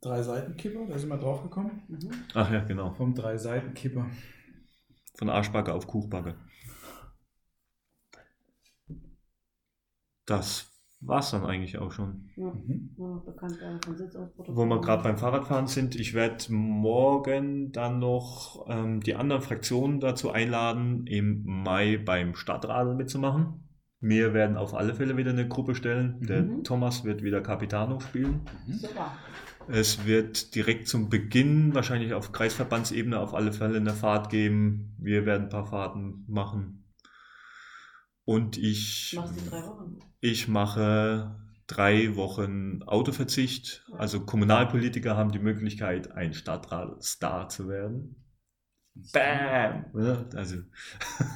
Drei 0.00 0.22
Seitenkipper, 0.22 0.86
da 0.86 0.98
sind 0.98 1.08
wir 1.08 1.18
drauf 1.18 1.42
gekommen. 1.42 1.82
Mhm. 1.88 2.12
Ach 2.34 2.50
ja, 2.52 2.60
genau. 2.62 2.92
Vom 2.94 3.14
Drei 3.14 3.36
Seitenkipper. 3.36 4.06
Von 5.16 5.28
Arschbacke 5.30 5.74
auf 5.74 5.88
Kuchbacke. 5.88 6.36
Das 10.28 10.70
war's 11.00 11.30
dann 11.30 11.44
eigentlich 11.44 11.78
auch 11.78 11.92
schon. 11.92 12.28
Ja. 12.36 12.46
Mhm. 12.52 12.90
Nur 12.96 13.16
noch 13.16 13.24
bekannt 13.24 13.58
Sitzausprotokoll. 13.96 14.56
Wo 14.56 14.66
wir 14.66 14.80
gerade 14.80 15.02
beim 15.02 15.16
Fahrradfahren 15.16 15.66
sind, 15.66 15.94
ich 15.94 16.12
werde 16.14 16.52
morgen 16.52 17.72
dann 17.72 17.98
noch 17.98 18.66
ähm, 18.68 19.00
die 19.00 19.14
anderen 19.14 19.42
Fraktionen 19.42 20.00
dazu 20.00 20.30
einladen, 20.30 21.06
im 21.06 21.42
Mai 21.44 21.98
beim 22.04 22.34
Stadtradl 22.34 22.94
mitzumachen. 22.94 23.64
Wir 24.00 24.34
werden 24.34 24.56
auf 24.56 24.74
alle 24.74 24.94
Fälle 24.94 25.16
wieder 25.16 25.30
eine 25.30 25.48
Gruppe 25.48 25.74
stellen. 25.74 26.20
Der 26.20 26.42
Mhm. 26.42 26.64
Thomas 26.64 27.04
wird 27.04 27.22
wieder 27.22 27.40
Capitano 27.40 28.00
spielen. 28.00 28.42
Mhm. 28.66 28.72
Super. 28.74 29.12
Es 29.70 30.06
wird 30.06 30.54
direkt 30.54 30.88
zum 30.88 31.08
Beginn 31.10 31.74
wahrscheinlich 31.74 32.14
auf 32.14 32.32
Kreisverbandsebene 32.32 33.18
auf 33.18 33.34
alle 33.34 33.52
Fälle 33.52 33.76
eine 33.76 33.92
Fahrt 33.92 34.30
geben. 34.30 34.94
Wir 34.98 35.26
werden 35.26 35.44
ein 35.44 35.48
paar 35.50 35.66
Fahrten 35.66 36.24
machen. 36.26 36.84
Und 38.28 38.58
ich, 38.58 39.12
die 39.12 39.48
drei 39.48 39.62
Wochen. 39.62 40.00
ich 40.20 40.48
mache 40.48 41.34
drei 41.66 42.14
Wochen 42.14 42.82
Autoverzicht. 42.82 43.86
Also 43.96 44.20
Kommunalpolitiker 44.20 45.16
haben 45.16 45.32
die 45.32 45.38
Möglichkeit, 45.38 46.12
ein 46.12 46.34
Stadtratstar 46.34 47.48
zu 47.48 47.70
werden. 47.70 48.22
Bam! 49.14 49.86
Also, 50.36 50.58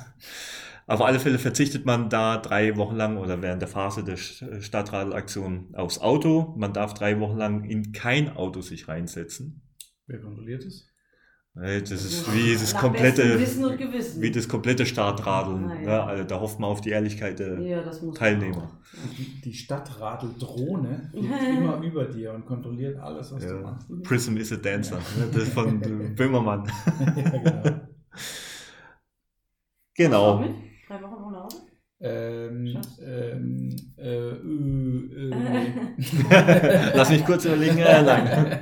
auf 0.86 1.01
alle 1.01 1.18
Fälle 1.18 1.38
verzichtet 1.38 1.86
man 1.86 2.11
da 2.11 2.36
drei 2.36 2.76
Wochen 2.76 2.97
lang 2.97 3.16
oder 3.16 3.40
während 3.40 3.62
der 3.62 3.70
Phase 3.70 4.05
der 4.05 4.18
Stadtradelaktion 4.18 5.74
aufs 5.74 5.99
Auto. 5.99 6.55
Man 6.59 6.74
darf 6.74 6.93
drei 6.93 7.18
Wochen 7.20 7.38
lang 7.38 7.64
in 7.64 7.93
kein 7.93 8.36
Auto 8.36 8.61
sich 8.61 8.88
reinsetzen. 8.88 9.62
Wer 10.07 10.20
kontrolliert 10.20 10.62
es? 10.66 10.91
Äh, 11.55 11.80
Das 11.80 11.90
ist 11.90 12.32
wie 12.34 12.53
das 12.55 12.72
Nach 12.72 12.80
komplette, 12.80 13.38
wie 14.20 14.30
das 14.30 14.48
komplette 14.48 14.86
Startradeln. 14.86 15.70
Ah, 15.70 15.80
ja. 15.82 15.88
Ja, 15.90 16.07
also 16.07 16.24
da 16.24 16.40
hofft 16.40 16.59
man 16.59 16.70
auf 16.70 16.80
die 16.80 16.90
Ehrlichkeit 16.90 17.38
der 17.38 17.61
ja, 17.61 17.82
das 17.82 18.00
muss 18.00 18.16
Teilnehmer. 18.16 18.70
Die, 19.18 19.40
die 19.42 19.53
Stadtradeldrohne 19.53 21.11
fliegt 21.11 21.42
immer 21.59 21.78
über 21.82 22.07
dir 22.07 22.32
und 22.32 22.46
kontrolliert 22.46 22.98
alles, 22.98 23.32
was 23.32 23.42
du 23.46 23.55
Ja. 23.55 23.61
machst. 23.61 23.86
Prism 24.03 24.36
is 24.38 24.50
a 24.53 24.57
Dancer. 24.57 24.96
ne? 24.96 25.28
Das 25.32 25.42
ist 25.42 25.53
von 25.53 25.78
Böhmermann. 26.16 26.66
ja, 27.16 27.30
genau. 27.38 27.80
Genau. 29.94 30.42
Du? 30.42 30.55
Drei 30.88 31.03
Wochen 31.03 31.22
ohne 31.24 31.44
Auto? 31.44 31.57
Ähm, 32.00 32.80
ähm, 33.00 33.76
äh, 34.03 34.30
äh, 34.30 35.30
äh, 35.30 36.92
Lass 36.96 37.11
mich 37.11 37.24
kurz 37.24 37.44
überlegen. 37.44 37.78
Äh, 37.78 38.03
nein. 38.03 38.59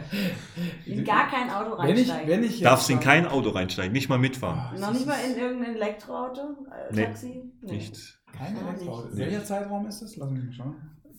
In 0.86 1.05
gar 1.05 1.28
kein 1.30 1.51
Auto 1.51 1.76
wenn 1.82 1.97
ich, 1.97 2.09
reinsteigen. 2.11 2.28
wenn 2.28 2.43
ich 2.45 2.61
Darfst 2.61 2.91
in 2.91 3.01
kein 3.01 3.26
Auto 3.26 3.51
reinsteigen, 3.51 3.93
nicht 3.93 4.09
mal 4.09 4.18
mitfahren. 4.18 4.59
Ah, 4.59 4.78
Noch 4.78 4.93
nicht 4.93 5.07
mal 5.07 5.16
in 5.30 5.38
irgendein 5.38 5.74
Elektroauto? 5.76 6.41
Äh, 6.70 6.95
Nee, 6.95 7.05
Taxi? 7.05 7.43
Nee. 7.62 7.72
Nicht. 7.72 8.20
Kein 8.36 8.57
Elektroauto. 8.57 9.09
nicht. 9.09 9.18
Welcher 9.18 9.45
Zeitraum 9.45 9.86
ist 9.86 10.03
das? 10.03 10.16
Lass 10.16 10.30
mich 10.30 10.45
mal 10.45 10.53
schauen. 10.53 10.74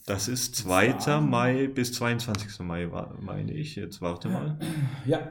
Das 0.06 0.28
ist 0.28 0.56
2. 0.56 1.20
Mai 1.20 1.68
bis 1.68 1.92
22. 1.92 2.60
Mai, 2.60 2.88
meine 3.20 3.52
ich. 3.52 3.76
Jetzt 3.76 4.00
warte 4.02 4.28
mal. 4.28 4.58
Ja, 5.06 5.30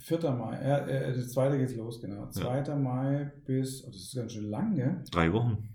4. 0.00 0.18
Mai. 0.30 0.54
Ja, 0.66 0.78
äh, 0.86 1.14
das 1.14 1.30
zweite 1.32 1.58
geht's 1.58 1.74
los, 1.74 2.00
genau. 2.00 2.28
2. 2.30 2.74
Mai 2.76 3.30
bis, 3.44 3.84
oh, 3.84 3.88
das 3.88 3.96
ist 3.96 4.14
ganz 4.16 4.32
schön 4.32 4.48
lange. 4.50 5.04
Drei 5.10 5.32
Wochen. 5.32 5.68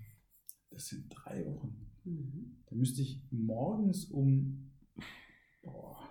Das 0.70 0.86
sind 0.86 1.04
drei 1.14 1.44
Wochen. 1.46 1.76
Mhm. 2.04 2.51
Da 2.72 2.78
müsste 2.78 3.02
ich 3.02 3.20
morgens 3.30 4.06
um. 4.06 4.72
Boah, 5.62 6.08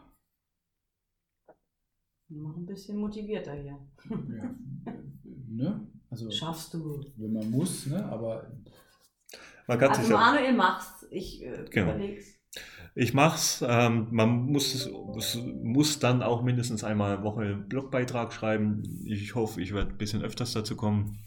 Noch 2.29 2.55
ein 2.55 2.67
bisschen 2.67 2.97
motivierter 2.99 3.55
hier. 3.55 3.79
ja, 4.09 4.43
äh, 4.85 4.99
ne? 5.47 5.87
Also, 6.11 6.29
Schaffst 6.29 6.75
du. 6.75 7.03
wenn 7.17 7.33
man 7.33 7.49
muss, 7.49 7.87
ne? 7.87 8.05
Aber 8.05 8.51
Man 9.67 9.79
kann 9.79 9.89
Also 9.89 10.01
sich 10.01 10.11
ja, 10.11 10.17
Manuel 10.17 10.53
macht's. 10.53 11.07
Ich 11.09 11.41
äh, 11.41 11.65
Genau. 11.71 11.93
überleg's. 11.93 12.39
ich 12.93 13.15
mach's. 13.15 13.63
Ähm, 13.67 14.09
man 14.11 14.45
muss, 14.45 14.87
muss 15.63 15.97
dann 15.97 16.21
auch 16.21 16.43
mindestens 16.43 16.83
einmal 16.83 17.15
eine 17.15 17.23
Woche 17.23 17.41
einen 17.41 17.67
Blogbeitrag 17.69 18.33
schreiben. 18.33 19.01
Ich 19.03 19.33
hoffe, 19.33 19.59
ich 19.63 19.73
werde 19.73 19.89
ein 19.89 19.97
bisschen 19.97 20.21
öfters 20.21 20.53
dazu 20.53 20.75
kommen. 20.75 21.17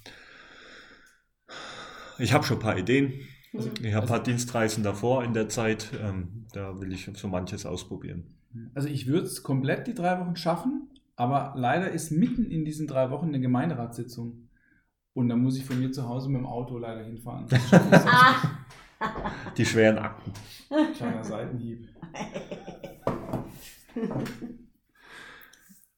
Ich 2.21 2.33
habe 2.33 2.45
schon 2.45 2.59
ein 2.59 2.63
paar 2.63 2.79
Ideen. 2.79 3.15
Also- 3.55 3.71
Ich 3.83 3.95
habe 3.95 4.07
ein 4.07 4.09
paar 4.09 4.23
Dienstreisen 4.23 4.83
davor 4.83 5.25
in 5.25 5.33
der 5.33 5.49
Zeit. 5.49 5.91
Ähm, 6.03 6.47
da 6.53 6.81
will 6.81 6.93
ich 6.93 7.09
so 7.15 7.29
manches 7.29 7.65
ausprobieren. 7.67 8.25
Also 8.75 8.89
ich 8.89 9.07
würde 9.07 9.27
es 9.27 9.43
komplett 9.43 9.87
die 9.87 9.95
drei 9.95 10.21
Wochen 10.21 10.37
schaffen, 10.37 10.89
aber 11.17 11.55
leider 11.57 11.91
ist 11.91 12.11
mitten 12.13 12.45
in 12.51 12.65
diesen 12.65 12.87
drei 12.87 13.11
Wochen 13.11 13.29
eine 13.29 13.41
Gemeinderatssitzung. 13.41 14.49
Und 15.13 15.29
da 15.29 15.37
muss 15.37 15.57
ich 15.57 15.65
von 15.65 15.79
mir 15.79 15.91
zu 15.93 16.09
Hause 16.09 16.29
mit 16.29 16.39
dem 16.41 16.47
Auto 16.47 16.79
leider 16.79 17.05
hinfahren. 17.05 17.47
Ah, 17.73 18.35
Die 19.57 19.65
schweren 19.67 19.99
Akten. 19.99 20.33
Kleiner 20.97 21.23
Seitenhieb. 21.25 21.89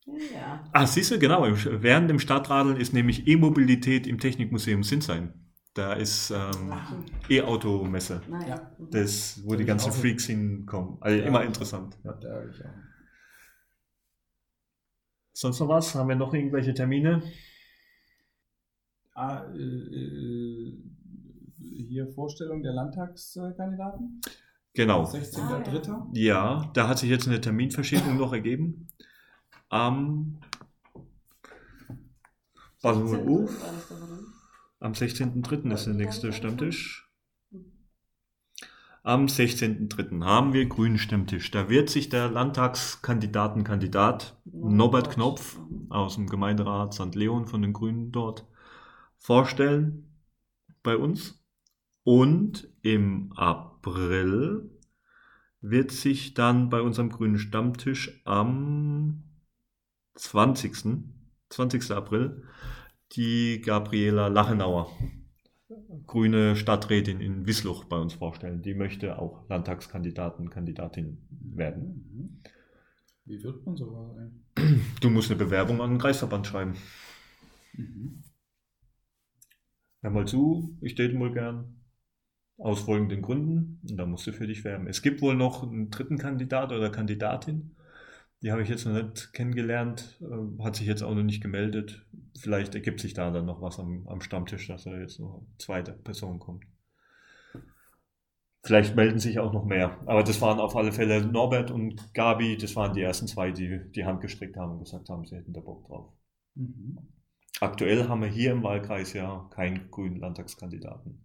ja. 0.07 0.65
Ah, 0.73 0.87
siehst 0.87 1.11
du, 1.11 1.19
genau. 1.19 1.47
Während 1.47 2.11
dem 2.11 2.19
Stadtradeln 2.19 2.77
ist 2.77 2.93
nämlich 2.93 3.27
E-Mobilität 3.27 4.07
im 4.07 4.19
Technikmuseum 4.19 4.83
Sinsheim. 4.83 5.33
Da 5.77 5.93
ist 5.93 6.31
ähm, 6.31 6.73
E-Auto-Messe. 7.29 8.23
Ja. 8.49 8.71
Das, 8.91 9.45
wo 9.45 9.53
Hab 9.53 9.59
die 9.59 9.67
ganzen 9.67 9.93
Freaks 9.93 10.25
hinkommen. 10.25 10.97
Also 11.01 11.19
Ja. 11.19 11.27
immer 11.27 11.45
interessant. 11.45 11.99
Ja. 12.03 12.13
Da 12.15 12.35
hab 12.35 12.49
ich 12.49 12.65
auch. 12.65 12.71
Sonst 15.35 15.61
noch 15.61 15.69
was? 15.69 15.95
Haben 15.95 16.09
wir 16.09 16.17
noch 16.17 16.33
irgendwelche 16.33 16.73
Termine? 16.73 17.23
Ah, 19.13 19.45
äh, 19.53 19.59
äh, 19.59 20.83
hier 21.59 22.09
Vorstellung 22.09 22.63
der 22.63 22.73
Landtagskandidaten. 22.73 24.23
Genau. 24.73 25.05
16.03. 25.05 26.17
Ja, 26.17 26.71
da 26.73 26.89
hat 26.89 27.01
sich 27.01 27.11
jetzt 27.11 27.27
eine 27.29 27.39
Terminverschiebung 27.41 28.17
noch 28.17 28.33
ergeben. 28.33 28.89
Am, 29.69 30.39
pass 32.81 32.97
mal 32.97 33.09
16. 33.09 34.36
am 34.87 34.93
16.03. 34.93 35.75
ist 35.75 35.87
der 35.87 35.95
nächste 35.95 36.33
Stammtisch. 36.33 37.11
Am 39.03 39.27
16.03. 39.27 40.25
haben 40.25 40.53
wir 40.53 40.67
grünen 40.67 40.99
Stammtisch. 40.99 41.51
Da 41.51 41.69
wird 41.69 41.91
sich 41.91 42.09
der 42.09 42.31
Landtagskandidatenkandidat 42.31 44.41
Norbert 44.45 45.11
Knopf 45.11 45.59
Mhm. 45.59 45.91
aus 45.91 46.15
dem 46.15 46.29
Gemeinderat 46.29 46.95
St. 46.95 47.17
Leon 47.17 47.49
von 47.49 47.63
den 47.63 47.73
Grünen 47.73 48.13
dort 48.13 48.47
vorstellen 49.19 50.21
bei 50.85 50.97
uns. 50.97 51.45
Und 52.05 52.73
im 52.83 53.33
April 53.35 54.71
wird 55.61 55.91
sich 55.91 56.35
dann 56.35 56.69
bei 56.69 56.81
unserem 56.81 57.11
grünen 57.11 57.39
Stammtisch 57.39 58.21
am 58.25 59.25
20. 60.15 61.11
20. 61.51 61.91
April 61.91 62.45
die 63.13 63.61
Gabriela 63.65 64.29
Lachenauer, 64.29 64.91
grüne 66.07 66.57
Stadträtin 66.57 67.21
in 67.21 67.47
Wiesloch 67.47 67.85
bei 67.85 67.99
uns 67.99 68.15
vorstellen. 68.15 68.63
Die 68.63 68.75
möchte 68.75 69.19
auch 69.19 69.49
Landtagskandidaten, 69.49 70.51
Kandidatin 70.51 71.19
werden. 71.31 72.43
Wie 73.25 73.43
wird 73.43 73.67
man 73.67 73.77
sowas 73.77 74.17
eigentlich? 74.17 75.01
Du 75.01 75.11
musst 75.11 75.31
eine 75.31 75.39
Bewerbung 75.39 75.81
an 75.81 75.91
den 75.91 75.99
Kreisverband 75.99 76.47
schreiben. 76.47 76.75
Mhm. 77.75 78.23
Hör 80.01 80.11
mal 80.11 80.27
zu, 80.27 80.77
ich 80.81 80.95
date 80.95 81.15
mal 81.15 81.33
gern. 81.33 81.83
Aus 82.59 82.81
folgenden 82.81 83.21
Gründen. 83.21 83.81
Und 83.89 83.97
da 83.97 84.07
musst 84.07 84.27
du 84.27 84.33
für 84.33 84.47
dich 84.47 84.65
werben. 84.65 84.87
Es 84.87 85.03
gibt 85.03 85.21
wohl 85.21 85.35
noch 85.35 85.63
einen 85.63 85.91
dritten 85.91 86.17
Kandidat 86.17 86.73
oder 86.73 86.91
Kandidatin. 86.91 87.76
Die 88.47 88.53
habe 88.53 88.63
ich 88.63 88.69
jetzt 88.69 88.87
noch 88.87 88.93
nicht 88.93 89.33
kennengelernt. 89.33 90.21
äh, 90.21 90.63
Hat 90.63 90.77
sich 90.77 90.87
jetzt 90.87 91.03
auch 91.03 91.13
noch 91.17 91.25
nicht 91.25 91.43
gemeldet. 91.43 92.07
Vielleicht 92.39 92.77
ergibt 92.77 93.01
sich 93.01 93.13
da 93.13 93.33
dann 93.33 93.45
noch 93.45 93.61
was 93.61 93.81
am, 93.81 94.07
am 94.07 94.21
Stammtisch, 94.21 94.69
dass 94.69 94.85
da 94.85 94.97
jetzt 94.97 95.19
noch 95.19 95.39
eine 95.39 95.59
zweite 95.59 95.91
Person 95.91 96.39
kommt. 96.39 96.65
Vielleicht 98.63 98.95
melden 98.95 99.19
sich 99.19 99.41
auch 99.41 99.53
noch 99.53 99.65
mehr. 99.65 99.99
Aber 100.07 100.23
das 100.23 100.41
waren 100.41 100.61
auf 100.61 100.77
alle 100.77 100.93
Fälle 100.93 101.27
Norbert 101.27 101.73
und 101.73 102.15
Gabi. 102.15 102.57
Das 102.57 102.77
waren 102.77 102.95
die 102.95 103.03
ersten 103.03 103.27
zwei, 103.27 103.51
die 103.51 103.81
die 103.91 104.05
Hand 104.05 104.21
gestreckt 104.21 104.57
haben 104.57 104.75
und 104.75 104.85
gesagt 104.85 105.09
haben, 105.09 105.25
sie 105.25 105.35
hätten 105.35 105.53
da 105.53 105.59
Bock 105.59 105.85
drauf. 105.85 106.13
Mhm. 106.55 106.99
Aktuell 107.59 108.07
haben 108.07 108.23
wir 108.23 108.29
hier 108.29 108.53
im 108.53 108.63
Wahlkreis 108.63 109.13
ja 109.13 109.51
keinen 109.51 109.91
grünen 109.91 110.21
Landtagskandidaten. 110.21 111.25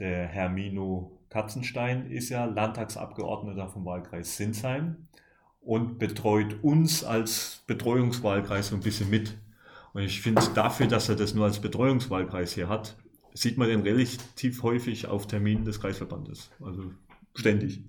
Der 0.00 0.26
Herr 0.26 0.48
Mino 0.48 1.20
Katzenstein 1.28 2.10
ist 2.10 2.30
ja 2.30 2.46
Landtagsabgeordneter 2.46 3.68
vom 3.68 3.84
Wahlkreis 3.84 4.36
Sinsheim 4.36 5.06
und 5.64 5.98
betreut 5.98 6.56
uns 6.62 7.04
als 7.04 7.62
Betreuungswahlkreis 7.66 8.68
so 8.68 8.76
ein 8.76 8.82
bisschen 8.82 9.10
mit. 9.10 9.34
Und 9.92 10.02
ich 10.02 10.20
finde 10.20 10.42
dafür, 10.54 10.86
dass 10.86 11.08
er 11.08 11.16
das 11.16 11.34
nur 11.34 11.44
als 11.44 11.60
Betreuungswahlkreis 11.60 12.52
hier 12.52 12.68
hat, 12.68 12.96
sieht 13.34 13.58
man 13.58 13.68
den 13.68 13.80
relativ 13.80 14.62
häufig 14.62 15.06
auf 15.06 15.26
Terminen 15.26 15.64
des 15.64 15.80
Kreisverbandes. 15.80 16.50
Also 16.60 16.92
ständig. 17.34 17.84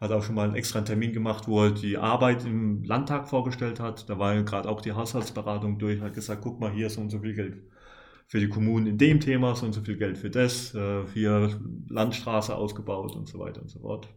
Hat 0.00 0.12
auch 0.12 0.22
schon 0.22 0.36
mal 0.36 0.44
einen 0.44 0.54
extra 0.54 0.80
Termin 0.82 1.12
gemacht, 1.12 1.48
wo 1.48 1.64
er 1.64 1.70
die 1.72 1.98
Arbeit 1.98 2.44
im 2.44 2.84
Landtag 2.84 3.28
vorgestellt 3.28 3.80
hat. 3.80 4.08
Da 4.08 4.18
war 4.18 4.34
ja 4.34 4.42
gerade 4.42 4.68
auch 4.68 4.80
die 4.80 4.92
Haushaltsberatung 4.92 5.78
durch, 5.78 6.00
hat 6.00 6.14
gesagt, 6.14 6.42
guck 6.42 6.60
mal, 6.60 6.70
hier 6.70 6.88
so 6.88 7.00
und 7.00 7.10
so 7.10 7.18
viel 7.18 7.34
Geld 7.34 7.62
für 8.28 8.38
die 8.38 8.48
Kommunen 8.48 8.86
in 8.86 8.98
dem 8.98 9.20
Thema, 9.20 9.56
so 9.56 9.66
und 9.66 9.72
so 9.72 9.80
viel 9.80 9.96
Geld 9.96 10.18
für 10.18 10.30
das, 10.30 10.74
äh, 10.74 11.04
hier 11.14 11.58
Landstraße 11.88 12.54
ausgebaut 12.54 13.16
und 13.16 13.26
so 13.26 13.38
weiter 13.40 13.62
und 13.62 13.70
so 13.70 13.80
fort. 13.80 14.08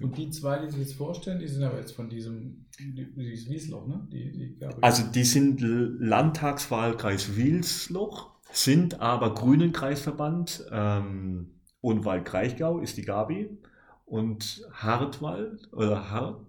Und 0.00 0.16
die 0.16 0.30
zwei, 0.30 0.58
die 0.58 0.70
sich 0.70 0.80
jetzt 0.80 0.94
vorstellen, 0.94 1.38
die 1.38 1.48
sind 1.48 1.62
aber 1.62 1.78
jetzt 1.78 1.92
von 1.92 2.08
diesem, 2.08 2.66
die, 2.78 3.12
die 3.14 3.32
ist 3.32 3.50
Wiesloch, 3.50 3.86
ne? 3.86 4.08
Die, 4.10 4.32
die. 4.32 4.66
Also 4.80 5.04
die 5.04 5.24
sind 5.24 5.60
Landtagswahlkreis 5.60 7.36
Wielsloch, 7.36 8.30
sind 8.50 9.00
aber 9.00 9.34
Grünen 9.34 9.72
Kreisverband 9.72 10.66
ähm, 10.70 11.60
und 11.80 12.04
Waldkraichgau 12.04 12.78
ist 12.78 12.96
die 12.96 13.02
Gabi 13.02 13.58
und 14.06 14.66
Hartwald 14.72 15.72
oder 15.72 16.10
Har 16.10 16.46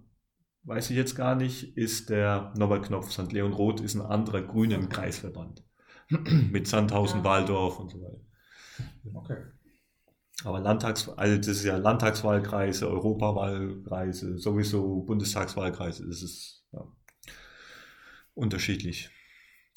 weiß 0.64 0.90
ich 0.90 0.96
jetzt 0.96 1.14
gar 1.14 1.34
nicht, 1.34 1.76
ist 1.76 2.10
der 2.10 2.52
Norbert 2.56 2.86
Knopf. 2.86 3.12
St. 3.12 3.32
Leon 3.32 3.52
Roth 3.52 3.80
ist 3.80 3.94
ein 3.94 4.02
anderer 4.02 4.42
grünen 4.42 4.88
Kreisverband. 4.88 5.62
Mit 6.50 6.66
Sandhausen, 6.66 7.18
Ja. 7.18 7.24
Waldorf 7.24 7.78
und 7.78 7.90
so 7.90 8.00
weiter. 8.00 8.20
Okay. 9.14 9.36
Aber 10.42 10.60
Landtags, 10.60 11.08
also 11.08 11.36
das 11.36 11.46
ist 11.48 11.64
ja 11.64 11.76
Landtagswahlkreise, 11.76 12.88
Europawahlkreise, 12.88 14.38
sowieso 14.38 15.02
Bundestagswahlkreise, 15.02 16.06
das 16.06 16.22
ist 16.22 16.66
ja, 16.72 16.84
unterschiedlich. 18.34 19.10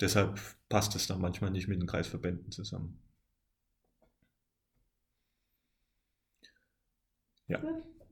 Deshalb 0.01 0.39
passt 0.68 0.95
es 0.95 1.08
dann 1.08 1.22
manchmal 1.22 1.51
nicht 1.51 1.68
mit 1.68 1.80
den 1.80 1.88
Kreisverbänden 1.88 2.51
zusammen. 2.51 2.99
Ja. 7.47 7.62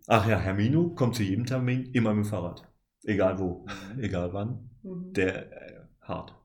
Ach 0.08 0.28
ja, 0.28 0.40
Hermino 0.40 0.90
kommt 0.90 1.16
zu 1.16 1.24
jedem 1.24 1.46
Termin 1.46 1.92
immer 1.92 2.14
mit 2.14 2.26
dem 2.26 2.30
Fahrrad. 2.30 2.68
Egal 3.04 3.40
wo, 3.40 3.66
egal 4.00 4.34
wann. 4.34 4.70
Mhm. 4.84 5.14
Der 5.14 5.52
äh, 5.52 5.88
hart. 6.02 6.36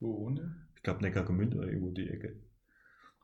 Wo 0.00 0.18
wohnt 0.18 0.40
er? 0.40 0.56
Ich 0.74 0.82
glaube 0.82 1.02
Neckargemünd 1.02 1.54
oder 1.54 1.68
irgendwo 1.68 1.90
die 1.90 2.08
Ecke. 2.08 2.40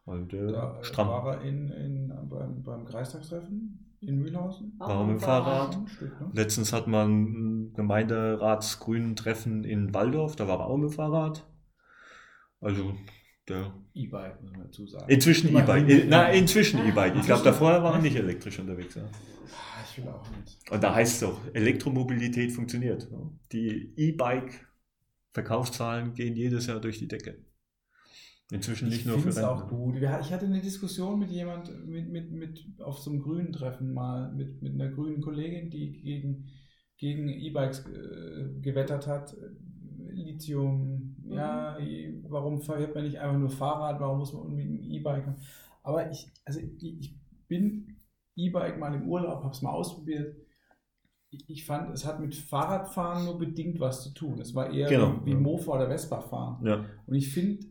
Also 0.07 0.25
der 0.25 0.47
Da 0.53 0.79
äh, 0.81 0.85
stramm. 0.85 1.09
war 1.09 1.35
er 1.37 1.43
in, 1.43 1.71
in, 1.71 2.13
beim, 2.31 2.63
beim 2.63 2.85
Kreistagstreffen 2.85 3.83
in 4.01 4.19
Mühlhausen. 4.19 4.75
Warum 4.79 5.09
mit 5.09 5.17
dem 5.17 5.21
Fahrrad? 5.21 5.77
Stück, 5.89 6.21
ne? 6.21 6.31
Letztens 6.33 6.73
hat 6.73 6.87
man 6.87 7.71
ein 7.71 7.75
Gemeinderatsgrünen-Treffen 7.75 9.65
in 9.65 9.93
Waldorf, 9.95 10.37
da 10.37 10.47
war 10.47 10.61
er 10.61 10.67
auch 10.67 10.77
mit 10.77 10.91
dem 10.91 10.95
Fahrrad. 10.95 11.45
Also, 12.61 12.95
der. 13.49 13.73
E-Bike, 13.95 14.41
muss 14.43 14.53
man 14.53 14.63
dazu 14.63 14.87
sagen. 14.87 15.07
Inzwischen. 15.09 15.49
E-Bike. 15.57 15.89
Äh, 15.89 16.07
Na, 16.09 16.29
inzwischen. 16.31 16.79
E-Bike. 16.89 17.17
Ich 17.17 17.27
glaube, 17.27 17.43
davor 17.45 17.83
war 17.83 17.95
er 17.95 18.01
nicht 18.01 18.17
elektrisch 18.17 18.59
unterwegs. 18.59 18.95
Ja. 18.95 19.03
Ah, 19.05 19.09
Ich 19.91 19.99
will 19.99 20.09
auch 20.09 20.25
nicht. 20.37 20.59
Und 20.71 20.83
da 20.85 20.95
heißt 20.95 21.15
es 21.15 21.21
doch, 21.29 21.39
Elektromobilität 21.55 22.53
funktioniert. 22.53 23.09
ja. 23.11 23.19
Die 23.53 23.93
E-Bike-Verkaufszahlen 23.97 26.13
gehen 26.15 26.37
jedes 26.37 26.67
Jahr 26.67 26.81
durch 26.81 26.99
die 26.99 27.09
Decke. 27.09 27.39
Inzwischen 28.51 28.89
nicht 28.89 29.01
ich 29.01 29.07
nur 29.07 29.17
für 29.19 29.25
finde 29.25 29.31
es 29.31 29.43
auch 29.43 29.69
Rentner. 29.69 29.79
gut. 29.79 29.97
Ich 29.97 30.33
hatte 30.33 30.47
eine 30.47 30.61
Diskussion 30.61 31.19
mit 31.19 31.31
jemand, 31.31 31.87
mit, 31.87 32.09
mit, 32.11 32.31
mit 32.33 32.65
auf 32.81 32.99
so 32.99 33.11
einem 33.11 33.21
grünen 33.21 33.53
Treffen 33.53 33.93
mal, 33.93 34.33
mit, 34.33 34.63
mit 34.63 34.75
einer 34.75 34.89
grünen 34.91 35.21
Kollegin, 35.21 35.71
die 35.71 36.01
gegen, 36.01 36.47
gegen 36.97 37.29
E-Bikes 37.29 37.87
äh, 37.87 38.61
gewettert 38.61 39.07
hat. 39.07 39.37
Lithium, 40.13 41.17
ja, 41.29 41.79
i- 41.79 42.23
warum 42.29 42.61
fährt 42.63 42.95
man 42.95 43.05
nicht 43.05 43.19
einfach 43.19 43.39
nur 43.39 43.51
Fahrrad, 43.51 44.01
warum 44.01 44.19
muss 44.19 44.33
man 44.33 44.43
unbedingt 44.43 44.81
ein 44.81 44.91
E-Bike 44.91 45.27
haben? 45.27 45.37
Aber 45.83 46.11
ich, 46.11 46.31
also 46.45 46.61
ich, 46.61 47.15
bin 47.49 47.97
E-Bike 48.37 48.79
mal 48.79 48.95
im 48.95 49.09
Urlaub, 49.09 49.43
habe 49.45 49.55
es 49.55 49.63
mal 49.63 49.71
ausprobiert. 49.73 50.37
Ich 51.49 51.67
fand, 51.67 51.93
es 51.93 52.07
hat 52.07 52.21
mit 52.21 52.35
Fahrradfahren 52.35 53.25
nur 53.25 53.39
bedingt 53.39 53.79
was 53.81 54.03
zu 54.05 54.11
tun. 54.15 54.41
Es 54.41 54.55
war 54.55 54.73
eher 54.73 54.89
Genau, 54.91 55.21
wie, 55.21 55.27
wie 55.27 55.31
ja. 55.33 55.37
Mofa 55.41 55.73
oder 55.75 55.89
Vespa 55.89 56.21
fahren. 56.21 56.65
Ja, 56.65 56.85
Und 57.07 57.15
ich 57.15 57.33
finde, 57.33 57.67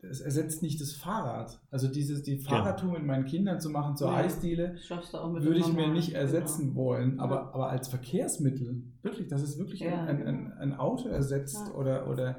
es 0.00 0.20
ersetzt 0.20 0.62
nicht 0.62 0.80
das 0.80 0.92
Fahrrad. 0.92 1.60
Also 1.70 1.88
dieses, 1.88 2.22
die 2.22 2.38
Fahrradtour 2.38 2.92
mit 2.92 3.04
meinen 3.04 3.24
Kindern 3.24 3.60
zu 3.60 3.68
machen 3.70 3.96
zur 3.96 4.08
Ja. 4.08 4.18
Eisdiele, 4.18 4.76
würde 4.88 5.58
ich 5.58 5.72
mir 5.72 5.88
nicht 5.88 6.12
ersetzen 6.14 6.74
wollen. 6.76 7.16
Ja. 7.16 7.22
Aber, 7.22 7.52
aber 7.54 7.68
als 7.70 7.88
Verkehrsmittel, 7.88 8.82
wirklich, 9.02 9.26
dass 9.28 9.42
es 9.42 9.58
wirklich 9.58 9.80
Ja, 9.80 10.04
ein, 10.04 10.24
ein, 10.26 10.52
ein 10.52 10.74
Auto 10.74 11.08
ersetzt 11.08 11.58
Ja. 11.68 11.74
oder, 11.74 12.08
oder 12.08 12.38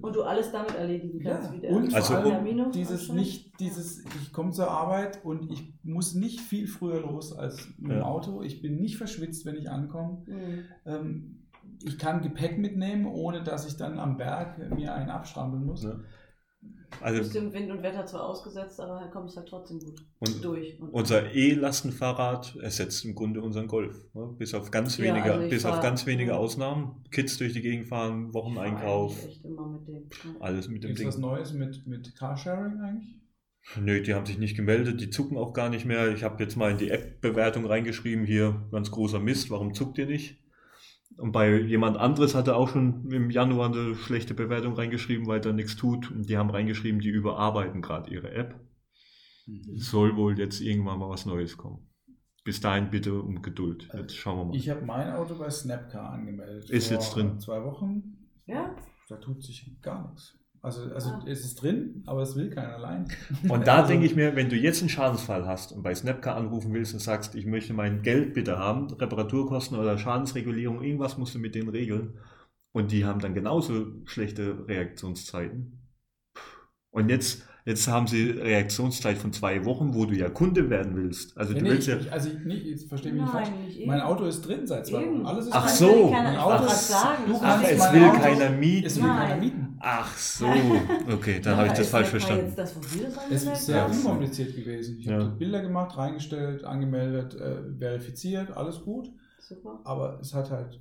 Und 0.00 0.14
du 0.14 0.22
alles 0.22 0.52
damit 0.52 0.76
erledigen 0.76 1.20
kannst, 1.20 1.48
ja. 1.50 1.56
wie 1.56 1.60
der 1.60 1.70
und 1.72 1.92
Also- 1.92 2.14
vor 2.14 2.24
allem 2.24 2.70
dieses 2.70 3.12
nicht, 3.12 3.58
dieses, 3.58 4.04
ich 4.22 4.32
komme 4.32 4.52
zur 4.52 4.70
Arbeit 4.70 5.24
und 5.24 5.50
ich 5.50 5.74
muss 5.82 6.14
nicht 6.14 6.40
viel 6.40 6.68
früher 6.68 7.00
los 7.00 7.32
als 7.36 7.66
mit 7.78 7.90
dem 7.90 7.98
Ja. 7.98 8.04
Auto. 8.04 8.42
Ich 8.42 8.62
bin 8.62 8.80
nicht 8.80 8.96
verschwitzt, 8.96 9.44
wenn 9.44 9.56
ich 9.56 9.68
ankomme. 9.70 10.22
Mhm. 10.26 10.58
Ähm, 10.86 11.40
ich 11.82 11.98
kann 11.98 12.22
Gepäck 12.22 12.58
mitnehmen, 12.58 13.06
ohne 13.06 13.42
dass 13.42 13.66
ich 13.66 13.76
dann 13.76 13.98
am 13.98 14.16
Berg 14.16 14.70
mir 14.70 14.94
einen 14.94 15.10
abstrampeln 15.10 15.64
muss. 15.64 15.82
Ja. 15.82 15.96
Bist 17.02 17.02
also 17.02 17.40
dem 17.40 17.52
Wind 17.52 17.70
und 17.70 17.82
Wetter 17.82 18.06
zwar 18.06 18.24
ausgesetzt, 18.28 18.80
aber 18.80 19.00
halt 19.00 19.12
kommst 19.12 19.36
halt 19.36 19.48
trotzdem 19.48 19.78
gut 19.80 20.00
Und 20.20 20.44
durch. 20.44 20.80
Und 20.80 20.90
unser 20.90 21.32
E-Lastenfahrrad 21.34 22.56
ersetzt 22.56 23.04
im 23.04 23.14
Grunde 23.14 23.42
unseren 23.42 23.66
Golf. 23.68 23.96
Ne? 24.14 24.34
Bis 24.38 24.54
auf 24.54 24.70
ganz 24.70 24.98
Ja, 24.98 25.04
wenige, 25.04 25.32
also 25.32 25.44
ich 25.44 25.50
bis 25.50 25.64
auf 25.64 25.72
fahr- 25.74 25.82
ganz 25.82 26.06
wenige 26.06 26.30
ja. 26.32 26.36
Ausnahmen. 26.36 27.04
Kids 27.10 27.36
durch 27.38 27.52
die 27.52 27.62
Gegend 27.62 27.86
fahren, 27.86 28.26
Ich 28.26 28.32
fahr 28.32 28.42
Wocheneinkauf, 28.42 29.24
Echt 29.26 29.44
immer 29.44 29.68
mit 29.68 29.86
dem. 29.88 30.08
Ja. 30.24 30.40
alles 30.40 30.68
mit 30.68 30.82
dem 30.84 30.88
Gibt 30.88 31.00
es 31.00 31.06
was 31.06 31.14
Ding. 31.16 31.22
Neues 31.24 31.52
mit, 31.52 31.86
mit 31.86 32.16
Carsharing 32.16 32.80
eigentlich? 32.80 33.20
Nö, 33.80 34.02
die 34.02 34.12
haben 34.12 34.26
sich 34.26 34.36
nicht 34.38 34.56
gemeldet, 34.56 35.00
die 35.00 35.08
zucken 35.08 35.38
auch 35.38 35.54
gar 35.54 35.70
nicht 35.70 35.86
mehr. 35.86 36.12
Ich 36.12 36.22
habe 36.22 36.42
jetzt 36.42 36.54
mal 36.56 36.70
in 36.70 36.76
die 36.78 36.90
App-Bewertung 36.90 37.64
reingeschrieben, 37.64 38.26
hier 38.26 38.66
ganz 38.70 38.90
großer 38.90 39.20
Mist, 39.20 39.50
warum 39.50 39.72
zuckt 39.72 39.96
ihr 39.98 40.06
nicht? 40.06 40.43
Und 41.16 41.32
bei 41.32 41.60
jemand 41.60 41.96
anderes 41.96 42.34
hat 42.34 42.48
er 42.48 42.56
auch 42.56 42.68
schon 42.68 43.10
im 43.10 43.30
Januar 43.30 43.72
eine 43.72 43.94
schlechte 43.94 44.34
Bewertung 44.34 44.74
reingeschrieben, 44.74 45.26
weil 45.26 45.40
er 45.40 45.52
nichts 45.52 45.76
tut. 45.76 46.10
Und 46.10 46.28
die 46.28 46.36
haben 46.36 46.50
reingeschrieben, 46.50 47.00
die 47.00 47.10
überarbeiten 47.10 47.82
gerade 47.82 48.10
ihre 48.10 48.32
App. 48.32 48.60
Es 49.76 49.90
soll 49.90 50.16
wohl 50.16 50.38
jetzt 50.38 50.60
irgendwann 50.60 50.98
mal 50.98 51.10
was 51.10 51.26
Neues 51.26 51.56
kommen. 51.56 51.86
Bis 52.44 52.60
dahin 52.60 52.90
bitte 52.90 53.20
um 53.20 53.42
Geduld. 53.42 53.88
Jetzt 53.92 54.16
schauen 54.16 54.38
wir 54.38 54.44
mal. 54.46 54.56
Ich 54.56 54.68
habe 54.68 54.84
mein 54.84 55.12
Auto 55.12 55.38
bei 55.38 55.48
Snapcar 55.48 56.10
angemeldet. 56.10 56.68
Ist 56.68 56.88
vor 56.88 56.96
jetzt 56.96 57.14
drin. 57.14 57.40
Zwei 57.40 57.62
Wochen. 57.64 58.28
Ja? 58.46 58.74
Da 59.08 59.16
tut 59.16 59.42
sich 59.42 59.80
gar 59.80 60.08
nichts. 60.08 60.38
Also, 60.64 60.80
also 60.94 61.10
Ah. 61.10 61.22
es 61.26 61.44
ist 61.44 61.56
drin, 61.62 62.02
aber 62.06 62.22
es 62.22 62.34
will 62.36 62.48
keiner 62.48 62.74
allein. 62.76 63.04
Und 63.50 63.66
da 63.66 63.76
Also- 63.76 63.88
denke 63.88 64.06
ich 64.06 64.16
mir, 64.16 64.34
wenn 64.34 64.48
du 64.48 64.56
jetzt 64.56 64.80
einen 64.80 64.88
Schadensfall 64.88 65.46
hast 65.46 65.72
und 65.72 65.82
bei 65.82 65.94
Snapcar 65.94 66.36
anrufen 66.36 66.72
willst 66.72 66.94
und 66.94 67.00
sagst, 67.00 67.34
ich 67.34 67.44
möchte 67.44 67.74
mein 67.74 68.00
Geld 68.02 68.32
bitte 68.32 68.58
haben, 68.58 68.90
Reparaturkosten 68.92 69.78
oder 69.78 69.98
Schadensregulierung, 69.98 70.82
irgendwas 70.82 71.18
musst 71.18 71.34
du 71.34 71.38
mit 71.38 71.54
denen 71.54 71.68
regeln. 71.68 72.14
Und 72.74 72.92
die 72.92 73.04
haben 73.04 73.20
dann 73.20 73.34
genauso 73.34 73.86
schlechte 74.06 74.66
Reaktionszeiten. 74.66 75.80
Und 76.92 77.08
jetzt, 77.10 77.46
jetzt 77.66 77.86
haben 77.88 78.06
sie 78.06 78.30
Reaktionszeit 78.30 79.18
von 79.18 79.32
zwei 79.32 79.64
Wochen, 79.64 79.94
wo 79.94 80.06
du 80.06 80.14
ja 80.14 80.30
Kunde 80.30 80.70
werden 80.70 80.96
willst. 80.96 81.36
Also 81.36 81.52
Nee, 81.52 81.58
du 81.58 81.64
nee, 81.64 81.70
willst 81.72 81.88
ich, 81.88 81.94
ja. 81.94 82.00
ich, 82.00 82.12
also 82.12 82.28
ich, 82.30 82.38
nicht, 82.44 82.64
jetzt 82.66 82.88
verstehe 82.88 83.12
mich 83.12 83.22
nicht 83.22 83.32
falsch. 83.32 83.48
Mein 83.86 84.00
Auto 84.00 84.24
ist 84.24 84.42
drin 84.42 84.66
seit 84.66 84.86
zwei. 84.86 85.04
Wochen. 85.06 85.26
Alles 85.26 85.46
ist 85.46 85.52
Ach 85.54 85.66
drin. 85.66 85.76
so. 85.76 86.10
Mein 86.10 86.36
Auto 86.36 86.64
ist- 86.66 86.88
sagen. 86.88 87.22
du 87.26 87.34
Ach, 87.36 87.40
kannst 87.60 87.70
es 87.72 87.92
will 87.92 88.04
Auto- 88.04 88.18
keiner 88.20 88.50
mieten. 88.50 88.86
Es 88.86 88.96
will 88.96 89.08
keiner 89.08 89.36
mieten. 89.40 89.63
Ach 89.86 90.16
so. 90.16 90.46
Okay, 91.12 91.40
dann 91.40 91.56
habe 91.56 91.66
ich 91.66 91.72
Ja, 91.74 91.78
das 91.78 91.88
falsch 91.90 92.08
verstanden. 92.08 92.46
Jetzt 92.46 92.58
das, 92.58 92.74
Es 93.30 93.44
ist 93.44 93.66
sehr 93.66 93.86
unkompliziert 93.86 94.54
gewesen. 94.56 94.98
Ich 94.98 95.04
Ja. 95.06 95.18
habe 95.18 95.30
Bilder 95.36 95.60
gemacht, 95.60 95.96
reingestellt, 95.98 96.64
angemeldet, 96.64 97.34
äh, 97.34 97.76
verifiziert, 97.78 98.50
alles 98.56 98.80
gut. 98.82 99.08
Super. 99.38 99.80
Aber 99.84 100.18
es 100.20 100.32
hat 100.32 100.50
halt 100.50 100.80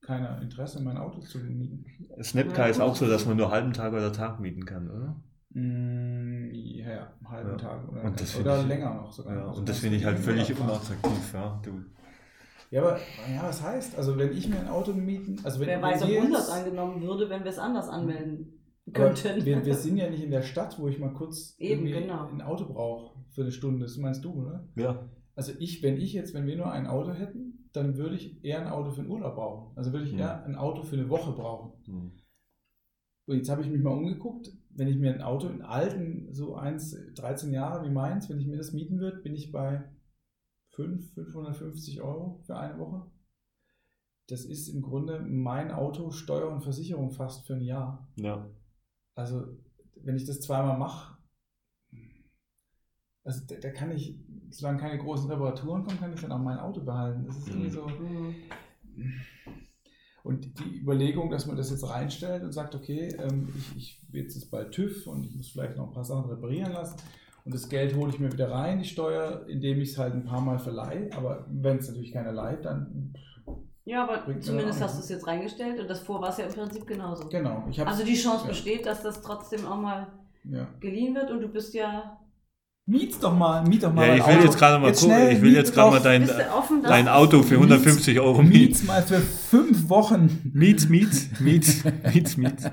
keiner 0.00 0.40
Interesse, 0.40 0.80
mein 0.80 0.96
Auto 0.96 1.20
zu 1.20 1.38
mieten. 1.38 1.84
Snapcar 2.22 2.66
Ja, 2.66 2.70
ist 2.70 2.80
auch 2.80 2.94
so, 2.94 3.08
dass 3.08 3.26
man 3.26 3.36
nur 3.36 3.50
halben 3.50 3.72
Tag 3.72 3.92
oder 3.92 4.12
Tag 4.12 4.38
mieten 4.38 4.64
kann, 4.64 4.88
oder? 4.88 5.16
Mm, 5.52 6.48
ja, 6.52 6.88
ja, 6.90 7.12
einen 7.18 7.28
halben 7.30 7.50
Ja. 7.50 7.56
Tag 7.56 7.88
oder, 7.90 8.04
Und 8.04 8.20
das 8.20 8.30
find 8.30 8.44
oder 8.46 8.60
ich- 8.60 8.68
länger 8.68 8.94
noch 8.94 9.12
sogar. 9.12 9.34
Ja, 9.34 9.48
Also 9.48 9.58
und 9.60 9.68
das 9.68 9.78
finde 9.80 9.96
ich 9.96 10.04
halt 10.04 10.18
völlig 10.20 10.56
unattraktiv, 10.58 11.32
ja. 11.34 11.60
Du, 11.64 11.82
Ja, 12.70 12.82
aber 12.82 12.98
ja, 12.98 13.42
was 13.42 13.62
heißt? 13.62 13.98
Also 13.98 14.16
wenn 14.16 14.32
ich 14.32 14.48
mir 14.48 14.60
ein 14.60 14.68
Auto 14.68 14.92
mieten, 14.92 15.40
also 15.42 15.58
wenn, 15.60 15.66
Wer 15.68 15.76
wenn 15.76 15.82
weiß, 15.82 16.02
ob 16.02 16.08
wir 16.08 16.20
uns 16.20 16.32
das 16.32 16.50
angenommen 16.50 17.02
würde, 17.02 17.28
wenn 17.28 17.42
wir 17.42 17.50
es 17.50 17.58
anders 17.58 17.88
anmelden 17.88 18.60
könnten. 18.92 19.44
wir, 19.44 19.64
wir 19.66 19.74
sind 19.86 19.96
ja 19.96 20.08
nicht 20.08 20.22
in 20.22 20.30
der 20.30 20.42
Stadt, 20.42 20.78
wo 20.78 20.86
ich 20.88 20.98
mal 20.98 21.12
kurz 21.12 21.56
Eben, 21.58 21.84
genau. 21.84 22.28
ein 22.28 22.40
Auto 22.42 22.66
brauche 22.66 23.18
für 23.30 23.42
eine 23.42 23.52
Stunde. 23.52 23.84
Das 23.86 23.96
meinst 23.96 24.24
du, 24.24 24.32
oder? 24.34 24.68
ja. 24.76 25.08
Also 25.36 25.52
ich, 25.58 25.82
wenn 25.82 25.96
ich 25.96 26.12
jetzt, 26.12 26.34
wenn 26.34 26.46
wir 26.46 26.56
nur 26.56 26.70
ein 26.70 26.86
Auto 26.86 27.12
hätten, 27.12 27.68
dann 27.72 27.96
würde 27.96 28.16
ich 28.16 28.44
eher 28.44 28.60
ein 28.60 28.68
Auto 28.68 28.90
für 28.90 29.00
einen 29.00 29.10
Urlaub 29.10 29.36
brauchen. 29.36 29.76
Also 29.76 29.92
würde 29.92 30.04
ich 30.04 30.12
Hm. 30.12 30.18
eher 30.18 30.44
ein 30.44 30.54
Auto 30.54 30.82
für 30.82 30.96
eine 30.96 31.08
Woche 31.08 31.32
brauchen. 31.32 31.72
Hm. 31.86 32.12
Und 33.26 33.36
jetzt 33.36 33.48
habe 33.48 33.62
ich 33.62 33.70
mich 33.70 33.80
mal 33.80 33.92
umgeguckt, 33.96 34.52
wenn 34.70 34.88
ich 34.88 34.96
mir 34.98 35.14
ein 35.14 35.22
Auto 35.22 35.48
in 35.48 35.62
alten, 35.62 36.28
so 36.34 36.56
eins, 36.56 36.96
13 37.14 37.52
Jahre 37.52 37.86
wie 37.86 37.90
meins, 37.92 38.28
wenn 38.28 38.38
ich 38.40 38.46
mir 38.46 38.56
das 38.58 38.72
mieten 38.72 38.98
würde, 38.98 39.18
bin 39.22 39.34
ich 39.34 39.50
bei 39.50 39.84
5, 40.70 41.14
550 41.14 42.00
Euro 42.02 42.40
für 42.46 42.56
eine 42.56 42.78
Woche. 42.78 43.10
Das 44.28 44.44
ist 44.44 44.68
im 44.68 44.82
Grunde 44.82 45.20
mein 45.20 45.72
Auto, 45.72 46.10
Steuer 46.10 46.50
und 46.50 46.62
Versicherung 46.62 47.10
fast 47.10 47.46
für 47.46 47.54
ein 47.54 47.62
Jahr. 47.62 48.08
Ja. 48.16 48.48
Also, 49.14 49.46
wenn 49.96 50.16
ich 50.16 50.24
das 50.24 50.40
zweimal 50.40 50.78
mache, 50.78 51.16
also 53.24 53.44
da, 53.46 53.56
da 53.56 53.70
kann 53.70 53.90
ich, 53.90 54.18
solange 54.50 54.78
keine 54.78 54.98
großen 54.98 55.30
Reparaturen 55.30 55.84
kommen, 55.84 55.98
kann 55.98 56.12
ich 56.12 56.20
dann 56.20 56.32
auch 56.32 56.38
mein 56.38 56.58
Auto 56.58 56.80
behalten. 56.82 57.26
Das 57.26 57.36
ist 57.36 57.48
irgendwie 57.48 57.68
Mhm. 57.68 57.72
so. 57.72 57.86
Mhm. 57.88 58.34
Und 60.22 60.58
die 60.60 60.80
Überlegung, 60.80 61.30
dass 61.30 61.46
man 61.46 61.56
das 61.56 61.70
jetzt 61.70 61.88
reinstellt 61.88 62.42
und 62.42 62.52
sagt, 62.52 62.74
okay, 62.74 63.08
ähm, 63.18 63.48
ich, 63.56 63.76
ich 63.76 64.02
jetzt 64.12 64.36
ist 64.36 64.50
bald 64.50 64.72
TÜV 64.72 65.06
und 65.06 65.24
ich 65.24 65.34
muss 65.34 65.48
vielleicht 65.50 65.76
noch 65.76 65.88
ein 65.88 65.94
paar 65.94 66.04
Sachen 66.04 66.30
reparieren 66.30 66.72
lassen 66.72 66.98
und 67.44 67.54
das 67.54 67.68
Geld 67.68 67.94
hole 67.96 68.10
ich 68.10 68.18
mir 68.20 68.32
wieder 68.32 68.50
rein, 68.50 68.78
die 68.78 68.84
Steuer, 68.84 69.44
indem 69.48 69.80
ich 69.80 69.92
es 69.92 69.98
halt 69.98 70.14
ein 70.14 70.24
paar 70.24 70.40
Mal 70.40 70.58
verleihe. 70.58 71.10
Aber 71.16 71.46
wenn 71.50 71.78
es 71.78 71.88
natürlich 71.88 72.12
keiner 72.12 72.32
leiht, 72.32 72.64
dann 72.64 73.14
Ja, 73.84 74.04
aber 74.04 74.40
zumindest 74.40 74.80
hast 74.82 74.96
du 74.96 75.00
es 75.00 75.08
jetzt 75.08 75.26
reingestellt 75.26 75.80
und 75.80 75.88
das 75.88 76.00
vor 76.00 76.20
war 76.20 76.28
es 76.28 76.36
ja 76.38 76.46
im 76.46 76.52
Prinzip 76.52 76.86
genauso. 76.86 77.28
genau. 77.28 77.64
Also 77.84 78.04
die 78.04 78.14
Chance 78.14 78.44
ja, 78.44 78.48
besteht, 78.50 78.86
dass 78.86 79.02
das 79.02 79.20
trotzdem 79.22 79.66
auch 79.66 79.80
mal 79.80 80.06
Ja. 80.44 80.66
geliehen 80.80 81.14
wird 81.14 81.30
und 81.30 81.40
du 81.40 81.48
bist 81.48 81.74
ja 81.74 82.19
Miet's 82.90 83.20
doch 83.20 83.36
mal, 83.38 83.62
miet 83.68 83.84
doch 83.84 83.92
mal. 83.94 84.04
Ja, 84.04 84.12
ein 84.14 84.18
ich 84.18 84.26
will 84.26 84.34
Auto. 84.34 84.44
jetzt 84.46 84.58
gerade 84.58 84.78
mal 84.80 84.86
Jetzt 84.88 85.00
gucken. 85.02 85.14
schnell, 85.16 85.32
Ich 85.36 85.40
will 85.42 85.48
miet 85.50 85.58
jetzt 85.58 85.74
gerade 85.74 85.90
mal 85.92 86.00
dein, 86.00 86.28
offen, 86.50 86.82
dein 86.82 87.06
Auto 87.06 87.42
für 87.44 87.54
150 87.54 88.18
Euro 88.18 88.42
mieten. 88.42 88.58
Miet's 88.64 88.82
mal 88.82 89.00
für 89.02 89.20
fünf 89.20 89.88
Wochen. 89.88 90.50
Miets, 90.52 90.88
Miets, 90.88 91.28
Miets, 91.40 91.84
Miets, 92.12 92.36
Miets. 92.36 92.64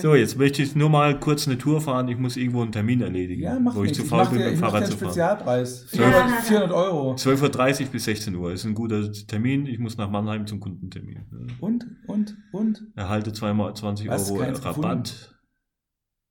So, 0.00 0.14
jetzt 0.14 0.38
möchte 0.38 0.62
ich 0.62 0.74
nur 0.74 0.88
mal 0.88 1.20
kurz 1.20 1.46
eine 1.46 1.58
Tour 1.58 1.82
fahren. 1.82 2.08
Ich 2.08 2.16
muss 2.16 2.38
irgendwo 2.38 2.62
einen 2.62 2.72
Termin 2.72 3.02
erledigen, 3.02 3.42
Ja, 3.42 3.58
mach 3.60 3.74
wo 3.74 3.80
ich 3.84 3.90
nichts. 3.90 3.98
zu 3.98 4.04
Ich 4.04 4.08
faul 4.08 4.20
mach 4.24 4.30
bin, 4.30 4.38
mit 4.38 4.46
dem 4.52 4.56
Fahrrad 4.58 4.86
zu 4.86 4.92
fahren. 4.92 5.08
Spezialpreis. 5.08 5.86
Ja. 5.92 5.98
400, 6.10 6.40
400 6.44 6.72
Euro. 6.72 7.14
12.30 7.16 7.80
Uhr 7.82 7.86
bis 7.90 8.04
16 8.04 8.34
Uhr 8.36 8.52
ist 8.52 8.64
ein 8.64 8.72
guter 8.74 9.12
Termin. 9.12 9.66
Ich 9.66 9.78
muss 9.78 9.98
nach 9.98 10.08
Mannheim 10.08 10.46
zum 10.46 10.58
Kundentermin. 10.60 11.18
Und, 11.60 11.84
und, 12.06 12.34
und? 12.52 12.82
Erhalte 12.96 13.34
zweimal 13.34 13.74
20 13.76 14.08
Was, 14.08 14.30
Euro 14.30 14.42
Rabatt. 14.42 15.34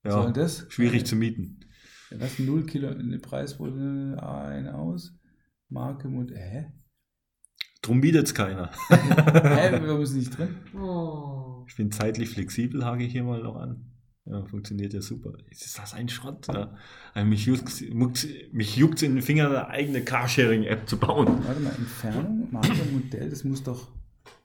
Was 0.01 0.13
soll 0.13 0.33
Ja, 0.35 0.47
schwierig 0.69 1.05
zu 1.05 1.15
mieten. 1.15 1.59
Was, 2.17 2.39
0 2.39 2.65
Kilo, 2.65 2.89
eine 2.89 3.19
Preis 3.19 3.59
wurde 3.59 4.17
ein 4.21 4.67
aus. 4.67 5.13
Marke 5.69 6.07
und, 6.07 6.31
hä? 6.31 6.71
Drum 7.81 7.99
bietet 7.99 8.27
es 8.27 8.33
keiner. 8.33 8.71
Hä, 8.89 9.71
wir 9.71 9.95
müssen 9.97 10.19
nicht 10.19 10.37
drin. 10.37 10.55
Oh. 10.73 11.65
Ich 11.67 11.75
bin 11.75 11.91
zeitlich 11.91 12.29
flexibel, 12.29 12.85
hake 12.85 13.03
ich 13.03 13.11
hier 13.11 13.23
mal 13.23 13.41
noch 13.41 13.57
an. 13.57 13.91
Ja, 14.25 14.45
funktioniert 14.45 14.93
ja 14.93 15.01
super. 15.01 15.33
Ist 15.49 15.77
das 15.77 15.93
ein 15.93 16.07
Schrott? 16.07 16.47
Ja. 16.47 16.77
Also 17.13 17.27
mich 17.27 17.45
juckt 17.45 17.83
mich 18.53 18.77
juckt's 18.77 19.01
in 19.01 19.15
den 19.15 19.21
Finger, 19.21 19.47
eine 19.47 19.67
eigene 19.67 20.01
Carsharing-App 20.01 20.87
zu 20.87 20.97
bauen. 20.97 21.27
Warte 21.45 21.59
mal, 21.59 21.75
Entfernung, 21.75 22.47
Marke, 22.51 22.71
Modell, 22.93 23.29
das 23.29 23.43
muss 23.43 23.63
doch 23.63 23.91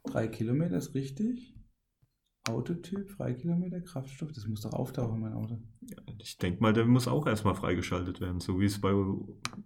3 0.06 0.26
Kilometer, 0.28 0.76
ist 0.76 0.94
richtig? 0.94 1.54
Autotyp, 2.48 3.16
3 3.16 3.34
Kilometer, 3.34 3.80
Kraftstoff, 3.80 4.32
das 4.32 4.46
muss 4.46 4.62
doch 4.62 4.72
auftauchen, 4.72 5.20
mein 5.20 5.32
Auto. 5.32 5.58
Ich 6.18 6.38
denke 6.38 6.62
mal, 6.62 6.72
der 6.72 6.84
muss 6.84 7.08
auch 7.08 7.26
erstmal 7.26 7.54
freigeschaltet 7.54 8.20
werden, 8.20 8.40
so 8.40 8.60
wie 8.60 8.66
es 8.66 8.80
bei 8.80 8.92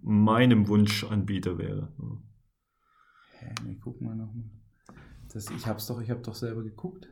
meinem 0.02 0.68
Wunschanbieter 0.68 1.58
wäre. 1.58 1.92
Hä, 3.38 3.54
nee, 3.64 3.78
guck 3.82 4.00
mal 4.00 4.16
nochmal. 4.16 4.50
Ich 5.34 5.66
hab's 5.66 5.86
doch, 5.86 6.00
ich 6.00 6.10
hab 6.10 6.22
doch 6.22 6.34
selber 6.34 6.62
geguckt. 6.62 7.08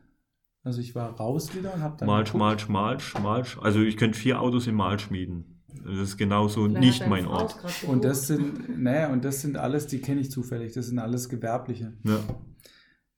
Also 0.63 0.81
ich 0.81 0.95
war 0.95 1.17
raus 1.17 1.57
wieder 1.57 1.73
und 1.75 1.83
hab 1.83 1.97
dann. 1.97 2.07
Malsch, 2.07 2.33
geguckt. 2.33 2.41
Malsch, 2.41 2.69
Malsch, 2.69 3.19
Malsch. 3.19 3.59
Also 3.63 3.81
ich 3.81 3.97
könnte 3.97 4.19
vier 4.19 4.41
Autos 4.41 4.67
in 4.67 4.75
Malsch 4.75 5.05
schmieden. 5.05 5.63
Das 5.85 5.99
ist 5.99 6.17
genauso 6.17 6.65
Vielleicht 6.65 6.81
nicht 6.81 7.07
mein 7.07 7.27
Ort. 7.27 7.57
Und 7.87 8.05
das 8.05 8.27
sind, 8.27 8.79
naja, 8.79 9.13
und 9.13 9.25
das 9.25 9.41
sind 9.41 9.57
alles, 9.57 9.87
die 9.87 10.01
kenne 10.01 10.21
ich 10.21 10.31
zufällig, 10.31 10.73
das 10.73 10.89
sind 10.89 10.99
alles 10.99 11.29
gewerbliche. 11.29 11.97
Ja. 12.03 12.19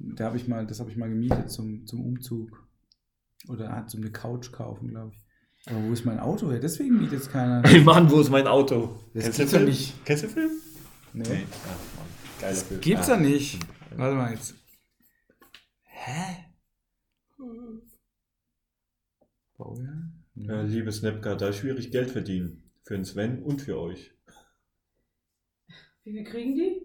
Da 0.05 0.25
habe 0.25 0.37
ich 0.37 0.49
mal, 0.49 0.67
das 0.67 0.81
habe 0.81 0.91
ich 0.91 0.97
mal 0.97 1.09
gemietet 1.09 1.51
zum, 1.51 1.87
zum 1.87 2.05
Umzug. 2.05 2.69
Oder 3.49 3.73
ah, 3.73 3.87
zum 3.87 4.01
eine 4.01 4.13
Couch 4.13 4.53
kaufen, 4.53 4.89
glaube 4.89 5.13
ich. 5.15 5.23
Aber 5.67 5.83
wo 5.85 5.93
ist 5.93 6.05
mein 6.05 6.19
Auto 6.19 6.51
her? 6.51 6.59
Deswegen 6.59 6.97
mietet 6.99 7.13
jetzt 7.13 7.31
keiner. 7.31 7.63
Hey 7.65 7.81
Mann, 7.81 8.11
wo 8.11 8.21
ist 8.21 8.31
mein 8.31 8.47
Auto? 8.47 8.99
Das 9.15 9.25
Kennst 9.25 9.39
gibt's 9.39 9.53
ja 9.53 9.59
Film? 9.59 9.71
nicht. 9.71 10.05
Kennst 10.05 10.23
du 10.25 10.27
den 10.29 10.35
Film? 10.35 10.51
Nee. 11.13 11.25
Ja, 11.25 11.35
Mann. 11.35 11.47
Geiler 12.41 12.57
Film. 12.57 12.81
Gibt's 12.81 13.07
ja 13.09 13.15
ja 13.15 13.21
nicht. 13.21 13.59
Warte 13.97 14.17
mal 14.17 14.33
jetzt. 14.33 14.55
Hä? 15.85 16.47
Baujahr? 19.57 20.13
Ja, 20.35 20.63
liebe 20.63 20.91
Snapcard, 20.91 21.41
da 21.41 21.49
ist 21.49 21.59
schwierig 21.59 21.91
Geld 21.91 22.11
verdienen. 22.11 22.71
Für 22.85 22.95
den 22.95 23.05
Sven 23.05 23.43
und 23.43 23.63
für 23.63 23.79
euch. 23.79 24.13
Wie 26.05 26.13
viel 26.13 26.25
kriegen 26.25 26.55
die? 26.57 26.83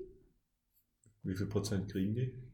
Wie 1.23 1.35
viel 1.35 1.47
Prozent 1.47 1.91
kriegen 1.91 2.13
die? 2.13 2.46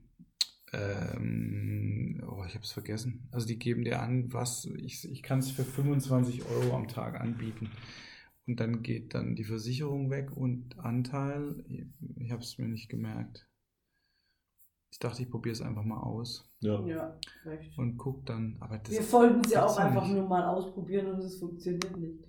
Ähm, 0.74 2.24
oh, 2.28 2.43
ich 2.45 2.55
habe 2.55 2.63
es 2.63 2.71
vergessen. 2.71 3.28
Also 3.32 3.45
die 3.47 3.59
geben 3.59 3.84
dir 3.84 4.01
an, 4.01 4.34
was 4.34 4.65
ich, 4.65 5.09
ich 5.09 5.21
kann 5.24 5.39
es 5.39 5.51
für 5.51 5.63
25 5.63 6.45
Euro 6.45 6.76
am 6.76 6.88
Tag 6.88 7.19
anbieten. 7.19 7.69
Und 8.47 8.59
dann 8.59 8.82
geht 8.82 9.13
dann 9.13 9.36
die 9.36 9.45
Versicherung 9.45 10.09
weg 10.09 10.36
und 10.36 10.78
Anteil, 10.80 11.63
ich 12.17 12.32
habe 12.32 12.41
es 12.41 12.57
mir 12.57 12.67
nicht 12.67 12.89
gemerkt. 12.89 13.47
Ich 14.91 14.99
dachte, 14.99 15.24
ich 15.24 15.30
probiere 15.32 15.53
es 15.53 15.61
einfach 15.61 15.84
mal 15.84 16.01
aus 16.01 16.51
Ja. 16.59 16.86
Ja, 16.86 17.19
recht. 17.45 17.78
und 17.78 17.97
guck 17.97 18.26
dann. 18.26 18.57
Aber 18.59 18.78
das 18.80 18.91
Wir 18.91 19.11
wollten 19.11 19.39
es 19.45 19.51
ja 19.51 19.61
gibt's 19.61 19.74
auch 19.76 19.80
einfach 19.80 20.03
nicht. 20.05 20.15
nur 20.15 20.28
mal 20.28 20.43
ausprobieren 20.45 21.07
und 21.13 21.19
es 21.19 21.39
funktioniert 21.39 21.97
nicht. 21.97 22.26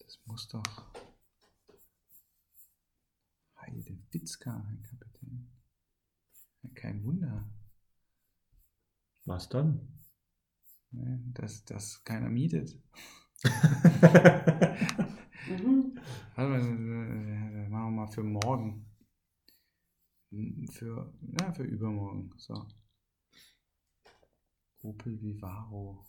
Das 0.00 0.20
muss 0.26 0.46
doch. 0.48 0.62
Heide 3.60 3.98
Witzka, 4.12 4.64
Herr 4.68 5.05
kein 6.86 7.02
Wunder, 7.02 7.44
Was 9.24 9.48
dann? 9.48 9.80
dass, 10.92 11.64
dass 11.64 12.04
keiner 12.04 12.28
mietet. 12.28 12.80
Mhm. 15.48 15.98
Warte 16.36 16.50
mal, 16.50 16.60
äh, 16.60 17.68
machen 17.68 17.86
wir 17.86 17.90
mal 17.90 18.06
für 18.06 18.22
morgen. 18.22 18.86
Für, 20.70 21.12
ja, 21.40 21.52
für 21.52 21.64
übermorgen. 21.64 22.30
So. 22.36 22.68
Opel 24.82 25.20
Vivaro. 25.20 26.06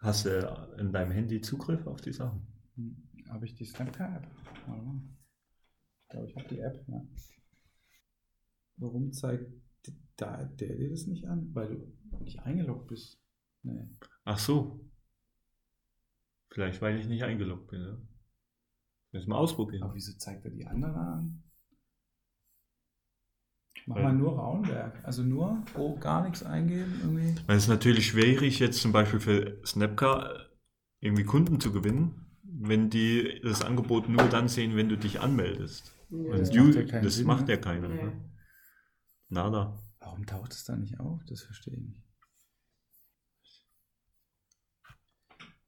Hast 0.00 0.24
du 0.26 0.74
in 0.80 0.92
deinem 0.92 1.12
Handy 1.12 1.40
Zugriff 1.40 1.86
auf 1.86 2.00
die 2.00 2.12
Sachen? 2.12 2.44
Hm, 2.74 3.08
Habe 3.28 3.46
ich 3.46 3.54
die 3.54 3.66
Snapchat-App? 3.66 4.26
Ich 6.02 6.08
glaube, 6.08 6.26
ich 6.26 6.36
habe 6.36 6.48
die 6.48 6.58
App, 6.58 6.84
ja. 6.88 7.00
Warum 8.76 9.12
zeigt 9.12 9.46
da, 10.16 10.44
der 10.44 10.76
dir 10.76 10.90
das 10.90 11.06
nicht 11.06 11.26
an? 11.26 11.54
Weil 11.54 11.68
du 12.10 12.18
nicht 12.18 12.40
eingeloggt 12.40 12.88
bist. 12.88 13.20
Nee. 13.62 13.88
Ach 14.24 14.38
so. 14.38 14.80
Vielleicht, 16.50 16.80
weil 16.82 16.98
ich 16.98 17.08
nicht 17.08 17.24
eingeloggt 17.24 17.68
bin. 17.68 17.80
Ja. 17.80 17.98
Müssen 19.12 19.30
wir 19.30 19.36
ausprobieren. 19.36 19.82
Aber 19.82 19.94
wieso 19.94 20.16
zeigt 20.18 20.44
er 20.44 20.50
die 20.50 20.66
anderen 20.66 20.94
an? 20.94 21.42
Mach 23.86 23.96
Weil- 23.96 24.02
mal 24.04 24.14
nur 24.14 24.38
Raunwerk. 24.38 25.04
Also 25.04 25.22
nur 25.22 25.62
oh, 25.76 25.96
gar 25.98 26.22
nichts 26.24 26.42
eingeben 26.42 26.94
irgendwie. 27.02 27.34
Weil 27.46 27.56
es 27.56 27.64
ist 27.64 27.68
natürlich 27.68 28.06
schwierig, 28.06 28.58
jetzt 28.58 28.80
zum 28.80 28.92
Beispiel 28.92 29.20
für 29.20 29.60
Snapcar 29.66 30.46
irgendwie 31.00 31.24
Kunden 31.24 31.60
zu 31.60 31.70
gewinnen, 31.72 32.26
wenn 32.42 32.88
die 32.88 33.40
das 33.42 33.62
Angebot 33.62 34.08
nur 34.08 34.24
dann 34.28 34.48
sehen, 34.48 34.76
wenn 34.76 34.88
du 34.88 34.96
dich 34.96 35.20
anmeldest. 35.20 35.94
Ja. 36.10 36.36
Das 36.36 36.48
macht 36.48 36.54
you, 36.54 36.70
ja 36.70 36.84
keinen 36.84 37.04
das 37.04 37.16
Sinn, 37.16 37.26
macht 37.26 37.46
ne? 37.46 37.54
ja 37.54 37.60
keiner. 37.60 37.88
Nee. 37.88 38.02
Ne? 38.04 38.12
Nada. 39.34 39.76
Warum 39.98 40.24
taucht 40.26 40.52
es 40.52 40.62
da 40.62 40.76
nicht 40.76 41.00
auf? 41.00 41.24
Das 41.24 41.42
verstehe 41.42 41.74
ich 41.74 41.82
nicht. 41.82 42.02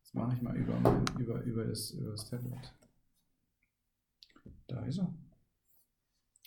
Das 0.02 0.14
mache 0.14 0.36
ich 0.36 0.42
mal 0.42 0.56
über, 0.56 0.78
mein, 0.78 1.04
über, 1.18 1.42
über, 1.42 1.64
das, 1.64 1.90
über 1.90 2.12
das 2.12 2.30
Tablet. 2.30 2.72
Da 4.68 4.84
ist 4.84 4.98
er. 4.98 5.12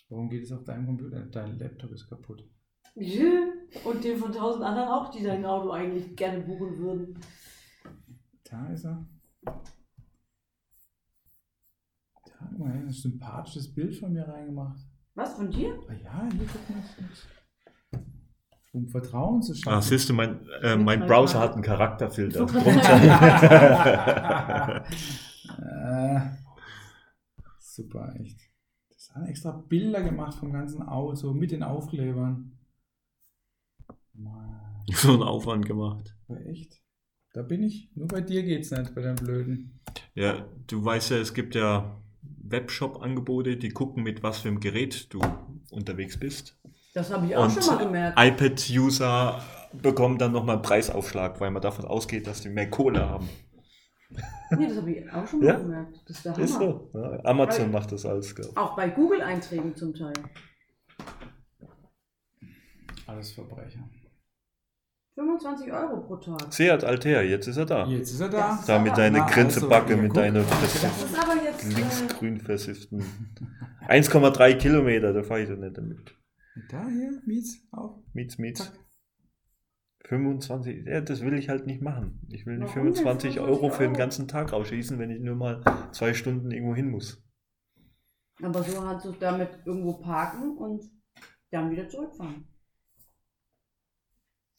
Warum 0.08 0.30
geht 0.30 0.44
es 0.44 0.52
auf 0.52 0.64
deinem 0.64 0.86
Computer? 0.86 1.20
Dein 1.26 1.58
Laptop 1.58 1.92
ist 1.92 2.08
kaputt. 2.08 2.42
Und 2.94 4.02
den 4.02 4.18
von 4.18 4.32
tausend 4.32 4.64
anderen 4.64 4.88
auch, 4.88 5.10
die 5.10 5.22
dein 5.22 5.44
Auto 5.44 5.72
eigentlich 5.72 6.16
gerne 6.16 6.40
buchen 6.40 6.78
würden. 6.78 7.20
Da 8.44 8.66
ist 8.70 8.86
er. 8.86 9.06
Da, 9.44 9.54
guck 12.48 12.58
mal, 12.58 12.72
ein 12.72 12.90
sympathisches 12.90 13.74
Bild 13.74 13.94
von 13.94 14.14
mir 14.14 14.26
reingemacht. 14.26 14.89
Was, 15.14 15.34
von 15.34 15.50
dir? 15.50 15.78
Ah 15.88 15.92
ja, 15.92 16.28
hier 16.32 16.46
guck 16.52 16.70
mal. 16.70 16.82
Um 18.72 18.88
Vertrauen 18.88 19.42
zu 19.42 19.54
schaffen. 19.54 19.76
Ah, 19.78 19.82
siehst 19.82 20.08
du, 20.08 20.14
mein, 20.14 20.46
äh, 20.62 20.76
mein 20.76 21.04
Browser 21.06 21.40
hat 21.40 21.54
einen 21.54 21.62
Charakterfilter. 21.62 22.46
Äh, 25.58 26.20
super, 27.58 28.14
echt. 28.20 28.38
Das 28.90 29.10
haben 29.14 29.26
extra 29.26 29.50
Bilder 29.50 30.02
gemacht 30.02 30.38
vom 30.38 30.52
ganzen 30.52 30.82
Auto 30.82 31.32
mit 31.34 31.50
den 31.50 31.62
Aufklebern. 31.64 32.56
Mann, 34.14 34.84
so 34.92 35.12
einen 35.12 35.22
Aufwand 35.22 35.66
gemacht. 35.66 36.14
aber 36.28 36.40
echt. 36.46 36.80
Da 37.32 37.42
bin 37.42 37.62
ich. 37.64 37.90
Nur 37.94 38.08
bei 38.08 38.20
dir 38.20 38.42
geht's 38.42 38.70
nicht, 38.70 38.94
bei 38.94 39.02
den 39.02 39.16
Blöden. 39.16 39.80
Ja, 40.14 40.46
du 40.66 40.84
weißt 40.84 41.10
ja, 41.10 41.18
es 41.18 41.34
gibt 41.34 41.54
ja 41.54 42.00
Webshop-Angebote, 42.50 43.56
die 43.56 43.70
gucken, 43.70 44.02
mit 44.02 44.22
was 44.22 44.40
für 44.40 44.48
einem 44.48 44.60
Gerät 44.60 45.12
du 45.12 45.20
unterwegs 45.70 46.18
bist. 46.18 46.58
Das 46.94 47.12
habe 47.12 47.26
ich 47.26 47.36
auch 47.36 47.44
Und 47.44 47.52
schon 47.52 47.66
mal 47.76 47.84
gemerkt. 47.84 48.18
iPad-User 48.18 49.40
bekommen 49.72 50.18
dann 50.18 50.32
nochmal 50.32 50.56
einen 50.56 50.62
Preisaufschlag, 50.62 51.40
weil 51.40 51.50
man 51.52 51.62
davon 51.62 51.84
ausgeht, 51.84 52.26
dass 52.26 52.40
die 52.40 52.48
mehr 52.48 52.68
Kohle 52.68 53.08
haben. 53.08 53.28
Nee, 54.58 54.66
das 54.66 54.76
habe 54.78 54.90
ich 54.90 55.12
auch 55.12 55.24
schon 55.28 55.38
mal 55.38 55.46
Ja? 55.46 55.54
gemerkt. 55.58 56.00
Das 56.08 56.16
ist 56.16 56.24
der 56.24 56.32
Hammer. 56.32 56.44
Ist 56.44 56.54
so. 56.54 56.90
Ja, 56.94 57.24
Amazon 57.24 57.66
Weil- 57.66 57.70
macht 57.80 57.92
das 57.92 58.04
alles, 58.04 58.34
glaub 58.34 58.50
ich. 58.50 58.56
Auch 58.56 58.74
bei 58.74 58.88
Google-Einträgen 58.88 59.76
zum 59.76 59.94
Teil. 59.94 60.12
Alles 63.06 63.32
Verbrecher. 63.32 63.88
25 65.20 65.72
Euro 65.72 66.00
pro 66.00 66.16
Tag. 66.16 66.52
Seat 66.52 66.82
Alter, 66.84 67.22
jetzt 67.22 67.46
ist 67.46 67.58
er 67.58 67.66
da. 67.66 67.86
Jetzt 67.86 68.12
ist 68.12 68.20
er 68.20 68.30
da. 68.30 68.58
Da 68.66 68.78
mit 68.78 68.96
deiner 68.96 69.26
Grenzebacke, 69.26 69.92
also, 69.92 70.02
mit 70.02 70.16
deiner 70.16 70.42
Das 70.42 70.74
ist 70.74 70.84
aber 71.18 71.42
jetzt. 71.42 71.64
Äh, 71.64 71.74
linksgrün 71.74 72.40
versifften. 72.40 73.04
1,3 73.86 74.54
Kilometer, 74.56 75.12
da 75.12 75.22
fahre 75.22 75.42
ich 75.42 75.48
doch 75.48 75.56
nicht 75.56 75.76
damit. 75.76 76.14
Da 76.70 76.86
hier, 76.88 77.20
Miets, 77.26 77.58
auf. 77.70 77.96
Miets, 78.14 78.38
Miets. 78.38 78.64
Zack. 78.64 78.72
25, 80.08 80.86
ja, 80.86 81.00
das 81.02 81.20
will 81.20 81.34
ich 81.34 81.48
halt 81.48 81.66
nicht 81.66 81.82
machen. 81.82 82.20
Ich 82.30 82.46
will 82.46 82.58
nicht 82.58 82.74
Warum 82.74 82.86
denn 82.86 82.94
25 82.94 83.34
25 83.34 83.40
Euro 83.40 83.70
für 83.70 83.84
den 83.84 83.94
ganzen 83.94 84.26
Tag 84.26 84.52
rausschießen, 84.52 84.98
wenn 84.98 85.10
ich 85.10 85.20
nur 85.20 85.36
mal 85.36 85.62
zwei 85.92 86.14
Stunden 86.14 86.50
irgendwo 86.50 86.74
hin 86.74 86.90
muss. 86.90 87.22
Aber 88.42 88.62
so 88.62 88.80
kannst 88.80 89.04
du 89.04 89.12
damit 89.12 89.50
irgendwo 89.66 89.92
parken 89.98 90.56
und 90.56 90.90
dann 91.50 91.70
wieder 91.70 91.88
zurückfahren. 91.88 92.49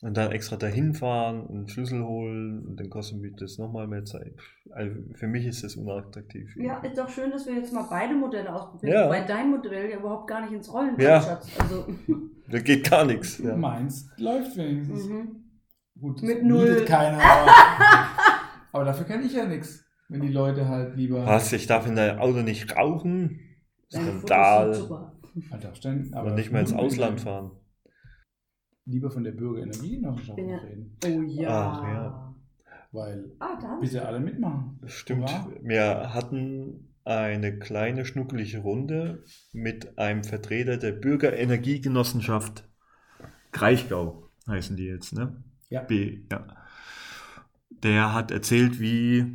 Und 0.02 0.18
dann 0.18 0.32
extra 0.32 0.56
dahin 0.56 0.95
fahren 0.95 1.41
und 1.45 1.70
Schlüssel 1.70 2.04
holen 2.04 2.66
und 2.66 2.80
dann 2.80 2.89
kostet 2.89 3.20
mich 3.22 3.36
das 3.36 3.60
nochmal 3.60 3.86
mehr 3.88 4.04
Zeit. 4.04 4.34
Also 4.72 4.95
für 5.14 5.28
mich 5.28 5.45
ist 5.45 5.64
das 5.64 5.76
unattraktiv. 5.76 6.56
Ja, 6.58 6.80
ist 6.80 6.97
doch 6.97 7.08
schön, 7.08 7.30
dass 7.30 7.45
wir 7.45 7.54
jetzt 7.54 7.72
mal 7.72 7.86
beide 7.88 8.16
Modelle 8.16 8.52
ausprobieren. 8.54 8.93
Ja. 8.93 9.06
Wobei 9.06 9.22
dein 9.22 9.52
Modell 9.52 9.91
ja 9.91 9.99
überhaupt 9.99 10.28
gar 10.28 10.41
nicht 10.41 10.54
ins 10.54 10.74
Rollen 10.74 10.89
kommt, 10.95 11.02
Ja. 11.04 11.22
Schatz. 11.22 11.47
Also, 11.60 11.86
Da 12.49 12.60
geht 12.60 12.89
gar 12.89 13.06
nichts. 13.06 13.38
Ja. 13.38 13.56
Meins 13.56 14.10
läuft 14.18 14.58
wenigstens. 14.58 15.06
mhm. 15.08 15.36
Gut, 15.99 16.18
das 16.18 16.24
Mit 16.24 16.43
null. 16.43 16.84
keiner. 16.86 17.20
Aber, 17.24 17.52
aber 18.72 18.86
dafür 18.86 19.06
kann 19.06 19.24
ich 19.24 19.34
ja 19.34 19.45
nichts. 19.45 19.86
Wenn 20.10 20.22
die 20.22 20.30
Leute 20.34 20.68
halt 20.68 20.97
lieber. 20.97 21.26
Was? 21.28 21.54
Ich 21.54 21.68
darf 21.68 21.86
in 21.88 21.95
deinem 21.95 22.20
Auto 22.20 22.41
nicht 22.41 22.76
rauchen? 22.76 23.39
Skandal. 23.89 25.06
Aber 26.14 26.32
nicht 26.32 26.52
mehr 26.52 26.62
ins 26.62 26.74
Ausland 26.74 27.22
fahren. 27.22 27.52
Lieber 28.92 29.10
von 29.10 29.24
der 29.24 29.32
Bürgerenergiegenossenschaft 29.32 30.38
ja- 30.39 30.58
reden. 30.58 30.98
Oh 31.06 31.22
ja. 31.24 31.72
Ach, 31.72 31.84
ja. 31.88 32.36
Weil 32.92 33.32
Ah, 33.39 33.58
da. 33.62 33.78
bitte 33.80 34.06
alle 34.06 34.20
mitmachen. 34.20 34.80
Stimmt. 34.86 35.22
Hurra. 35.30 35.48
Wir 35.62 36.14
hatten 36.14 36.89
eine 37.06 37.58
kleine 37.58 38.06
schnuckelige 38.06 38.60
Runde 38.60 39.24
mit 39.54 39.98
einem 39.98 40.24
Vertreter 40.26 40.76
der 40.78 40.92
Bürgerenergiegenossenschaft 40.92 42.68
Kraichgau, 43.54 44.30
heißen 44.48 44.76
die 44.76 44.86
jetzt, 44.86 45.14
ne? 45.14 45.42
Ja. 45.70 45.82
B, 45.84 46.20
ja. 46.30 46.46
Der 47.70 48.14
hat 48.14 48.30
erzählt, 48.32 48.80
wie 48.80 49.26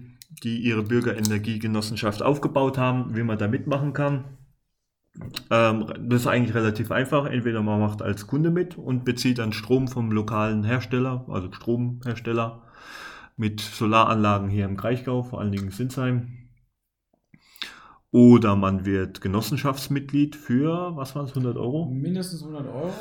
die 0.43 0.59
ihre 0.59 0.83
Bürgerenergiegenossenschaft 0.83 2.23
aufgebaut 2.23 2.77
haben, 2.79 3.17
wie 3.17 3.23
man 3.23 3.39
da 3.39 3.49
mitmachen 3.49 3.93
kann. 3.95 4.36
Ähm, 5.51 5.87
das 6.09 6.23
ist 6.23 6.27
eigentlich 6.27 6.55
relativ 6.55 6.91
einfach. 6.91 7.27
Entweder 7.27 7.63
man 7.63 7.81
macht 7.81 8.03
als 8.03 8.27
Kunde 8.27 8.51
mit 8.51 8.77
und 8.77 9.05
bezieht 9.05 9.39
dann 9.39 9.53
Strom 9.53 9.89
vom 9.89 10.11
lokalen 10.13 10.65
Hersteller, 10.65 11.25
also 11.29 11.51
Stromhersteller, 11.53 12.63
mit 13.37 13.61
Solaranlagen 13.61 14.49
hier 14.49 14.65
im 14.65 14.77
Kraichgau, 14.77 15.23
vor 15.23 15.41
allen 15.41 15.53
Dingen 15.53 15.65
in 15.67 15.71
Sinsheim. 15.71 16.33
Oder 18.11 18.57
man 18.57 18.87
wird 18.87 19.21
Genossenschaftsmitglied 19.21 20.37
für, 20.37 20.97
was 20.97 21.15
waren 21.15 21.25
es, 21.27 21.31
100 21.33 21.57
Euro? 21.57 21.87
Mindestens 21.91 22.43
100 22.43 22.67
Euro 22.67 22.93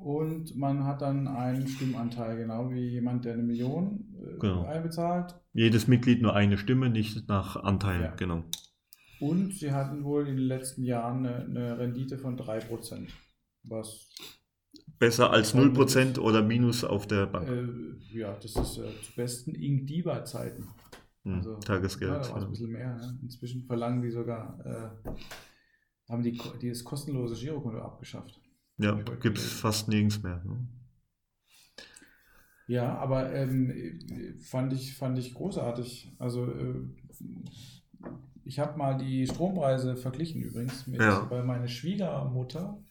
und 0.00 0.56
man 0.56 0.84
hat 0.84 1.02
dann 1.02 1.26
einen 1.28 1.66
Stimmanteil, 1.66 2.36
genau 2.36 2.70
wie 2.70 2.88
jemand, 2.88 3.24
der 3.24 3.34
eine 3.34 3.42
Million 3.42 4.04
äh, 4.20 4.38
Genau. 4.38 4.64
einbezahlt. 4.64 5.34
Jedes 5.52 5.88
Mitglied 5.88 6.22
nur 6.22 6.34
eine 6.34 6.58
Stimme, 6.58 6.90
nicht 6.90 7.28
nach 7.28 7.56
Anteil, 7.56 8.02
Ja. 8.02 8.14
genau. 8.16 8.44
Und 9.20 9.54
sie 9.54 9.72
hatten 9.72 10.04
wohl 10.04 10.28
in 10.28 10.36
den 10.36 10.46
letzten 10.46 10.84
Jahren 10.84 11.26
eine, 11.26 11.44
eine 11.44 11.78
Rendite 11.78 12.18
von 12.18 12.38
3%. 12.38 13.08
Was, 13.64 14.08
Besser 14.98 15.30
als 15.30 15.52
Und 15.52 15.76
0% 15.76 16.18
oder 16.18 16.42
Minus 16.42 16.84
auf 16.84 17.06
der 17.06 17.26
Bank. 17.26 17.48
äh, 17.48 18.18
ja, 18.18 18.34
das 18.34 18.56
ist 18.56 18.78
äh, 18.78 19.02
zu 19.02 19.14
besten 19.14 19.54
Ingdiba-Zeiten. 19.54 20.68
Hm, 21.24 21.34
also, 21.34 21.56
Tagesgeld. 21.56 22.12
Ja, 22.12 22.22
ja. 22.22 22.34
ein 22.34 22.50
bisschen 22.50 22.70
mehr. 22.70 22.96
Ne? 22.96 23.18
Inzwischen 23.22 23.64
verlangen 23.64 24.00
die 24.00 24.10
sogar, 24.10 24.58
äh, 24.64 25.10
haben 26.08 26.22
die, 26.22 26.40
die 26.62 26.70
das 26.70 26.82
kostenlose 26.82 27.34
Girokonto 27.34 27.78
abgeschafft. 27.78 28.40
Ja, 28.78 28.94
gibt 28.94 29.38
es 29.38 29.52
fast 29.52 29.88
nirgends 29.88 30.22
mehr. 30.22 30.42
Ne? 30.44 30.66
Ja, 32.68 32.96
aber 32.96 33.32
ähm, 33.32 34.00
fand, 34.40 34.72
ich, 34.72 34.94
fand 34.94 35.18
ich 35.18 35.34
großartig. 35.34 36.14
Also 36.18 36.50
äh, 36.50 36.74
ich 38.46 38.58
habe 38.58 38.78
mal 38.78 38.96
die 38.96 39.26
Strompreise 39.26 39.96
verglichen 39.96 40.40
übrigens, 40.42 40.86
mit, 40.86 41.00
Ja. 41.00 41.28
weil 41.30 41.44
meine 41.44 41.68
Schwiegermutter 41.68 42.82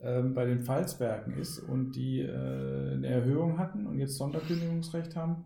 ähm, 0.00 0.34
bei 0.34 0.44
den 0.44 0.62
Pfalzwerken 0.62 1.36
ist 1.36 1.58
und 1.58 1.92
die 1.96 2.20
äh, 2.20 2.92
eine 2.94 3.06
Erhöhung 3.06 3.58
hatten 3.58 3.86
und 3.86 3.98
jetzt 3.98 4.16
Sonderkündigungsrecht 4.16 5.16
haben. 5.16 5.44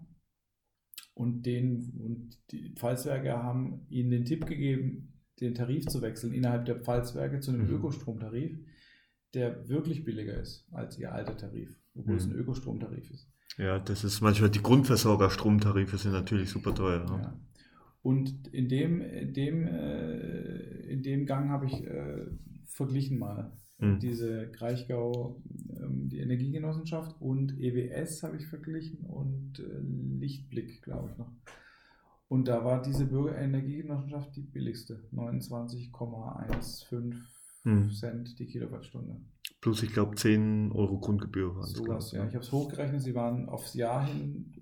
Und, 1.15 1.45
den, 1.45 1.93
und 2.01 2.39
die 2.53 2.75
Pfalzwerke 2.75 3.33
haben 3.43 3.87
ihnen 3.91 4.11
den 4.11 4.25
Tipp 4.25 4.47
gegeben, 4.47 5.21
den 5.41 5.55
Tarif 5.55 5.87
zu 5.87 6.01
wechseln 6.01 6.33
innerhalb 6.33 6.65
der 6.65 6.81
Pfalzwerke 6.81 7.41
zu 7.41 7.51
einem 7.51 7.67
Mhm. 7.69 7.75
Ökostromtarif, 7.77 8.59
der 9.35 9.69
wirklich 9.69 10.05
billiger 10.05 10.39
ist 10.41 10.67
als 10.73 10.99
ihr 10.99 11.13
alter 11.13 11.37
Tarif, 11.37 11.79
obwohl 11.95 12.17
es 12.17 12.27
Mhm. 12.27 12.33
ein 12.33 12.39
Ökostromtarif 12.39 13.11
ist. 13.11 13.29
Ja, 13.59 13.79
das 13.79 14.05
ist 14.05 14.23
manchmal 14.23 14.49
die 14.51 14.63
Grundversorger-Stromtarife 14.63 15.99
sind 15.99 16.13
natürlich 16.13 16.49
super 16.51 16.75
teuer. 16.75 17.01
Ne? 17.05 17.23
Ja. 17.23 17.41
Und 18.03 18.49
in 18.49 18.69
dem, 18.69 19.01
in 19.01 19.33
dem, 19.33 19.67
äh, 19.67 20.57
in 20.91 21.03
dem 21.03 21.25
Gang 21.27 21.49
habe 21.51 21.67
ich 21.67 21.85
äh, 21.87 22.27
verglichen 22.67 23.19
mal 23.19 23.53
Mhm. 23.79 23.99
diese 23.99 24.47
Kraichgau, 24.53 25.43
ähm, 25.77 26.09
die 26.09 26.21
Energiegenossenschaft 26.21 27.21
und 27.21 27.59
EWS 27.59 28.23
habe 28.23 28.37
ich 28.37 28.47
verglichen 28.47 29.01
und 29.01 29.59
äh, 29.59 29.81
Lichtblick, 30.21 30.83
glaube 30.83 31.09
ich 31.11 31.19
noch. 31.19 31.33
Und 32.29 32.47
da 32.47 32.65
war 32.65 32.81
diese 32.81 33.07
Bürgerenergiegenossenschaft 33.07 34.37
die 34.37 34.43
billigste, 34.43 35.03
29,15 35.13 37.15
Mhm. 37.65 37.91
Cent 37.93 38.39
die 38.39 38.47
Kilowattstunde. 38.47 39.17
Plus, 39.61 39.83
ich 39.85 39.93
glaube, 39.93 40.17
10 40.17 40.73
Euro 40.73 40.99
Grundgebühr 40.99 41.55
waren 41.55 41.65
es. 41.65 41.73
Sowas, 41.73 42.11
glaub 42.11 42.13
ja. 42.13 42.23
ich, 42.25 42.29
Ich 42.31 42.35
habe 42.35 42.45
es 42.45 42.53
hochgerechnet, 42.53 43.03
sie 43.03 43.15
waren 43.15 43.49
aufs 43.49 43.75
Jahr 43.75 44.05
hin 44.07 44.53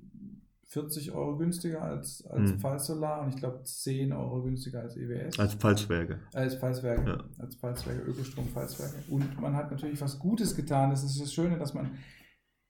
40 0.70 1.10
Euro 1.10 1.36
günstiger 1.36 1.82
als, 1.82 2.24
als 2.28 2.50
Hm. 2.52 2.60
Pfalz 2.60 2.86
Solar 2.86 3.22
und 3.22 3.30
ich 3.30 3.36
glaube 3.36 3.60
10 3.64 4.12
Euro 4.12 4.40
günstiger 4.42 4.82
als 4.82 4.96
EWS. 4.96 5.36
Als 5.40 5.54
Pfalzwerke. 5.54 6.20
als 6.32 6.54
Pfalzwerke. 6.54 7.10
Ja. 7.10 7.24
Als 7.38 7.56
Pfalzwerke, 7.56 8.02
Ökostrom 8.02 8.46
Pfalzwerke. 8.46 8.94
Und 9.08 9.40
man 9.40 9.56
hat 9.56 9.72
natürlich 9.72 10.00
was 10.00 10.18
Gutes 10.20 10.54
getan. 10.54 10.90
Das 10.90 11.02
ist 11.02 11.20
das 11.20 11.34
Schöne, 11.34 11.58
dass 11.58 11.74
man 11.74 11.90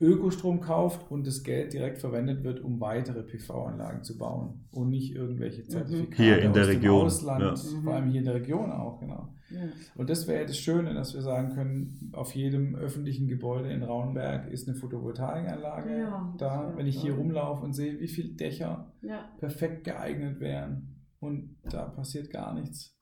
Ökostrom 0.01 0.61
kauft 0.61 1.11
und 1.11 1.27
das 1.27 1.43
Geld 1.43 1.75
direkt 1.75 1.99
verwendet 1.99 2.43
wird, 2.43 2.61
um 2.61 2.81
weitere 2.81 3.23
PV-Anlagen 3.23 4.03
zu 4.03 4.17
bauen 4.17 4.65
und 4.71 4.89
nicht 4.89 5.15
irgendwelche 5.15 5.67
Zertifikate 5.69 6.23
Hier 6.23 6.39
in 6.39 6.55
der 6.55 6.63
aus 6.63 6.69
dem 6.69 6.77
Region, 6.77 7.07
Ausland, 7.07 7.43
ja. 7.43 7.81
vor 7.83 7.95
allem 7.95 8.09
hier 8.09 8.21
in 8.21 8.25
der 8.25 8.35
Region 8.37 8.73
auch, 8.73 8.99
genau. 8.99 9.35
Ja. 9.51 9.61
Und 9.97 10.09
das 10.09 10.27
wäre 10.27 10.47
das 10.47 10.57
Schöne, 10.57 10.95
dass 10.95 11.13
wir 11.13 11.21
sagen 11.21 11.55
können, 11.55 12.11
auf 12.13 12.35
jedem 12.35 12.77
öffentlichen 12.77 13.29
Gebäude 13.29 13.71
in 13.71 13.83
Raunberg 13.83 14.51
ist 14.51 14.69
eine 14.69 14.77
Photovoltaikanlage 14.77 15.99
Ja, 15.99 16.35
da. 16.39 16.73
Wenn 16.77 16.87
ich 16.87 17.01
hier 17.01 17.15
rumlaufe 17.15 17.63
und 17.63 17.75
sehe, 17.75 18.01
wie 18.01 18.09
viele 18.09 18.31
Dächer 18.31 18.95
ja. 19.03 19.29
perfekt 19.39 19.85
geeignet 19.85 20.41
wären 20.41 21.05
und 21.19 21.59
da 21.65 21.85
passiert 21.85 22.31
gar 22.31 22.55
nichts, 22.55 22.97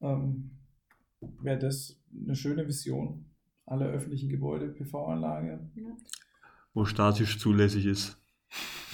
ähm, 0.00 0.58
wäre 1.42 1.58
das 1.58 2.00
eine 2.18 2.34
schöne 2.34 2.66
Vision. 2.66 3.31
Alle 3.66 3.86
öffentlichen 3.86 4.28
Gebäude, 4.28 4.68
PV-Anlage, 4.68 5.70
Wo 6.74 6.84
statisch 6.84 7.38
zulässig 7.38 7.86
ist. 7.86 8.18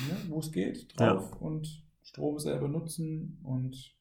ja, 0.08 0.16
wo 0.28 0.38
es 0.40 0.52
geht, 0.52 0.98
drauf 0.98 1.40
und 1.40 1.82
Strom 2.02 2.38
selber 2.38 2.68
nutzen 2.68 3.38
und 3.42 3.94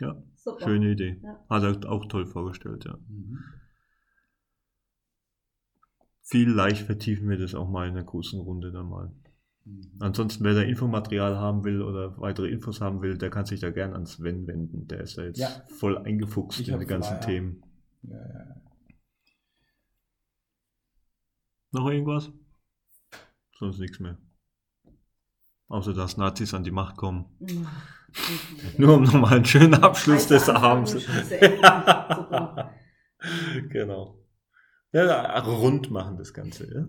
Ja, 0.00 0.20
Super. 0.34 0.64
schöne 0.64 0.92
Idee. 0.92 1.20
Ja. 1.22 1.44
Hat 1.48 1.62
er 1.62 1.90
auch 1.90 2.06
toll 2.06 2.26
vorgestellt, 2.26 2.84
ja. 2.84 2.98
Vielleicht 6.22 6.86
vertiefen 6.86 7.28
wir 7.28 7.38
das 7.38 7.54
auch 7.54 7.68
mal 7.68 7.86
in 7.88 7.94
der 7.94 8.04
großen 8.04 8.40
Runde 8.40 8.72
dann 8.72 8.88
mal. 8.88 9.12
Ansonsten, 10.00 10.44
wer 10.44 10.54
da 10.54 10.60
Infomaterial 10.62 11.36
haben 11.38 11.64
will 11.64 11.80
oder 11.82 12.18
weitere 12.20 12.48
Infos 12.50 12.80
haben 12.80 13.00
will, 13.02 13.16
der 13.16 13.30
kann 13.30 13.46
sich 13.46 13.60
da 13.60 13.70
gern 13.70 13.94
an 13.94 14.04
Sven 14.06 14.46
wenden. 14.46 14.86
Der 14.88 15.00
ist 15.00 15.16
da 15.16 15.24
jetzt 15.24 15.38
Ja. 15.38 15.48
voll 15.68 15.96
eingefuchst 15.98 16.60
Ich 16.60 16.68
in 16.68 16.80
die 16.80 16.86
ganzen 16.86 17.16
Flyer. 17.16 17.20
Themen. 17.20 17.63
Ja, 18.08 18.16
ja, 18.16 18.46
ja. 18.48 18.56
Noch 21.72 21.88
irgendwas? 21.90 22.30
Sonst 23.58 23.78
nichts 23.78 23.98
mehr. 23.98 24.18
Außer 25.68 25.92
dass 25.92 26.16
Nazis 26.16 26.54
an 26.54 26.62
die 26.62 26.70
Macht 26.70 26.96
kommen. 26.96 27.36
Nur 28.78 28.94
um 28.94 29.02
nochmal 29.02 29.34
einen 29.34 29.44
schönen 29.44 29.74
Abschluss 29.74 30.28
des 30.28 30.48
Abends. 30.48 30.94
genau. 33.70 34.24
Ja, 34.92 35.38
rund 35.40 35.90
machen 35.90 36.16
das 36.16 36.32
Ganze. 36.32 36.72
Ja? 36.72 36.86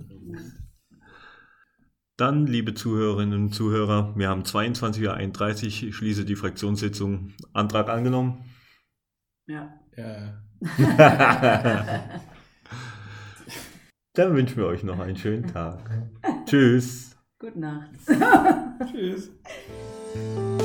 Dann, 2.17 2.45
liebe 2.45 2.75
Zuhörerinnen 2.75 3.45
und 3.45 3.53
Zuhörer, 3.53 4.15
wir 4.15 4.29
haben 4.29 4.43
22.31 4.43 5.03
Uhr, 5.03 5.89
ich 5.89 5.95
schließe 5.95 6.25
die 6.25 6.35
Fraktionssitzung. 6.35 7.33
Antrag 7.53 7.89
angenommen. 7.89 8.45
Ja. 9.47 9.73
ja. 9.97 10.44
Dann 14.13 14.33
wünschen 14.35 14.57
wir 14.57 14.67
euch 14.67 14.83
noch 14.83 14.99
einen 14.99 15.17
schönen 15.17 15.47
Tag. 15.47 15.79
Tschüss. 16.45 17.15
Gute 17.39 17.59
Nacht. 17.59 17.91
Tschüss. 18.91 19.31